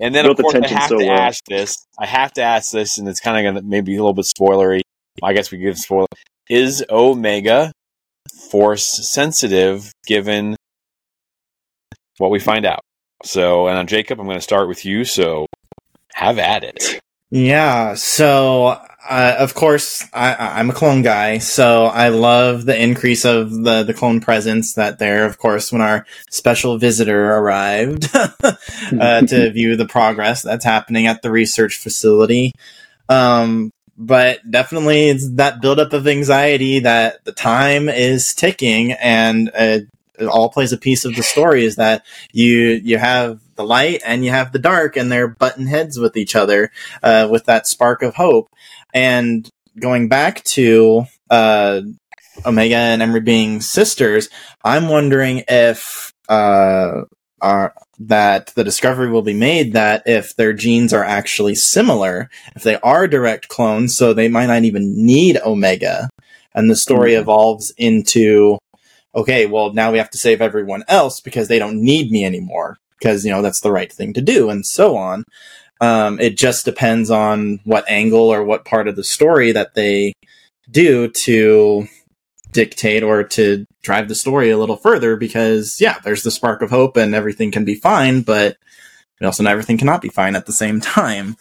and 0.00 0.14
then 0.14 0.26
of 0.26 0.36
Built 0.36 0.36
the 0.36 0.42
course 0.44 0.72
I 0.72 0.74
have 0.74 0.88
so 0.88 0.98
to 0.98 1.06
well. 1.06 1.18
ask 1.18 1.44
this. 1.48 1.86
I 1.98 2.06
have 2.06 2.32
to 2.34 2.42
ask 2.42 2.70
this, 2.70 2.98
and 2.98 3.08
it's 3.08 3.20
kind 3.20 3.46
of 3.46 3.54
gonna 3.54 3.66
maybe 3.66 3.94
a 3.94 3.98
little 3.98 4.14
bit 4.14 4.26
spoilery. 4.26 4.80
I 5.22 5.32
guess 5.32 5.50
we 5.50 5.58
give 5.58 5.78
spoil. 5.78 6.06
Is 6.48 6.84
Omega 6.90 7.72
force 8.50 9.10
sensitive 9.10 9.92
given 10.06 10.56
what 12.18 12.30
we 12.30 12.38
find 12.38 12.66
out? 12.66 12.80
So, 13.24 13.66
and 13.66 13.78
on 13.78 13.86
Jacob, 13.86 14.20
I'm 14.20 14.26
going 14.26 14.36
to 14.36 14.42
start 14.42 14.68
with 14.68 14.84
you. 14.84 15.04
So, 15.04 15.46
have 16.14 16.38
at 16.38 16.64
it. 16.64 17.00
Yeah, 17.30 17.94
so 17.94 18.80
uh, 19.08 19.36
of 19.38 19.54
course 19.54 20.04
I, 20.12 20.34
I'm 20.58 20.70
a 20.70 20.74
clone 20.74 21.02
guy, 21.02 21.38
so 21.38 21.86
I 21.86 22.08
love 22.08 22.64
the 22.64 22.80
increase 22.80 23.24
of 23.24 23.50
the 23.50 23.82
the 23.82 23.94
clone 23.94 24.20
presence 24.20 24.74
that 24.74 24.98
there. 24.98 25.26
Of 25.26 25.38
course, 25.38 25.72
when 25.72 25.80
our 25.80 26.06
special 26.30 26.78
visitor 26.78 27.34
arrived 27.34 28.10
uh, 28.14 29.20
to 29.22 29.50
view 29.52 29.76
the 29.76 29.86
progress 29.86 30.42
that's 30.42 30.64
happening 30.64 31.06
at 31.06 31.22
the 31.22 31.30
research 31.30 31.78
facility, 31.78 32.52
um, 33.08 33.72
but 33.96 34.40
definitely 34.50 35.08
it's 35.08 35.30
that 35.36 35.60
buildup 35.60 35.92
of 35.92 36.06
anxiety 36.06 36.80
that 36.80 37.24
the 37.24 37.32
time 37.32 37.88
is 37.88 38.34
ticking, 38.34 38.92
and 38.92 39.50
uh, 39.50 39.78
it 40.18 40.26
all 40.26 40.50
plays 40.50 40.72
a 40.72 40.78
piece 40.78 41.04
of 41.04 41.14
the 41.14 41.22
story. 41.22 41.64
Is 41.64 41.76
that 41.76 42.04
you 42.32 42.80
you 42.82 42.98
have 42.98 43.40
the 43.56 43.64
light 43.64 44.02
and 44.04 44.24
you 44.24 44.30
have 44.30 44.52
the 44.52 44.58
dark, 44.58 44.96
and 44.96 45.10
they're 45.10 45.28
button 45.28 45.66
heads 45.66 45.98
with 45.98 46.16
each 46.16 46.36
other 46.36 46.70
uh, 47.02 47.28
with 47.30 47.44
that 47.46 47.66
spark 47.66 48.02
of 48.02 48.14
hope. 48.14 48.50
And 48.96 49.46
going 49.78 50.08
back 50.08 50.42
to 50.44 51.04
uh, 51.28 51.82
Omega 52.46 52.76
and 52.76 53.02
Emerie 53.02 53.20
being 53.20 53.60
sisters, 53.60 54.30
I'm 54.64 54.88
wondering 54.88 55.44
if 55.48 56.10
uh, 56.30 57.02
are, 57.42 57.74
that 57.98 58.54
the 58.54 58.64
discovery 58.64 59.10
will 59.10 59.20
be 59.20 59.34
made 59.34 59.74
that 59.74 60.02
if 60.06 60.34
their 60.36 60.54
genes 60.54 60.94
are 60.94 61.04
actually 61.04 61.54
similar, 61.56 62.30
if 62.56 62.62
they 62.62 62.76
are 62.80 63.06
direct 63.06 63.48
clones, 63.48 63.94
so 63.94 64.14
they 64.14 64.28
might 64.28 64.46
not 64.46 64.64
even 64.64 65.04
need 65.04 65.38
Omega, 65.44 66.08
and 66.54 66.70
the 66.70 66.74
story 66.76 67.10
Mhm. 67.12 67.20
evolves 67.20 67.72
into 67.76 68.56
okay, 69.14 69.44
well 69.46 69.72
now 69.74 69.92
we 69.92 69.98
have 69.98 70.10
to 70.10 70.18
save 70.18 70.40
everyone 70.40 70.84
else 70.88 71.20
because 71.20 71.48
they 71.48 71.58
don't 71.58 71.82
need 71.82 72.10
me 72.10 72.24
anymore 72.24 72.76
because 72.98 73.24
you 73.26 73.30
know 73.30 73.42
that's 73.42 73.60
the 73.60 73.72
right 73.72 73.92
thing 73.92 74.14
to 74.14 74.22
do, 74.22 74.48
and 74.48 74.64
so 74.64 74.96
on. 74.96 75.22
Um, 75.80 76.18
it 76.20 76.36
just 76.36 76.64
depends 76.64 77.10
on 77.10 77.60
what 77.64 77.88
angle 77.88 78.32
or 78.32 78.42
what 78.44 78.64
part 78.64 78.88
of 78.88 78.96
the 78.96 79.04
story 79.04 79.52
that 79.52 79.74
they 79.74 80.14
do 80.70 81.08
to 81.08 81.86
dictate 82.52 83.02
or 83.02 83.22
to 83.22 83.66
drive 83.82 84.08
the 84.08 84.14
story 84.14 84.50
a 84.50 84.56
little 84.56 84.76
further 84.76 85.16
because 85.16 85.78
yeah 85.78 85.98
there's 86.04 86.22
the 86.22 86.30
spark 86.30 86.62
of 86.62 86.70
hope 86.70 86.96
and 86.96 87.14
everything 87.14 87.50
can 87.50 87.64
be 87.66 87.74
fine 87.74 88.22
but 88.22 88.56
we 89.20 89.26
also 89.26 89.42
know 89.42 89.50
everything 89.50 89.76
cannot 89.78 90.02
be 90.02 90.08
fine 90.08 90.34
at 90.36 90.46
the 90.46 90.52
same 90.52 90.80
time. 90.98 91.36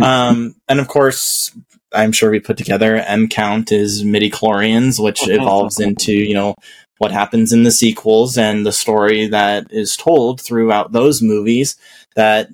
Um, 0.00 0.54
and 0.68 0.80
of 0.80 0.88
course 0.88 1.56
i'm 1.92 2.12
sure 2.12 2.30
we 2.30 2.38
put 2.38 2.56
together 2.56 2.96
m 2.96 3.26
count 3.26 3.72
is 3.72 4.04
midichlorians 4.04 5.02
which 5.02 5.26
evolves 5.26 5.80
into 5.80 6.12
you 6.12 6.34
know 6.34 6.54
what 6.98 7.10
happens 7.10 7.52
in 7.52 7.64
the 7.64 7.72
sequels 7.72 8.38
and 8.38 8.64
the 8.64 8.70
story 8.70 9.26
that 9.26 9.66
is 9.70 9.96
told 9.96 10.40
throughout 10.40 10.92
those 10.92 11.20
movies 11.20 11.76
that 12.14 12.48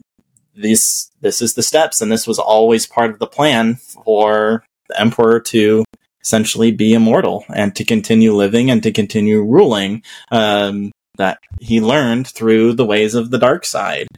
this 0.56 1.10
this 1.20 1.42
is 1.42 1.54
the 1.54 1.62
steps 1.62 2.00
and 2.00 2.10
this 2.10 2.26
was 2.26 2.38
always 2.38 2.86
part 2.86 3.10
of 3.10 3.18
the 3.18 3.26
plan 3.26 3.76
for 3.76 4.64
the 4.88 5.00
emperor 5.00 5.40
to 5.40 5.84
essentially 6.22 6.72
be 6.72 6.92
immortal 6.92 7.44
and 7.54 7.76
to 7.76 7.84
continue 7.84 8.34
living 8.34 8.70
and 8.70 8.82
to 8.82 8.90
continue 8.90 9.40
ruling 9.42 10.02
um, 10.32 10.90
that 11.18 11.38
he 11.60 11.80
learned 11.80 12.26
through 12.26 12.72
the 12.72 12.84
ways 12.84 13.14
of 13.14 13.30
the 13.30 13.38
dark 13.38 13.64
side. 13.64 14.08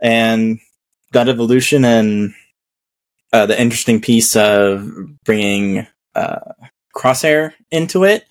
And 0.00 0.60
that 1.12 1.28
evolution 1.28 1.84
and 1.84 2.34
uh, 3.32 3.46
the 3.46 3.60
interesting 3.60 4.00
piece 4.00 4.34
of 4.34 4.90
bringing 5.24 5.86
uh, 6.14 6.52
crosshair 6.96 7.52
into 7.70 8.04
it 8.04 8.24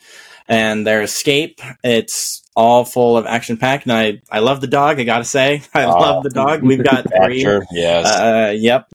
and 0.47 0.85
their 0.85 1.01
escape 1.01 1.59
it's 1.83 2.43
all 2.55 2.85
full 2.85 3.17
of 3.17 3.25
action 3.25 3.57
packed 3.57 3.83
and 3.83 3.91
i 3.93 4.21
i 4.31 4.39
love 4.39 4.61
the 4.61 4.67
dog 4.67 4.99
i 4.99 5.03
gotta 5.03 5.25
say 5.25 5.61
i 5.73 5.83
Ah. 5.83 5.89
love 5.91 6.23
the 6.23 6.29
dog 6.29 6.61
we've 6.63 6.83
got 6.83 7.05
three 7.25 7.41
yes. 7.71 8.05
uh, 8.05 8.53
yep, 8.57 8.87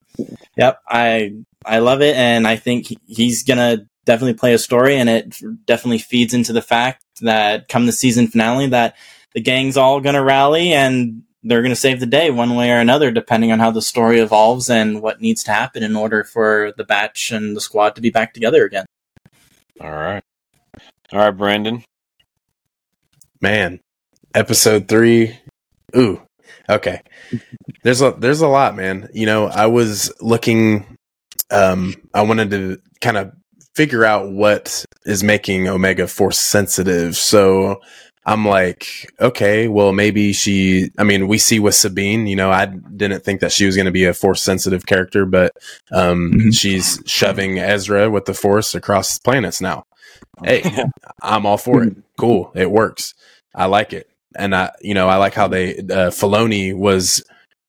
yep. 0.57 0.79
I 0.87 1.33
I 1.63 1.77
love 1.77 2.01
it, 2.01 2.15
and 2.15 2.47
I 2.47 2.55
think 2.55 2.87
he's 3.05 3.43
gonna 3.43 3.85
definitely 4.05 4.33
play 4.33 4.55
a 4.55 4.57
story, 4.57 4.95
and 4.97 5.07
it 5.07 5.39
definitely 5.65 5.99
feeds 5.99 6.33
into 6.33 6.53
the 6.53 6.61
fact 6.63 7.05
that 7.21 7.67
come 7.67 7.85
the 7.85 7.91
season 7.91 8.27
finale, 8.27 8.65
that 8.69 8.95
the 9.35 9.41
gang's 9.41 9.77
all 9.77 10.01
gonna 10.01 10.23
rally 10.23 10.73
and 10.73 11.21
they're 11.43 11.61
gonna 11.61 11.75
save 11.75 11.99
the 11.99 12.07
day 12.07 12.31
one 12.31 12.55
way 12.55 12.71
or 12.71 12.77
another, 12.79 13.11
depending 13.11 13.51
on 13.51 13.59
how 13.59 13.69
the 13.69 13.81
story 13.81 14.19
evolves 14.19 14.71
and 14.71 15.03
what 15.03 15.21
needs 15.21 15.43
to 15.43 15.51
happen 15.51 15.83
in 15.83 15.95
order 15.95 16.23
for 16.23 16.73
the 16.77 16.83
batch 16.83 17.31
and 17.31 17.55
the 17.55 17.61
squad 17.61 17.93
to 17.93 18.01
be 18.01 18.09
back 18.09 18.33
together 18.33 18.65
again. 18.65 18.85
All 19.79 19.91
right. 19.91 20.23
All 21.13 21.19
right, 21.19 21.29
Brandon. 21.31 21.83
Man, 23.41 23.79
episode 24.35 24.87
three. 24.87 25.37
Ooh, 25.95 26.21
okay. 26.69 27.01
There's 27.83 28.01
a 28.01 28.11
there's 28.11 28.41
a 28.41 28.47
lot, 28.47 28.75
man. 28.75 29.09
You 29.13 29.25
know, 29.25 29.47
I 29.47 29.67
was 29.67 30.13
looking. 30.21 30.97
Um, 31.49 31.95
I 32.13 32.21
wanted 32.21 32.51
to 32.51 32.77
kind 33.01 33.17
of 33.17 33.33
figure 33.75 34.05
out 34.05 34.31
what 34.31 34.85
is 35.05 35.23
making 35.23 35.67
Omega 35.67 36.07
force 36.07 36.37
sensitive. 36.39 37.15
So 37.17 37.81
I'm 38.25 38.47
like, 38.47 38.85
okay, 39.19 39.67
well, 39.67 39.91
maybe 39.91 40.33
she. 40.33 40.91
I 40.99 41.03
mean, 41.03 41.27
we 41.27 41.39
see 41.39 41.59
with 41.59 41.75
Sabine. 41.75 42.27
You 42.27 42.35
know, 42.35 42.51
I 42.51 42.67
didn't 42.67 43.23
think 43.23 43.41
that 43.41 43.51
she 43.51 43.65
was 43.65 43.75
going 43.75 43.87
to 43.87 43.91
be 43.91 44.05
a 44.05 44.13
force 44.13 44.41
sensitive 44.43 44.85
character, 44.85 45.25
but 45.25 45.51
um, 45.91 46.31
Mhm. 46.35 46.53
she's 46.55 47.01
shoving 47.07 47.57
Ezra 47.57 48.09
with 48.09 48.25
the 48.25 48.35
force 48.35 48.75
across 48.75 49.17
planets 49.17 49.61
now. 49.61 49.83
Hey, 50.43 50.63
I'm 51.21 51.45
all 51.47 51.57
for 51.57 51.83
it. 51.83 51.97
Cool, 52.21 52.51
it 52.53 52.69
works. 52.69 53.15
I 53.55 53.65
like 53.65 53.93
it, 53.93 54.07
and 54.35 54.55
I, 54.55 54.69
you 54.79 54.93
know, 54.93 55.09
I 55.09 55.15
like 55.15 55.33
how 55.33 55.47
they 55.47 55.79
uh, 55.79 56.11
Filoni 56.11 56.71
was 56.77 57.23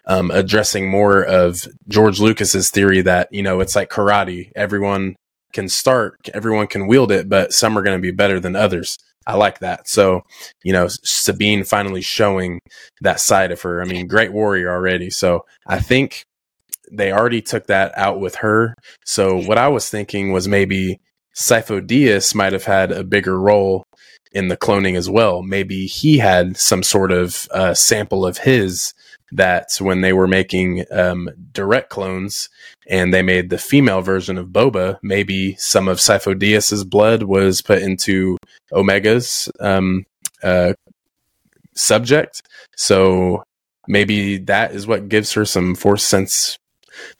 um, 0.07 0.31
addressing 0.31 0.91
more 0.91 1.25
of 1.25 1.67
George 1.89 2.21
Lucas's 2.21 2.71
theory 2.71 3.01
that 3.01 3.29
you 3.33 3.43
know 3.43 3.61
it's 3.61 3.75
like 3.75 3.89
karate. 3.89 4.53
Everyone 4.55 5.17
can 5.55 5.71
start, 5.71 6.29
everyone 6.35 6.67
can 6.67 6.87
wield 6.87 7.11
it, 7.11 7.31
but 7.31 7.55
some 7.55 7.79
are 7.79 7.83
going 7.83 7.97
to 7.97 8.03
be 8.03 8.11
better 8.11 8.39
than 8.39 8.55
others. 8.55 8.99
I 9.27 9.37
like 9.37 9.61
that. 9.61 9.89
So, 9.89 10.23
you 10.63 10.75
know, 10.75 10.89
Sabine 10.89 11.65
finally 11.65 12.03
showing 12.03 12.59
that 13.01 13.21
side 13.21 13.53
of 13.53 13.63
her. 13.63 13.81
I 13.81 13.87
mean, 13.87 14.07
great 14.07 14.35
warrior 14.35 14.71
already. 14.71 15.09
So 15.09 15.47
I 15.67 15.81
think 15.81 16.25
they 16.91 17.11
already 17.11 17.41
took 17.41 17.69
that 17.69 17.97
out 17.97 18.21
with 18.21 18.37
her. 18.37 18.75
So 19.07 19.37
what 19.37 19.57
I 19.57 19.69
was 19.69 19.89
thinking 19.89 20.31
was 20.31 20.47
maybe 20.47 21.01
Sifo 21.35 21.81
Dyas 21.81 22.35
might 22.35 22.53
have 22.53 22.65
had 22.65 22.93
a 22.93 23.05
bigger 23.05 23.39
role 23.39 23.85
in 24.35 24.49
the 24.49 24.57
cloning 24.57 24.97
as 24.97 25.09
well. 25.09 25.43
Maybe 25.43 25.87
he 25.87 26.19
had 26.19 26.57
some 26.57 26.83
sort 26.83 27.13
of 27.13 27.49
uh, 27.51 27.75
sample 27.75 28.27
of 28.27 28.39
his 28.39 28.95
that 29.33 29.69
when 29.81 30.03
they 30.03 30.13
were 30.13 30.29
making 30.29 30.85
um, 30.91 31.29
direct 31.53 31.89
clones 31.89 32.51
and 32.87 33.13
they 33.13 33.23
made 33.23 33.49
the 33.49 33.59
female 33.59 34.03
version 34.03 34.37
of 34.37 34.49
Boba, 34.49 34.99
maybe 35.03 35.57
some 35.57 35.89
of 35.89 35.99
Sifo 35.99 36.39
Dyas's 36.39 36.85
blood 36.85 37.23
was 37.23 37.63
put 37.63 37.81
into 37.81 38.37
Omega's 38.73 39.51
um, 39.59 40.05
uh, 40.43 40.75
subject. 41.75 42.43
So 42.77 43.43
maybe 43.89 44.39
that 44.39 44.75
is 44.75 44.87
what 44.87 45.09
gives 45.09 45.33
her 45.33 45.45
some 45.45 45.75
force 45.75 46.05
sense. 46.05 46.59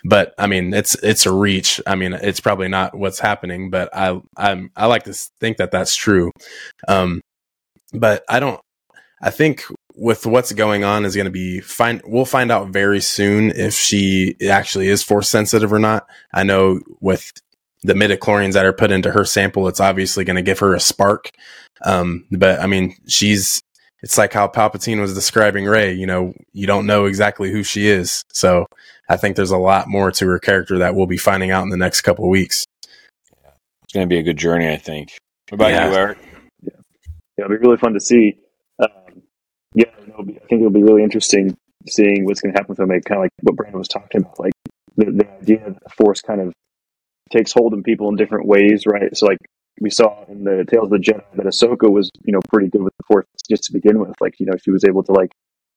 But 0.05 0.35
I 0.39 0.47
mean, 0.47 0.75
it's 0.75 0.95
it's 1.03 1.27
a 1.27 1.33
reach. 1.33 1.81
I 1.87 1.95
mean, 1.95 2.13
it's 2.13 2.41
probably 2.41 2.69
not 2.69 2.97
what's 2.97 3.19
happening, 3.19 3.71
but 3.71 3.89
I 3.95 4.21
I'm 4.37 4.71
I 4.77 4.87
like 4.87 5.05
to 5.05 5.15
think 5.41 5.57
that 5.59 5.71
that's 5.71 5.97
true. 5.97 6.31
Um, 6.89 7.21
but 7.93 8.25
I 8.29 8.41
don't. 8.41 8.61
I 9.23 9.31
think 9.31 9.65
with 9.95 10.27
what's 10.27 10.53
going 10.53 10.85
on 10.85 11.05
is 11.05 11.15
going 11.15 11.27
to 11.27 11.31
be 11.31 11.61
find 11.61 12.01
We'll 12.05 12.25
find 12.25 12.51
out 12.51 12.69
very 12.69 13.01
soon 13.01 13.51
if 13.51 13.75
she 13.75 14.35
actually 14.49 14.89
is 14.89 15.03
force 15.03 15.29
sensitive 15.29 15.73
or 15.73 15.79
not. 15.79 16.07
I 16.33 16.43
know 16.43 16.81
with 17.01 17.33
the 17.83 17.95
midichlorians 17.95 18.53
that 18.55 18.65
are 18.65 18.73
put 18.73 18.91
into 18.91 19.11
her 19.11 19.25
sample, 19.25 19.69
it's 19.69 19.81
obviously 19.81 20.25
going 20.25 20.37
to 20.37 20.43
give 20.43 20.61
her 20.61 20.75
a 20.75 20.81
spark. 20.81 21.31
Um, 21.85 22.27
but 22.31 22.61
I 22.61 22.67
mean, 22.67 22.97
she's, 23.09 23.61
it's 24.03 24.19
like 24.19 24.33
how 24.33 24.49
Palpatine 24.49 25.01
was 25.01 25.15
describing 25.15 25.65
Rey, 25.65 25.93
you 25.93 26.07
know, 26.07 26.33
you 26.53 26.67
don't 26.67 26.87
know 26.87 27.07
exactly 27.07 27.51
who 27.51 27.63
she 27.63 27.89
is. 27.89 28.23
So 28.33 28.67
I 29.13 29.17
think 29.19 29.37
there's 29.37 29.51
a 29.51 29.59
lot 29.59 29.89
more 29.89 30.11
to 30.11 30.27
her 30.27 30.39
character 30.39 30.79
that 30.79 30.95
we'll 30.95 31.07
be 31.07 31.19
finding 31.19 31.51
out 31.51 31.63
in 31.65 31.69
the 31.69 31.77
next 31.77 32.01
couple 32.01 32.25
of 32.25 32.31
weeks. 32.31 32.65
It's 33.85 33.93
going 33.93 34.09
to 34.09 34.13
be 34.13 34.19
a 34.19 34.23
good 34.23 34.39
journey, 34.39 34.71
I 34.71 34.79
think. 34.79 35.11
What 35.51 35.57
about 35.57 35.71
Yeah. 35.71 35.91
you, 35.91 35.95
Eric? 35.97 36.19
yeah, 36.63 36.71
it'll 37.37 37.51
be 37.51 37.57
really 37.57 37.77
fun 37.77 37.93
to 37.93 38.01
see. 38.01 38.39
Um, 38.79 39.23
yeah, 39.75 39.85
it'll 40.09 40.25
be, 40.25 40.37
I 40.37 40.47
think 40.47 40.61
it'll 40.61 40.71
be 40.71 40.83
really 40.83 41.03
interesting 41.03 41.55
seeing 41.87 42.25
what's 42.25 42.41
going 42.41 42.55
to 42.55 42.59
happen 42.59 42.71
with 42.73 42.81
Omega, 42.81 43.03
kind 43.03 43.19
of 43.19 43.23
like 43.25 43.31
what 43.43 43.55
Brandon 43.57 43.79
was 43.79 43.89
talking 43.89 44.23
about, 44.23 44.41
like 44.41 44.53
the, 44.97 45.07
the 45.07 45.31
idea 45.41 45.59
that 45.67 45.75
the 45.83 45.91
Force 45.91 46.23
kind 46.23 46.41
of 46.41 46.53
takes 47.31 47.53
hold 47.53 47.75
in 47.75 47.83
people 47.83 48.09
in 48.09 48.17
different 48.17 48.47
ways, 48.47 48.85
right? 48.87 49.15
So, 49.15 49.27
like 49.27 49.39
we 49.81 49.91
saw 49.91 50.25
in 50.29 50.45
the 50.45 50.65
Tales 50.71 50.85
of 50.85 50.91
the 50.91 50.99
Jedi 50.99 51.25
that 51.35 51.45
Ahsoka 51.47 51.91
was, 51.91 52.09
you 52.25 52.33
know, 52.33 52.41
pretty 52.51 52.69
good 52.71 52.83
with 52.83 52.95
the 52.99 53.05
Force 53.09 53.27
just 53.51 53.65
to 53.65 53.73
begin 53.75 53.99
with. 53.99 54.15
Like, 54.23 54.35
you 54.39 54.47
know, 54.47 54.55
she 54.63 54.71
was 54.71 54.85
able 54.85 55.03
to 55.05 55.13
like 55.13 55.33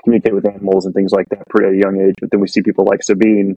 communicate 0.06 0.34
with 0.34 0.48
animals 0.48 0.86
and 0.86 0.96
things 0.96 1.12
like 1.12 1.28
that 1.30 1.48
pretty 1.50 1.68
at 1.68 1.74
a 1.74 1.78
young 1.78 2.00
age. 2.00 2.16
But 2.22 2.32
then 2.32 2.40
we 2.40 2.48
see 2.48 2.62
people 2.62 2.86
like 2.86 3.04
Sabine, 3.04 3.56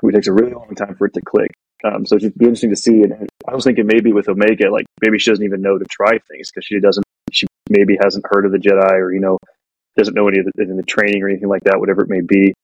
who 0.00 0.10
takes 0.10 0.26
a 0.26 0.32
really 0.32 0.52
long 0.52 0.74
time 0.74 0.96
for 0.96 1.06
it 1.06 1.14
to 1.14 1.20
click. 1.22 1.52
Um, 1.84 2.06
so 2.06 2.16
it'd 2.16 2.34
be 2.36 2.46
interesting 2.46 2.70
to 2.70 2.76
see. 2.76 3.02
And 3.02 3.28
I 3.48 3.54
was 3.54 3.64
thinking 3.64 3.86
maybe 3.86 4.12
with 4.12 4.28
Omega, 4.28 4.70
like 4.70 4.86
maybe 5.00 5.18
she 5.18 5.30
doesn't 5.30 5.44
even 5.44 5.62
know 5.62 5.78
to 5.78 5.84
try 5.90 6.10
things 6.30 6.50
because 6.50 6.64
she 6.64 6.80
doesn't, 6.80 7.04
she 7.30 7.46
maybe 7.70 7.96
hasn't 8.02 8.24
heard 8.30 8.46
of 8.46 8.52
the 8.52 8.58
Jedi 8.58 8.92
or, 8.98 9.12
you 9.12 9.20
know, 9.20 9.38
doesn't 9.96 10.14
know 10.14 10.28
any 10.28 10.38
of 10.38 10.46
the, 10.46 10.64
the 10.64 10.82
training 10.82 11.22
or 11.22 11.28
anything 11.28 11.48
like 11.48 11.62
that, 11.64 11.78
whatever 11.78 12.02
it 12.02 12.08
may 12.08 12.20
be. 12.20 12.54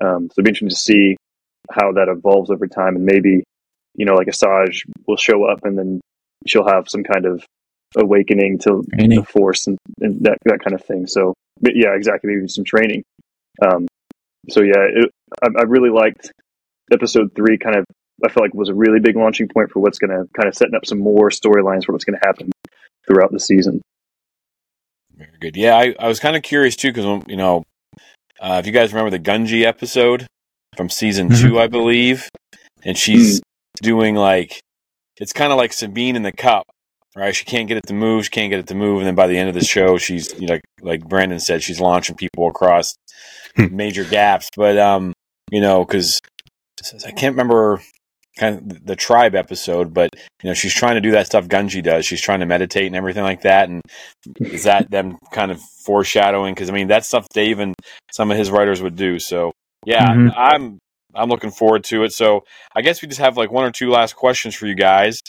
Um, 0.00 0.28
so 0.28 0.34
it'd 0.38 0.44
be 0.44 0.50
interesting 0.50 0.68
to 0.68 0.76
see 0.76 1.16
how 1.70 1.92
that 1.92 2.08
evolves 2.08 2.50
over 2.50 2.66
time. 2.66 2.96
And 2.96 3.04
maybe, 3.04 3.44
you 3.94 4.04
know, 4.04 4.14
like 4.14 4.28
Asajj 4.28 4.82
will 5.06 5.16
show 5.16 5.44
up 5.44 5.64
and 5.64 5.76
then 5.76 6.00
she'll 6.46 6.68
have 6.68 6.88
some 6.88 7.02
kind 7.02 7.26
of 7.26 7.44
awakening 7.96 8.58
to 8.58 8.84
Training. 8.94 9.20
the 9.20 9.24
force 9.24 9.66
and, 9.66 9.78
and 10.00 10.22
that, 10.24 10.38
that 10.44 10.60
kind 10.62 10.74
of 10.74 10.84
thing. 10.84 11.06
So, 11.06 11.34
but 11.60 11.72
yeah, 11.74 11.94
exactly. 11.94 12.34
Maybe 12.34 12.48
some 12.48 12.64
training. 12.64 13.02
Um, 13.62 13.86
so 14.48 14.60
yeah, 14.62 14.86
it, 14.88 15.10
I, 15.42 15.48
I 15.60 15.62
really 15.64 15.90
liked 15.90 16.32
episode 16.92 17.32
three. 17.34 17.58
Kind 17.58 17.76
of, 17.76 17.84
I 18.24 18.28
felt 18.28 18.42
like 18.44 18.54
was 18.54 18.68
a 18.68 18.74
really 18.74 19.00
big 19.00 19.16
launching 19.16 19.48
point 19.48 19.70
for 19.70 19.80
what's 19.80 19.98
going 19.98 20.10
to 20.10 20.28
kind 20.34 20.48
of 20.48 20.54
setting 20.54 20.74
up 20.74 20.86
some 20.86 20.98
more 20.98 21.30
storylines 21.30 21.84
for 21.84 21.92
what's 21.92 22.04
going 22.04 22.18
to 22.20 22.26
happen 22.26 22.50
throughout 23.06 23.32
the 23.32 23.40
season. 23.40 23.80
Very 25.16 25.30
good. 25.40 25.56
Yeah, 25.56 25.76
I, 25.76 25.94
I 25.98 26.08
was 26.08 26.20
kind 26.20 26.36
of 26.36 26.42
curious 26.42 26.76
too 26.76 26.92
because 26.92 27.22
you 27.26 27.36
know, 27.36 27.62
uh, 28.40 28.58
if 28.60 28.66
you 28.66 28.72
guys 28.72 28.92
remember 28.92 29.10
the 29.10 29.22
Gungi 29.22 29.64
episode 29.64 30.26
from 30.76 30.90
season 30.90 31.30
Mhm. 31.30 31.40
two, 31.40 31.58
I 31.58 31.68
believe, 31.68 32.28
and 32.84 32.98
she's 32.98 33.40
doing 33.80 34.14
like 34.14 34.60
it's 35.18 35.32
kind 35.32 35.52
of 35.52 35.56
like 35.56 35.72
Sabine 35.72 36.16
in 36.16 36.22
the 36.22 36.32
cup, 36.32 36.64
right? 37.16 37.34
She 37.34 37.44
can't 37.44 37.66
get 37.66 37.78
it 37.78 37.86
to 37.88 37.94
move, 37.94 38.24
she 38.24 38.30
can't 38.30 38.50
get 38.50 38.60
it 38.60 38.66
to 38.68 38.74
move, 38.74 38.98
and 38.98 39.06
then 39.06 39.14
by 39.14 39.26
the 39.26 39.36
end 39.38 39.48
of 39.48 39.54
the 39.54 39.64
show, 39.64 39.98
she's 39.98 40.38
you 40.38 40.46
know, 40.46 40.58
like 40.82 41.08
Brandon 41.08 41.40
said, 41.40 41.62
she's 41.62 41.80
launching 41.80 42.14
people 42.16 42.48
across 42.48 42.94
Hmm. 43.56 43.74
major 43.74 44.04
gaps. 44.04 44.48
But 44.54 44.76
um, 44.78 45.12
you 45.50 45.60
know, 45.60 45.84
because 45.84 46.20
I 47.06 47.10
can't 47.10 47.32
remember 47.34 47.80
kind 48.38 48.58
of 48.72 48.84
the 48.84 48.96
tribe 48.96 49.34
episode, 49.34 49.94
but 49.94 50.10
you 50.42 50.50
know, 50.50 50.54
she's 50.54 50.74
trying 50.74 50.96
to 50.96 51.00
do 51.00 51.12
that 51.12 51.24
stuff 51.26 51.48
Gungi 51.48 51.82
does. 51.82 52.04
She's 52.04 52.20
trying 52.20 52.40
to 52.40 52.46
meditate 52.46 52.86
and 52.86 52.94
everything 52.96 53.22
like 53.22 53.42
that, 53.42 53.68
and 53.70 53.80
is 54.40 54.64
that 54.64 54.90
them 54.90 55.16
kind 55.32 55.50
of 55.50 55.60
foreshadowing? 55.86 56.54
Because 56.54 56.68
I 56.68 56.72
mean, 56.74 56.86
that's 56.88 57.08
stuff 57.08 57.26
Dave 57.32 57.60
and 57.60 57.74
some 58.12 58.30
of 58.30 58.36
his 58.36 58.50
writers 58.50 58.82
would 58.82 58.96
do. 58.96 59.18
So 59.18 59.52
yeah, 59.86 60.06
Mhm. 60.06 60.34
I'm 60.36 60.78
I'm 61.14 61.30
looking 61.30 61.50
forward 61.50 61.84
to 61.84 62.04
it. 62.04 62.12
So 62.12 62.44
I 62.74 62.82
guess 62.82 63.00
we 63.00 63.08
just 63.08 63.20
have 63.20 63.38
like 63.38 63.50
one 63.50 63.64
or 63.64 63.70
two 63.70 63.88
last 63.90 64.16
questions 64.16 64.54
for 64.54 64.66
you 64.66 64.74
guys. 64.74 65.20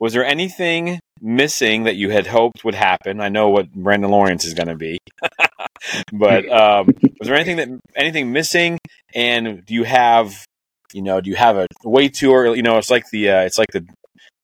Was 0.00 0.12
there 0.12 0.24
anything 0.24 1.00
missing 1.20 1.84
that 1.84 1.96
you 1.96 2.10
had 2.10 2.26
hoped 2.26 2.64
would 2.64 2.74
happen? 2.74 3.20
I 3.20 3.28
know 3.28 3.48
what 3.48 3.72
Brandon 3.72 4.10
Lawrence 4.10 4.44
is 4.44 4.54
going 4.54 4.68
to 4.68 4.76
be, 4.76 4.98
but 6.12 6.48
um, 6.50 6.88
was 7.18 7.28
there 7.28 7.34
anything 7.34 7.56
that 7.56 7.68
anything 7.94 8.32
missing? 8.32 8.78
And 9.14 9.64
do 9.64 9.74
you 9.74 9.84
have, 9.84 10.34
you 10.92 11.02
know, 11.02 11.20
do 11.20 11.30
you 11.30 11.36
have 11.36 11.56
a 11.56 11.66
way 11.84 12.08
too 12.08 12.34
early? 12.34 12.58
You 12.58 12.62
know, 12.62 12.76
it's 12.76 12.90
like 12.90 13.08
the 13.10 13.30
uh, 13.30 13.40
it's 13.40 13.58
like 13.58 13.70
the 13.72 13.86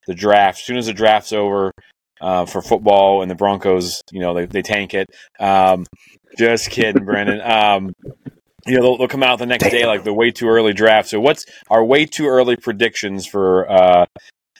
the 0.07 0.15
draft. 0.15 0.61
As 0.61 0.65
soon 0.65 0.79
as 0.79 0.87
the 0.87 0.95
draft's 0.95 1.33
over 1.33 1.73
uh, 2.21 2.47
for 2.47 2.63
football 2.63 3.23
and 3.23 3.31
the 3.31 3.35
Broncos, 3.35 4.01
you 4.11 4.21
know, 4.21 4.35
they 4.35 4.47
they 4.47 4.63
tank 4.63 4.95
it. 4.95 5.09
Um, 5.39 5.85
just 6.39 6.71
kidding, 6.71 7.05
Brandon. 7.05 7.41
Um, 7.53 7.93
you 8.65 8.77
know, 8.77 8.83
they'll, 8.83 8.99
they'll 8.99 9.09
come 9.09 9.25
out 9.25 9.41
the 9.41 9.47
next 9.47 9.71
day 9.71 9.85
like 9.87 10.05
the 10.05 10.13
way 10.13 10.31
too 10.31 10.47
early 10.47 10.73
draft. 10.73 11.09
So, 11.09 11.19
what's 11.19 11.45
our 11.69 11.85
way 11.85 12.07
too 12.07 12.27
early 12.27 12.57
predictions 12.57 13.27
for 13.27 13.69
uh, 13.69 14.07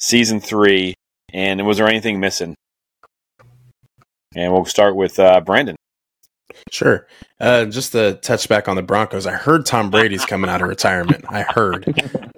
season 0.03 0.41
three? 0.41 0.95
And 1.33 1.65
was 1.67 1.79
there 1.79 1.89
anything 1.89 2.21
missing? 2.21 2.55
And 4.35 4.53
we'll 4.53 4.65
start 4.67 4.97
with 4.97 5.19
uh, 5.19 5.41
Brandon. 5.41 5.77
Sure. 6.71 7.07
Uh, 7.41 7.65
just 7.67 7.93
to 7.93 8.15
touch 8.15 8.49
back 8.49 8.69
on 8.69 8.77
the 8.77 8.83
Broncos, 8.83 9.27
I 9.27 9.33
heard 9.33 9.67
Tom 9.67 9.91
Brady's 9.91 10.25
coming 10.25 10.51
out 10.51 10.63
of 10.63 10.69
retirement. 10.69 11.25
I 11.29 11.43
heard. 11.43 11.87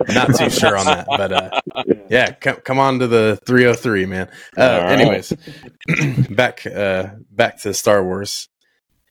Not 0.09 0.35
too 0.37 0.51
sure 0.51 0.77
on 0.77 0.87
that, 0.87 1.07
but 1.09 1.33
uh, 1.33 1.61
yeah, 2.09 2.33
come, 2.33 2.57
come 2.57 2.79
on 2.79 2.99
to 3.01 3.07
the 3.07 3.39
303, 3.47 4.07
man. 4.07 4.29
Uh, 4.57 4.81
right. 4.83 4.99
anyways, 4.99 5.33
back 6.31 6.67
uh, 6.67 7.11
back 7.31 7.61
to 7.63 7.75
Star 7.75 8.05
Wars. 8.05 8.49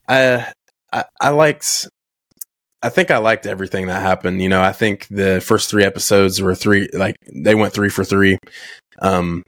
I, 0.08 0.52
I 0.92 1.06
I 1.20 1.30
liked. 1.30 1.88
I 2.84 2.90
think 2.90 3.12
I 3.12 3.18
liked 3.18 3.46
everything 3.46 3.88
that 3.88 4.02
happened. 4.02 4.42
You 4.42 4.50
know, 4.50 4.62
I 4.62 4.74
think 4.74 5.08
the 5.10 5.42
first 5.42 5.70
three 5.70 5.86
episodes 5.86 6.42
were 6.42 6.54
three, 6.54 6.90
like 6.94 7.16
they 7.34 7.56
went 7.56 7.74
three 7.74 7.90
for 7.90 8.04
three. 8.04 8.38
Um, 9.02 9.44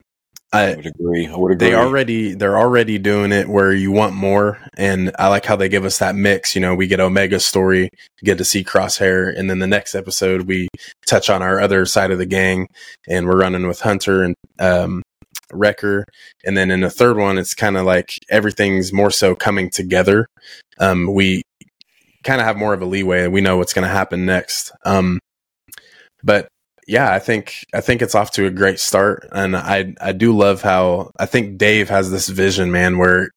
I 0.54 0.72
I 0.72 0.76
would 0.76 0.86
agree. 0.86 1.28
I 1.28 1.36
would 1.36 1.52
agree. 1.52 1.68
they 1.70 1.76
already 1.76 2.34
they're 2.34 2.58
already 2.58 2.98
doing 2.98 3.32
it 3.34 3.48
where 3.50 3.74
you 3.74 3.92
want 3.92 4.16
more 4.16 4.60
and 4.78 5.12
i 5.20 5.28
like 5.28 5.44
how 5.46 5.56
they 5.56 5.68
give 5.68 5.86
us 5.86 6.00
that 6.00 6.16
mix 6.16 6.56
you 6.56 6.62
know 6.62 6.74
we 6.76 6.88
get 6.88 7.00
omega's 7.00 7.46
story 7.46 7.90
get 8.24 8.38
to 8.38 8.46
see 8.46 8.64
crosshair 8.64 9.38
and 9.38 9.50
then 9.50 9.60
the 9.60 9.68
next 9.68 9.96
episode 9.96 10.44
we 10.44 10.68
touch 11.06 11.30
on 11.30 11.42
our 11.42 11.60
other 11.60 11.86
side 11.86 12.12
of 12.12 12.18
the 12.20 12.26
gang 12.26 12.68
and 13.08 13.28
we're 13.28 13.40
running 13.40 13.68
with 13.68 13.82
hunter 13.82 14.24
and 14.24 14.36
um 14.60 15.02
wrecker 15.52 16.06
and 16.46 16.56
then 16.56 16.72
in 16.72 16.82
the 16.82 16.90
third 16.90 17.18
one 17.18 17.38
it's 17.38 17.54
kind 17.54 17.76
of 17.76 17.86
like 17.86 18.18
everything's 18.30 18.94
more 18.94 19.12
so 19.12 19.36
coming 19.36 19.70
together 19.70 20.26
um 20.80 21.14
we 21.14 21.42
kind 22.26 22.42
of 22.42 22.48
have 22.48 22.58
more 22.58 22.74
of 22.74 22.82
a 22.82 22.86
leeway 22.86 23.28
we 23.28 23.40
know 23.40 23.58
what's 23.58 23.74
going 23.74 23.88
to 23.88 23.94
happen 23.94 24.26
next 24.26 24.72
um 24.84 25.20
but 26.24 26.50
yeah, 26.88 27.12
I 27.12 27.20
think 27.20 27.66
I 27.74 27.82
think 27.82 28.02
it's 28.02 28.16
off 28.16 28.32
to 28.32 28.46
a 28.46 28.52
great 28.52 28.80
start, 28.80 29.28
and 29.32 29.56
I 29.56 29.94
I 30.02 30.12
do 30.12 30.36
love 30.38 30.62
how 30.62 31.12
I 31.18 31.26
think 31.26 31.58
Dave 31.58 31.90
has 31.90 32.12
this 32.12 32.30
vision, 32.30 32.72
man, 32.72 32.98
where 32.98 33.30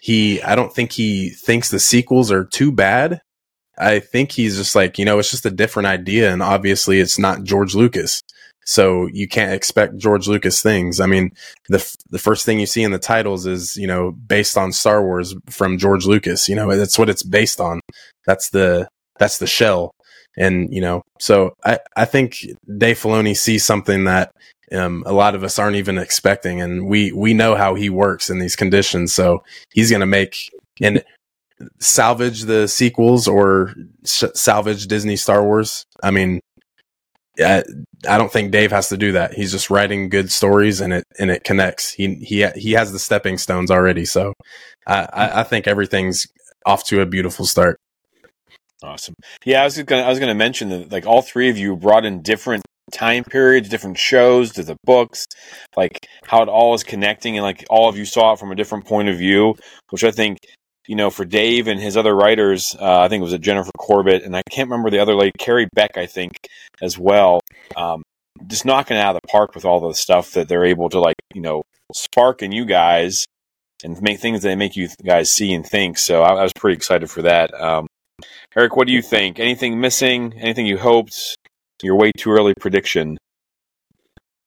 he 0.00 0.42
I 0.42 0.54
don't 0.54 0.74
think 0.74 0.92
he 0.92 1.30
thinks 1.30 1.70
the 1.70 1.78
sequels 1.80 2.30
are 2.30 2.44
too 2.44 2.72
bad. 2.72 3.20
I 3.78 4.00
think 4.00 4.32
he's 4.32 4.56
just 4.58 4.74
like 4.74 4.98
you 4.98 5.04
know 5.04 5.18
it's 5.18 5.30
just 5.30 5.46
a 5.46 5.50
different 5.50 5.86
idea, 5.86 6.32
and 6.32 6.42
obviously 6.42 7.00
it's 7.00 7.18
not 7.18 7.44
George 7.44 7.74
Lucas, 7.74 8.20
so 8.64 9.06
you 9.12 9.28
can't 9.28 9.52
expect 9.52 9.96
George 9.96 10.28
Lucas 10.28 10.62
things. 10.62 11.00
I 11.00 11.06
mean 11.06 11.30
the 11.68 11.78
f- 11.78 11.96
the 12.10 12.18
first 12.18 12.46
thing 12.46 12.60
you 12.60 12.66
see 12.66 12.82
in 12.82 12.92
the 12.92 12.98
titles 12.98 13.46
is 13.46 13.76
you 13.76 13.86
know 13.86 14.12
based 14.12 14.56
on 14.56 14.72
Star 14.72 15.02
Wars 15.02 15.34
from 15.48 15.78
George 15.78 16.06
Lucas. 16.06 16.48
You 16.48 16.56
know 16.56 16.74
that's 16.76 16.98
what 16.98 17.10
it's 17.10 17.22
based 17.22 17.60
on. 17.60 17.80
That's 18.26 18.50
the 18.50 18.88
that's 19.18 19.38
the 19.38 19.46
shell 19.46 19.92
and 20.36 20.72
you 20.72 20.80
know 20.80 21.02
so 21.18 21.54
i 21.64 21.78
i 21.96 22.04
think 22.04 22.38
dave 22.78 22.98
filoni 22.98 23.36
sees 23.36 23.64
something 23.64 24.04
that 24.04 24.32
um, 24.72 25.02
a 25.04 25.12
lot 25.12 25.34
of 25.34 25.44
us 25.44 25.58
aren't 25.58 25.76
even 25.76 25.98
expecting 25.98 26.62
and 26.62 26.86
we 26.86 27.12
we 27.12 27.34
know 27.34 27.54
how 27.54 27.74
he 27.74 27.90
works 27.90 28.30
in 28.30 28.38
these 28.38 28.56
conditions 28.56 29.12
so 29.12 29.42
he's 29.72 29.90
going 29.90 30.00
to 30.00 30.06
make 30.06 30.50
and 30.80 31.04
salvage 31.78 32.42
the 32.42 32.66
sequels 32.66 33.28
or 33.28 33.74
sh- 34.06 34.24
salvage 34.34 34.86
disney 34.86 35.16
star 35.16 35.44
wars 35.44 35.84
i 36.02 36.10
mean 36.10 36.40
I, 37.38 37.62
I 38.08 38.18
don't 38.18 38.32
think 38.32 38.52
Dave 38.52 38.72
has 38.72 38.88
to 38.88 38.96
do 38.96 39.12
that. 39.12 39.34
He's 39.34 39.52
just 39.52 39.70
writing 39.70 40.08
good 40.08 40.30
stories 40.30 40.80
and 40.80 40.92
it 40.92 41.04
and 41.18 41.30
it 41.30 41.44
connects. 41.44 41.92
He 41.92 42.16
he 42.16 42.46
he 42.56 42.72
has 42.72 42.92
the 42.92 42.98
stepping 42.98 43.38
stones 43.38 43.70
already. 43.70 44.04
So 44.04 44.34
I, 44.86 45.40
I, 45.40 45.42
think 45.44 45.66
everything's 45.66 46.26
off 46.66 46.84
to 46.86 47.00
a 47.00 47.06
beautiful 47.06 47.46
start. 47.46 47.78
Awesome. 48.82 49.14
Yeah, 49.44 49.62
I 49.62 49.64
was 49.64 49.80
gonna 49.82 50.02
I 50.02 50.08
was 50.08 50.18
gonna 50.18 50.34
mention 50.34 50.68
that 50.70 50.92
like 50.92 51.06
all 51.06 51.22
three 51.22 51.48
of 51.48 51.56
you 51.56 51.76
brought 51.76 52.04
in 52.04 52.20
different 52.22 52.64
time 52.90 53.24
periods, 53.24 53.68
different 53.68 53.96
shows 53.96 54.52
to 54.52 54.62
the 54.62 54.76
books, 54.84 55.26
like 55.76 56.06
how 56.24 56.42
it 56.42 56.48
all 56.48 56.74
is 56.74 56.84
connecting, 56.84 57.36
and 57.36 57.44
like 57.44 57.64
all 57.70 57.88
of 57.88 57.96
you 57.96 58.04
saw 58.04 58.32
it 58.32 58.38
from 58.38 58.52
a 58.52 58.56
different 58.56 58.84
point 58.84 59.08
of 59.08 59.16
view, 59.16 59.54
which 59.90 60.04
I 60.04 60.10
think 60.10 60.38
you 60.86 60.96
know 60.96 61.10
for 61.10 61.24
Dave 61.24 61.68
and 61.68 61.80
his 61.80 61.96
other 61.96 62.14
writers, 62.14 62.76
uh, 62.78 63.00
I 63.00 63.08
think 63.08 63.20
it 63.20 63.24
was 63.24 63.32
a 63.32 63.38
Jennifer 63.38 63.70
Corbett, 63.78 64.22
and 64.22 64.36
I 64.36 64.42
can't 64.50 64.68
remember 64.68 64.90
the 64.90 65.00
other 65.00 65.14
lady, 65.14 65.32
Carrie 65.38 65.68
Beck, 65.74 65.96
I 65.96 66.06
think 66.06 66.32
as 66.80 66.98
well. 66.98 67.40
Um, 67.76 68.02
just 68.46 68.64
knocking 68.64 68.96
out 68.96 69.14
of 69.14 69.20
the 69.22 69.28
park 69.28 69.54
with 69.54 69.64
all 69.64 69.80
the 69.80 69.94
stuff 69.94 70.32
that 70.32 70.48
they're 70.48 70.64
able 70.64 70.88
to 70.90 71.00
like 71.00 71.16
you 71.34 71.40
know 71.40 71.62
spark 71.94 72.42
in 72.42 72.52
you 72.52 72.64
guys 72.64 73.26
and 73.84 74.00
make 74.00 74.20
things 74.20 74.42
that 74.42 74.56
make 74.56 74.76
you 74.76 74.88
guys 75.04 75.30
see 75.30 75.52
and 75.52 75.66
think. 75.66 75.98
So 75.98 76.22
I, 76.22 76.34
I 76.34 76.42
was 76.42 76.52
pretty 76.52 76.76
excited 76.76 77.10
for 77.10 77.22
that. 77.22 77.52
Um, 77.54 77.86
Eric, 78.56 78.76
what 78.76 78.86
do 78.86 78.92
you 78.92 79.02
think? 79.02 79.40
Anything 79.40 79.80
missing? 79.80 80.34
Anything 80.38 80.66
you 80.66 80.78
hoped? 80.78 81.36
Your 81.82 81.96
way 81.96 82.12
too 82.16 82.30
early 82.30 82.54
prediction. 82.54 83.18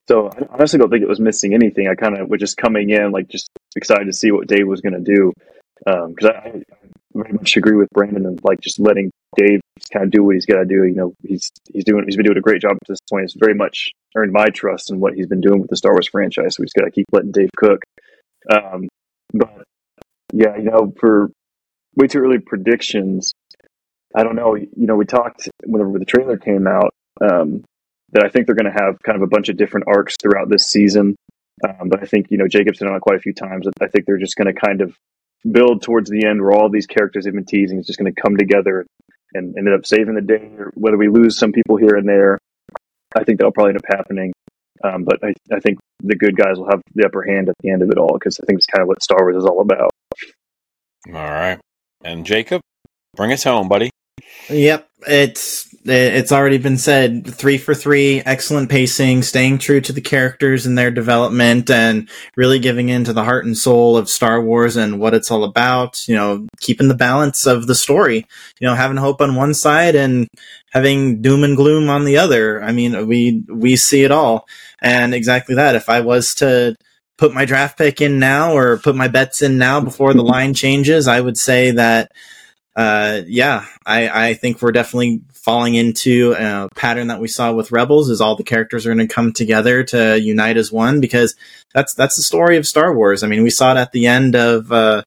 So 0.07 0.29
I 0.29 0.45
honestly 0.53 0.79
don't 0.79 0.89
think 0.89 1.01
it 1.01 1.09
was 1.09 1.19
missing 1.19 1.53
anything. 1.53 1.87
I 1.87 1.95
kind 1.95 2.17
of 2.17 2.29
was 2.29 2.39
just 2.39 2.57
coming 2.57 2.91
in 2.91 3.11
like 3.11 3.27
just 3.27 3.49
excited 3.75 4.05
to 4.05 4.13
see 4.13 4.31
what 4.31 4.47
Dave 4.47 4.67
was 4.67 4.81
going 4.81 4.93
to 4.93 4.99
do 4.99 5.33
because 5.79 6.25
um, 6.25 6.31
I, 6.35 6.47
I, 6.47 6.63
very 7.13 7.33
much 7.33 7.55
agree 7.55 7.75
with 7.77 7.89
Brandon 7.91 8.25
and 8.25 8.39
like 8.43 8.59
just 8.59 8.79
letting 8.79 9.09
Dave 9.37 9.61
kind 9.93 10.05
of 10.05 10.11
do 10.11 10.23
what 10.23 10.35
he's 10.35 10.45
got 10.45 10.59
to 10.59 10.65
do. 10.65 10.83
You 10.83 10.95
know, 10.95 11.13
he's 11.23 11.49
he's 11.71 11.85
doing 11.85 12.03
he's 12.05 12.17
been 12.17 12.25
doing 12.25 12.37
a 12.37 12.41
great 12.41 12.61
job 12.61 12.73
at 12.73 12.87
this 12.87 12.99
point. 13.09 13.23
He's 13.23 13.35
very 13.39 13.53
much 13.53 13.91
earned 14.15 14.33
my 14.33 14.47
trust 14.47 14.91
in 14.91 14.99
what 14.99 15.13
he's 15.13 15.27
been 15.27 15.41
doing 15.41 15.61
with 15.61 15.69
the 15.69 15.77
Star 15.77 15.93
Wars 15.93 16.07
franchise. 16.07 16.55
So 16.55 16.61
we 16.61 16.65
just 16.65 16.75
got 16.75 16.85
to 16.85 16.91
keep 16.91 17.05
letting 17.11 17.31
Dave 17.31 17.49
cook. 17.55 17.81
Um, 18.51 18.87
but 19.33 19.63
yeah, 20.33 20.57
you 20.57 20.63
know, 20.63 20.93
for 20.99 21.31
way 21.95 22.07
too 22.07 22.19
early 22.19 22.39
predictions, 22.39 23.33
I 24.15 24.23
don't 24.23 24.35
know. 24.35 24.55
You 24.55 24.69
know, 24.75 24.95
we 24.95 25.05
talked 25.05 25.49
whenever 25.65 25.97
the 25.97 26.05
trailer 26.05 26.37
came 26.37 26.67
out 26.67 26.93
um, 27.21 27.63
that 28.11 28.23
I 28.23 28.29
think 28.29 28.45
they're 28.45 28.55
going 28.55 28.71
to 28.71 28.83
have 28.83 29.01
kind 29.03 29.15
of 29.15 29.21
a 29.21 29.27
bunch 29.27 29.49
of 29.49 29.57
different 29.57 29.87
arcs 29.87 30.15
throughout 30.21 30.49
this 30.49 30.67
season. 30.67 31.15
Um, 31.63 31.87
but 31.87 32.01
I 32.01 32.05
think 32.05 32.27
you 32.29 32.37
know 32.37 32.47
Jacob's 32.47 32.79
done 32.79 32.93
it 32.93 33.01
quite 33.01 33.17
a 33.17 33.21
few 33.21 33.33
times. 33.33 33.65
That 33.65 33.85
I 33.85 33.87
think 33.87 34.05
they're 34.05 34.17
just 34.17 34.35
going 34.35 34.53
to 34.53 34.59
kind 34.59 34.81
of 34.81 34.95
build 35.49 35.81
towards 35.81 36.09
the 36.09 36.25
end 36.25 36.41
where 36.41 36.51
all 36.51 36.69
these 36.69 36.87
characters 36.87 37.25
have 37.25 37.35
been 37.35 37.45
teasing 37.45 37.79
is 37.79 37.87
just 37.87 37.99
going 37.99 38.13
to 38.13 38.21
come 38.21 38.37
together 38.37 38.85
and 39.33 39.55
ended 39.57 39.73
up 39.73 39.85
saving 39.85 40.15
the 40.15 40.21
day. 40.21 40.49
Or 40.57 40.71
whether 40.75 40.97
we 40.97 41.07
lose 41.07 41.37
some 41.37 41.51
people 41.51 41.77
here 41.77 41.95
and 41.95 42.07
there, 42.07 42.39
I 43.15 43.23
think 43.23 43.39
that'll 43.39 43.51
probably 43.51 43.71
end 43.71 43.79
up 43.79 43.97
happening. 43.97 44.33
Um, 44.83 45.03
but 45.03 45.19
I, 45.23 45.33
I 45.53 45.59
think 45.59 45.79
the 46.03 46.15
good 46.15 46.35
guys 46.35 46.57
will 46.57 46.69
have 46.69 46.81
the 46.93 47.05
upper 47.05 47.23
hand 47.23 47.49
at 47.49 47.55
the 47.61 47.71
end 47.71 47.81
of 47.81 47.89
it 47.89 47.97
all 47.97 48.13
because 48.13 48.39
I 48.41 48.45
think 48.45 48.57
it's 48.57 48.67
kind 48.67 48.81
of 48.81 48.87
what 48.87 49.01
Star 49.01 49.19
Wars 49.21 49.37
is 49.37 49.45
all 49.45 49.61
about. 49.61 49.91
All 51.07 51.13
right, 51.13 51.59
and 52.03 52.25
Jacob, 52.25 52.61
bring 53.15 53.31
us 53.31 53.43
home, 53.43 53.69
buddy. 53.69 53.91
Yep, 54.49 54.89
it's 55.07 55.67
it's 55.87 56.31
already 56.31 56.57
been 56.57 56.77
said. 56.77 57.27
Three 57.27 57.57
for 57.57 57.75
three, 57.75 58.21
excellent 58.21 58.69
pacing, 58.69 59.21
staying 59.21 59.59
true 59.59 59.81
to 59.81 59.93
the 59.93 60.01
characters 60.01 60.65
and 60.65 60.77
their 60.77 60.91
development, 60.91 61.69
and 61.69 62.09
really 62.35 62.59
giving 62.59 62.89
into 62.89 63.13
the 63.13 63.23
heart 63.23 63.45
and 63.45 63.57
soul 63.57 63.97
of 63.97 64.09
Star 64.09 64.41
Wars 64.41 64.77
and 64.77 64.99
what 64.99 65.13
it's 65.13 65.29
all 65.29 65.43
about. 65.43 66.07
You 66.07 66.15
know, 66.15 66.47
keeping 66.59 66.87
the 66.87 66.95
balance 66.95 67.45
of 67.45 67.67
the 67.67 67.75
story. 67.75 68.25
You 68.59 68.67
know, 68.67 68.75
having 68.75 68.97
hope 68.97 69.21
on 69.21 69.35
one 69.35 69.53
side 69.53 69.95
and 69.95 70.27
having 70.71 71.21
doom 71.21 71.43
and 71.43 71.55
gloom 71.55 71.89
on 71.89 72.05
the 72.05 72.17
other. 72.17 72.63
I 72.63 72.71
mean, 72.71 73.07
we 73.07 73.43
we 73.47 73.75
see 73.75 74.03
it 74.03 74.11
all, 74.11 74.47
and 74.81 75.13
exactly 75.13 75.55
that. 75.55 75.75
If 75.75 75.89
I 75.89 76.01
was 76.01 76.35
to 76.35 76.75
put 77.17 77.33
my 77.33 77.45
draft 77.45 77.77
pick 77.77 78.01
in 78.01 78.19
now 78.19 78.55
or 78.55 78.77
put 78.77 78.95
my 78.95 79.07
bets 79.07 79.41
in 79.41 79.57
now 79.57 79.79
before 79.79 80.13
the 80.13 80.23
line 80.23 80.53
changes, 80.53 81.07
I 81.07 81.21
would 81.21 81.37
say 81.37 81.71
that 81.71 82.11
uh, 82.75 83.21
yeah, 83.25 83.65
I, 83.85 84.29
I 84.29 84.33
think 84.33 84.61
we're 84.61 84.73
definitely 84.73 85.21
falling 85.31 85.75
into 85.75 86.35
a 86.37 86.67
pattern 86.75 87.07
that 87.07 87.21
we 87.21 87.27
saw 87.27 87.53
with 87.53 87.71
Rebels 87.71 88.09
is 88.09 88.19
all 88.19 88.35
the 88.35 88.43
characters 88.43 88.85
are 88.85 88.93
going 88.93 89.07
to 89.07 89.13
come 89.13 89.31
together 89.31 89.83
to 89.85 90.19
unite 90.19 90.57
as 90.57 90.71
one 90.71 90.99
because 90.99 91.35
that's 91.73 91.93
that's 91.93 92.17
the 92.17 92.23
story 92.23 92.57
of 92.57 92.67
Star 92.67 92.93
Wars. 92.93 93.23
I 93.23 93.27
mean, 93.27 93.43
we 93.43 93.49
saw 93.49 93.71
it 93.71 93.77
at 93.77 93.93
the 93.93 94.07
end 94.07 94.35
of 94.35 94.71
uh, 94.73 95.03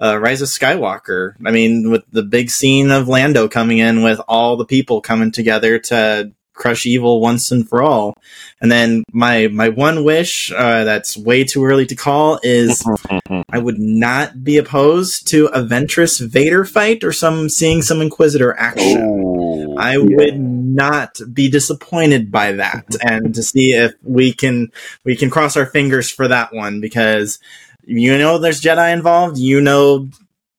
uh, 0.00 0.18
Rise 0.18 0.42
of 0.42 0.48
Skywalker. 0.48 1.34
I 1.46 1.50
mean, 1.50 1.90
with 1.90 2.04
the 2.10 2.22
big 2.22 2.50
scene 2.50 2.90
of 2.90 3.08
Lando 3.08 3.48
coming 3.48 3.78
in 3.78 4.02
with 4.02 4.20
all 4.28 4.56
the 4.56 4.66
people 4.66 5.00
coming 5.00 5.32
together 5.32 5.78
to 5.78 6.32
crush 6.58 6.84
evil 6.84 7.20
once 7.20 7.50
and 7.50 7.66
for 7.68 7.82
all. 7.82 8.14
And 8.60 8.70
then 8.70 9.04
my 9.12 9.48
my 9.48 9.70
one 9.70 10.04
wish 10.04 10.52
uh, 10.52 10.84
that's 10.84 11.16
way 11.16 11.44
too 11.44 11.64
early 11.64 11.86
to 11.86 11.94
call 11.94 12.40
is 12.42 12.84
I 13.48 13.58
would 13.58 13.78
not 13.78 14.44
be 14.44 14.58
opposed 14.58 15.28
to 15.28 15.46
a 15.46 15.62
Ventress 15.62 16.20
Vader 16.20 16.64
fight 16.64 17.04
or 17.04 17.12
some 17.12 17.48
seeing 17.48 17.80
some 17.82 18.02
Inquisitor 18.02 18.54
action. 18.58 19.76
I 19.78 19.92
yeah. 19.92 19.98
would 19.98 20.40
not 20.40 21.20
be 21.32 21.48
disappointed 21.48 22.30
by 22.32 22.52
that, 22.52 22.84
and 23.02 23.34
to 23.34 23.42
see 23.42 23.72
if 23.72 23.94
we 24.02 24.32
can 24.32 24.72
we 25.04 25.16
can 25.16 25.30
cross 25.30 25.56
our 25.56 25.66
fingers 25.66 26.10
for 26.10 26.28
that 26.28 26.52
one 26.52 26.80
because 26.80 27.38
you 27.84 28.18
know 28.18 28.38
there's 28.38 28.60
Jedi 28.60 28.92
involved. 28.92 29.38
You 29.38 29.60
know 29.60 30.08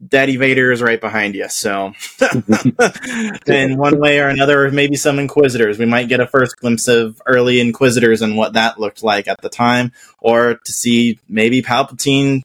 Daddy 0.06 0.38
Vader 0.38 0.72
is 0.72 0.82
right 0.82 1.00
behind 1.00 1.36
you. 1.36 1.50
So, 1.50 1.94
in 3.48 3.78
one 3.78 4.00
way 4.00 4.20
or 4.20 4.30
another, 4.30 4.72
maybe 4.72 4.96
some 4.96 5.20
Inquisitors. 5.20 5.78
We 5.78 5.86
might 5.86 6.08
get 6.08 6.22
a 6.22 6.28
first 6.28 6.58
glimpse 6.58 6.88
of 6.88 7.22
early 7.26 7.60
Inquisitors 7.60 8.22
and 8.22 8.38
what 8.38 8.54
that 8.54 8.80
looked 8.80 9.04
like 9.04 9.28
at 9.28 9.42
the 9.42 9.50
time, 9.50 9.92
or 10.20 10.56
to 10.56 10.72
see 10.72 11.20
maybe 11.28 11.62
Palpatine 11.62 12.42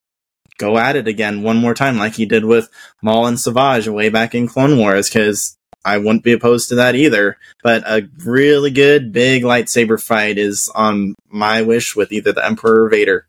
go 0.58 0.78
at 0.78 0.96
it 0.96 1.08
again 1.08 1.42
one 1.42 1.56
more 1.56 1.74
time, 1.74 1.96
like 1.96 2.14
he 2.14 2.26
did 2.26 2.44
with 2.44 2.68
Maul 3.02 3.26
and 3.26 3.38
Savage 3.38 3.88
way 3.88 4.08
back 4.08 4.34
in 4.34 4.48
Clone 4.48 4.78
Wars, 4.78 5.08
because 5.08 5.56
I 5.84 5.98
wouldn't 5.98 6.24
be 6.24 6.32
opposed 6.32 6.70
to 6.70 6.76
that 6.76 6.96
either. 6.96 7.36
But 7.62 7.84
a 7.86 8.08
really 8.24 8.70
good 8.72 9.12
big 9.12 9.44
lightsaber 9.44 10.02
fight 10.02 10.38
is 10.38 10.68
on 10.74 11.14
my 11.28 11.62
wish 11.62 11.94
with 11.94 12.10
either 12.10 12.32
the 12.32 12.44
Emperor 12.44 12.84
or 12.84 12.88
Vader. 12.88 13.26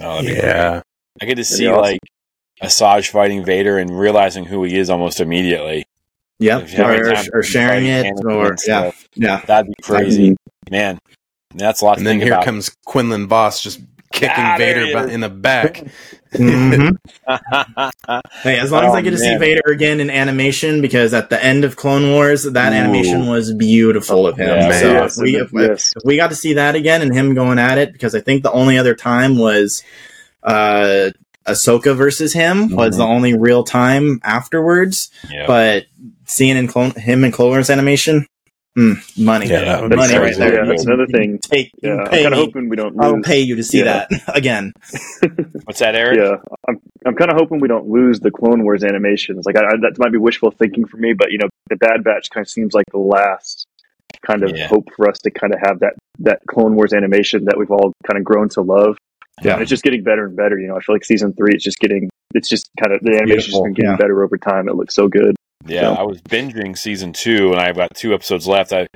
Oh, 0.00 0.22
that'd 0.22 0.26
great. 0.26 0.42
Yeah. 0.42 0.82
I 1.20 1.24
get 1.26 1.36
to 1.36 1.44
see 1.44 1.66
awesome. 1.66 1.82
like 1.82 2.00
Asajj 2.62 3.08
fighting 3.10 3.44
Vader 3.44 3.78
and 3.78 3.98
realizing 3.98 4.44
who 4.44 4.64
he 4.64 4.76
is 4.78 4.90
almost 4.90 5.20
immediately. 5.20 5.86
Yep, 6.40 6.62
If 6.64 6.72
you 6.72 6.76
have 6.84 6.90
any 6.94 7.28
or, 7.32 7.38
or 7.40 7.42
sharing 7.42 7.86
it, 7.86 8.06
Anakin 8.06 8.24
or 8.32 8.46
and 8.46 8.58
yeah, 8.66 8.80
stuff, 8.90 9.08
yeah. 9.16 9.40
That'd 9.46 9.66
be 9.68 9.82
crazy, 9.82 10.36
man. 10.70 10.98
That's 11.54 11.80
a 11.80 11.84
lot 11.84 11.96
And 11.98 12.00
to 12.00 12.04
then 12.04 12.12
think 12.18 12.22
here 12.24 12.32
about. 12.34 12.44
comes 12.44 12.70
Quinlan 12.86 13.26
Vos 13.26 13.60
just 13.60 13.80
kicking 14.12 14.30
Ah, 14.36 14.56
Vader 14.56 14.86
he 14.86 14.92
ba- 14.92 15.04
is. 15.06 15.10
in 15.14 15.20
the 15.20 15.28
back. 15.28 15.84
Mhm. 16.34 16.98
Hey, 18.42 18.58
as 18.58 18.70
long 18.70 18.84
as 18.84 18.92
Oh, 18.92 18.96
I 18.96 19.00
get 19.00 19.10
to 19.12 19.18
see. 19.18 19.36
Vader 19.38 19.62
again 19.66 19.98
in 19.98 20.10
animation, 20.10 20.82
because 20.82 21.14
at 21.14 21.30
the 21.30 21.42
end 21.42 21.64
of 21.64 21.76
Clone 21.76 22.12
Wars, 22.12 22.42
that 22.44 22.72
Ooh. 22.72 22.76
animation 22.76 23.26
was 23.28 23.52
beautiful 23.54 24.26
of 24.26 24.36
him. 24.36 24.48
Yeah, 24.48 24.70
so 24.78 24.92
yes, 24.92 25.16
if 25.18 25.22
we, 25.22 25.36
if, 25.36 25.50
yes. 25.54 25.92
if 25.96 26.02
we 26.04 26.16
got 26.16 26.28
to 26.28 26.36
see 26.36 26.52
that 26.52 26.74
again 26.74 27.00
and 27.00 27.14
him 27.14 27.32
going 27.34 27.58
at 27.58 27.78
it, 27.78 27.92
because 27.94 28.14
I 28.14 28.20
think 28.20 28.42
the 28.42 28.52
only 28.52 28.76
other 28.76 28.94
time 28.94 29.38
was 29.38 29.82
uh, 30.42 31.10
Ahsoka 31.48 31.96
versus 31.96 32.32
him 32.32 32.70
was 32.74 32.94
Mhm. 32.94 32.98
the 32.98 33.04
only 33.04 33.34
real 33.38 33.64
time 33.64 34.20
afterwards. 34.24 35.10
yeah. 35.30 35.46
But 35.46 35.86
seeing 36.26 36.56
in 36.56 36.66
clone 36.68 36.90
him 36.92 37.24
in 37.24 37.32
Clone 37.32 37.48
Wars 37.50 37.70
animation, 37.70 38.26
mm, 38.78 38.96
money, 39.18 39.46
Yeah, 39.48 39.80
That's, 39.88 39.96
money 39.96 40.12
be 40.14 40.18
right 40.18 40.36
there. 40.36 40.54
yeah, 40.56 40.64
that's 40.66 40.84
another 40.84 41.06
thing. 41.06 41.38
Take, 41.42 41.70
Yeah, 41.82 41.96
I'm 41.96 42.06
kind 42.06 42.26
of 42.26 42.32
hoping 42.34 42.68
we 42.68 42.76
don't 42.76 42.96
lose. 42.96 43.04
I'll 43.04 43.22
pay 43.22 43.40
you 43.40 43.56
to 43.56 43.62
see 43.62 43.78
Yeah. 43.78 44.06
that 44.08 44.22
again. 44.36 44.72
What's 45.64 45.80
that, 45.80 45.94
Eric? 45.94 46.18
Yeah, 46.18 46.36
I'm, 46.68 46.78
I'm 47.06 47.14
kind 47.14 47.30
of 47.30 47.36
hoping 47.38 47.60
we 47.60 47.68
don't 47.68 47.88
lose 47.88 48.20
the 48.20 48.30
Clone 48.30 48.62
Wars 48.62 48.84
animations. 48.84 49.46
Like, 49.46 49.56
I, 49.56 49.60
I, 49.60 49.76
that 49.82 49.94
might 49.98 50.12
be 50.12 50.18
wishful 50.18 50.50
thinking 50.50 50.86
for 50.86 50.96
me, 50.98 51.12
but 51.14 51.30
you 51.32 51.38
know, 51.38 51.48
the 51.70 51.76
Bad 51.76 52.04
Batch 52.04 52.30
kind 52.30 52.44
of 52.44 52.50
seems 52.50 52.74
like 52.74 52.84
the 52.92 52.98
last 52.98 53.66
kind 54.26 54.42
of 54.42 54.56
Yeah. 54.56 54.66
hope 54.68 54.88
for 54.96 55.08
us 55.08 55.18
to 55.20 55.30
kind 55.30 55.52
of 55.54 55.60
have 55.64 55.80
that 55.80 55.94
that 56.20 56.40
Clone 56.48 56.74
Wars 56.74 56.92
animation 56.92 57.44
that 57.44 57.56
we've 57.56 57.70
all 57.70 57.92
kind 58.10 58.18
of 58.18 58.24
grown 58.24 58.48
to 58.50 58.60
love. 58.62 58.96
Yeah. 59.42 59.54
And 59.54 59.62
it's 59.62 59.70
just 59.70 59.82
getting 59.82 60.02
better 60.02 60.26
and 60.26 60.36
better. 60.36 60.58
You 60.58 60.68
know, 60.68 60.76
I 60.76 60.80
feel 60.80 60.94
like 60.94 61.04
season 61.04 61.32
three, 61.34 61.52
it's 61.54 61.64
just 61.64 61.78
getting, 61.78 62.08
it's 62.34 62.48
just 62.48 62.68
kind 62.82 62.94
of 62.94 63.00
the 63.02 63.16
animation's 63.16 63.46
Beautiful, 63.46 63.64
been 63.64 63.72
getting 63.74 63.90
yeah. 63.92 63.96
better 63.96 64.22
over 64.24 64.36
time. 64.38 64.68
It 64.68 64.74
looks 64.76 64.94
so 64.94 65.08
good. 65.08 65.36
Yeah, 65.66 65.82
Yeah. 65.82 65.90
I 65.92 66.02
was 66.02 66.20
binging 66.22 66.76
season 66.78 67.12
two, 67.12 67.50
and 67.52 67.60
I've 67.60 67.76
got 67.76 67.94
two 67.94 68.14
episodes 68.14 68.46
left. 68.46 68.72
I, 68.72 68.86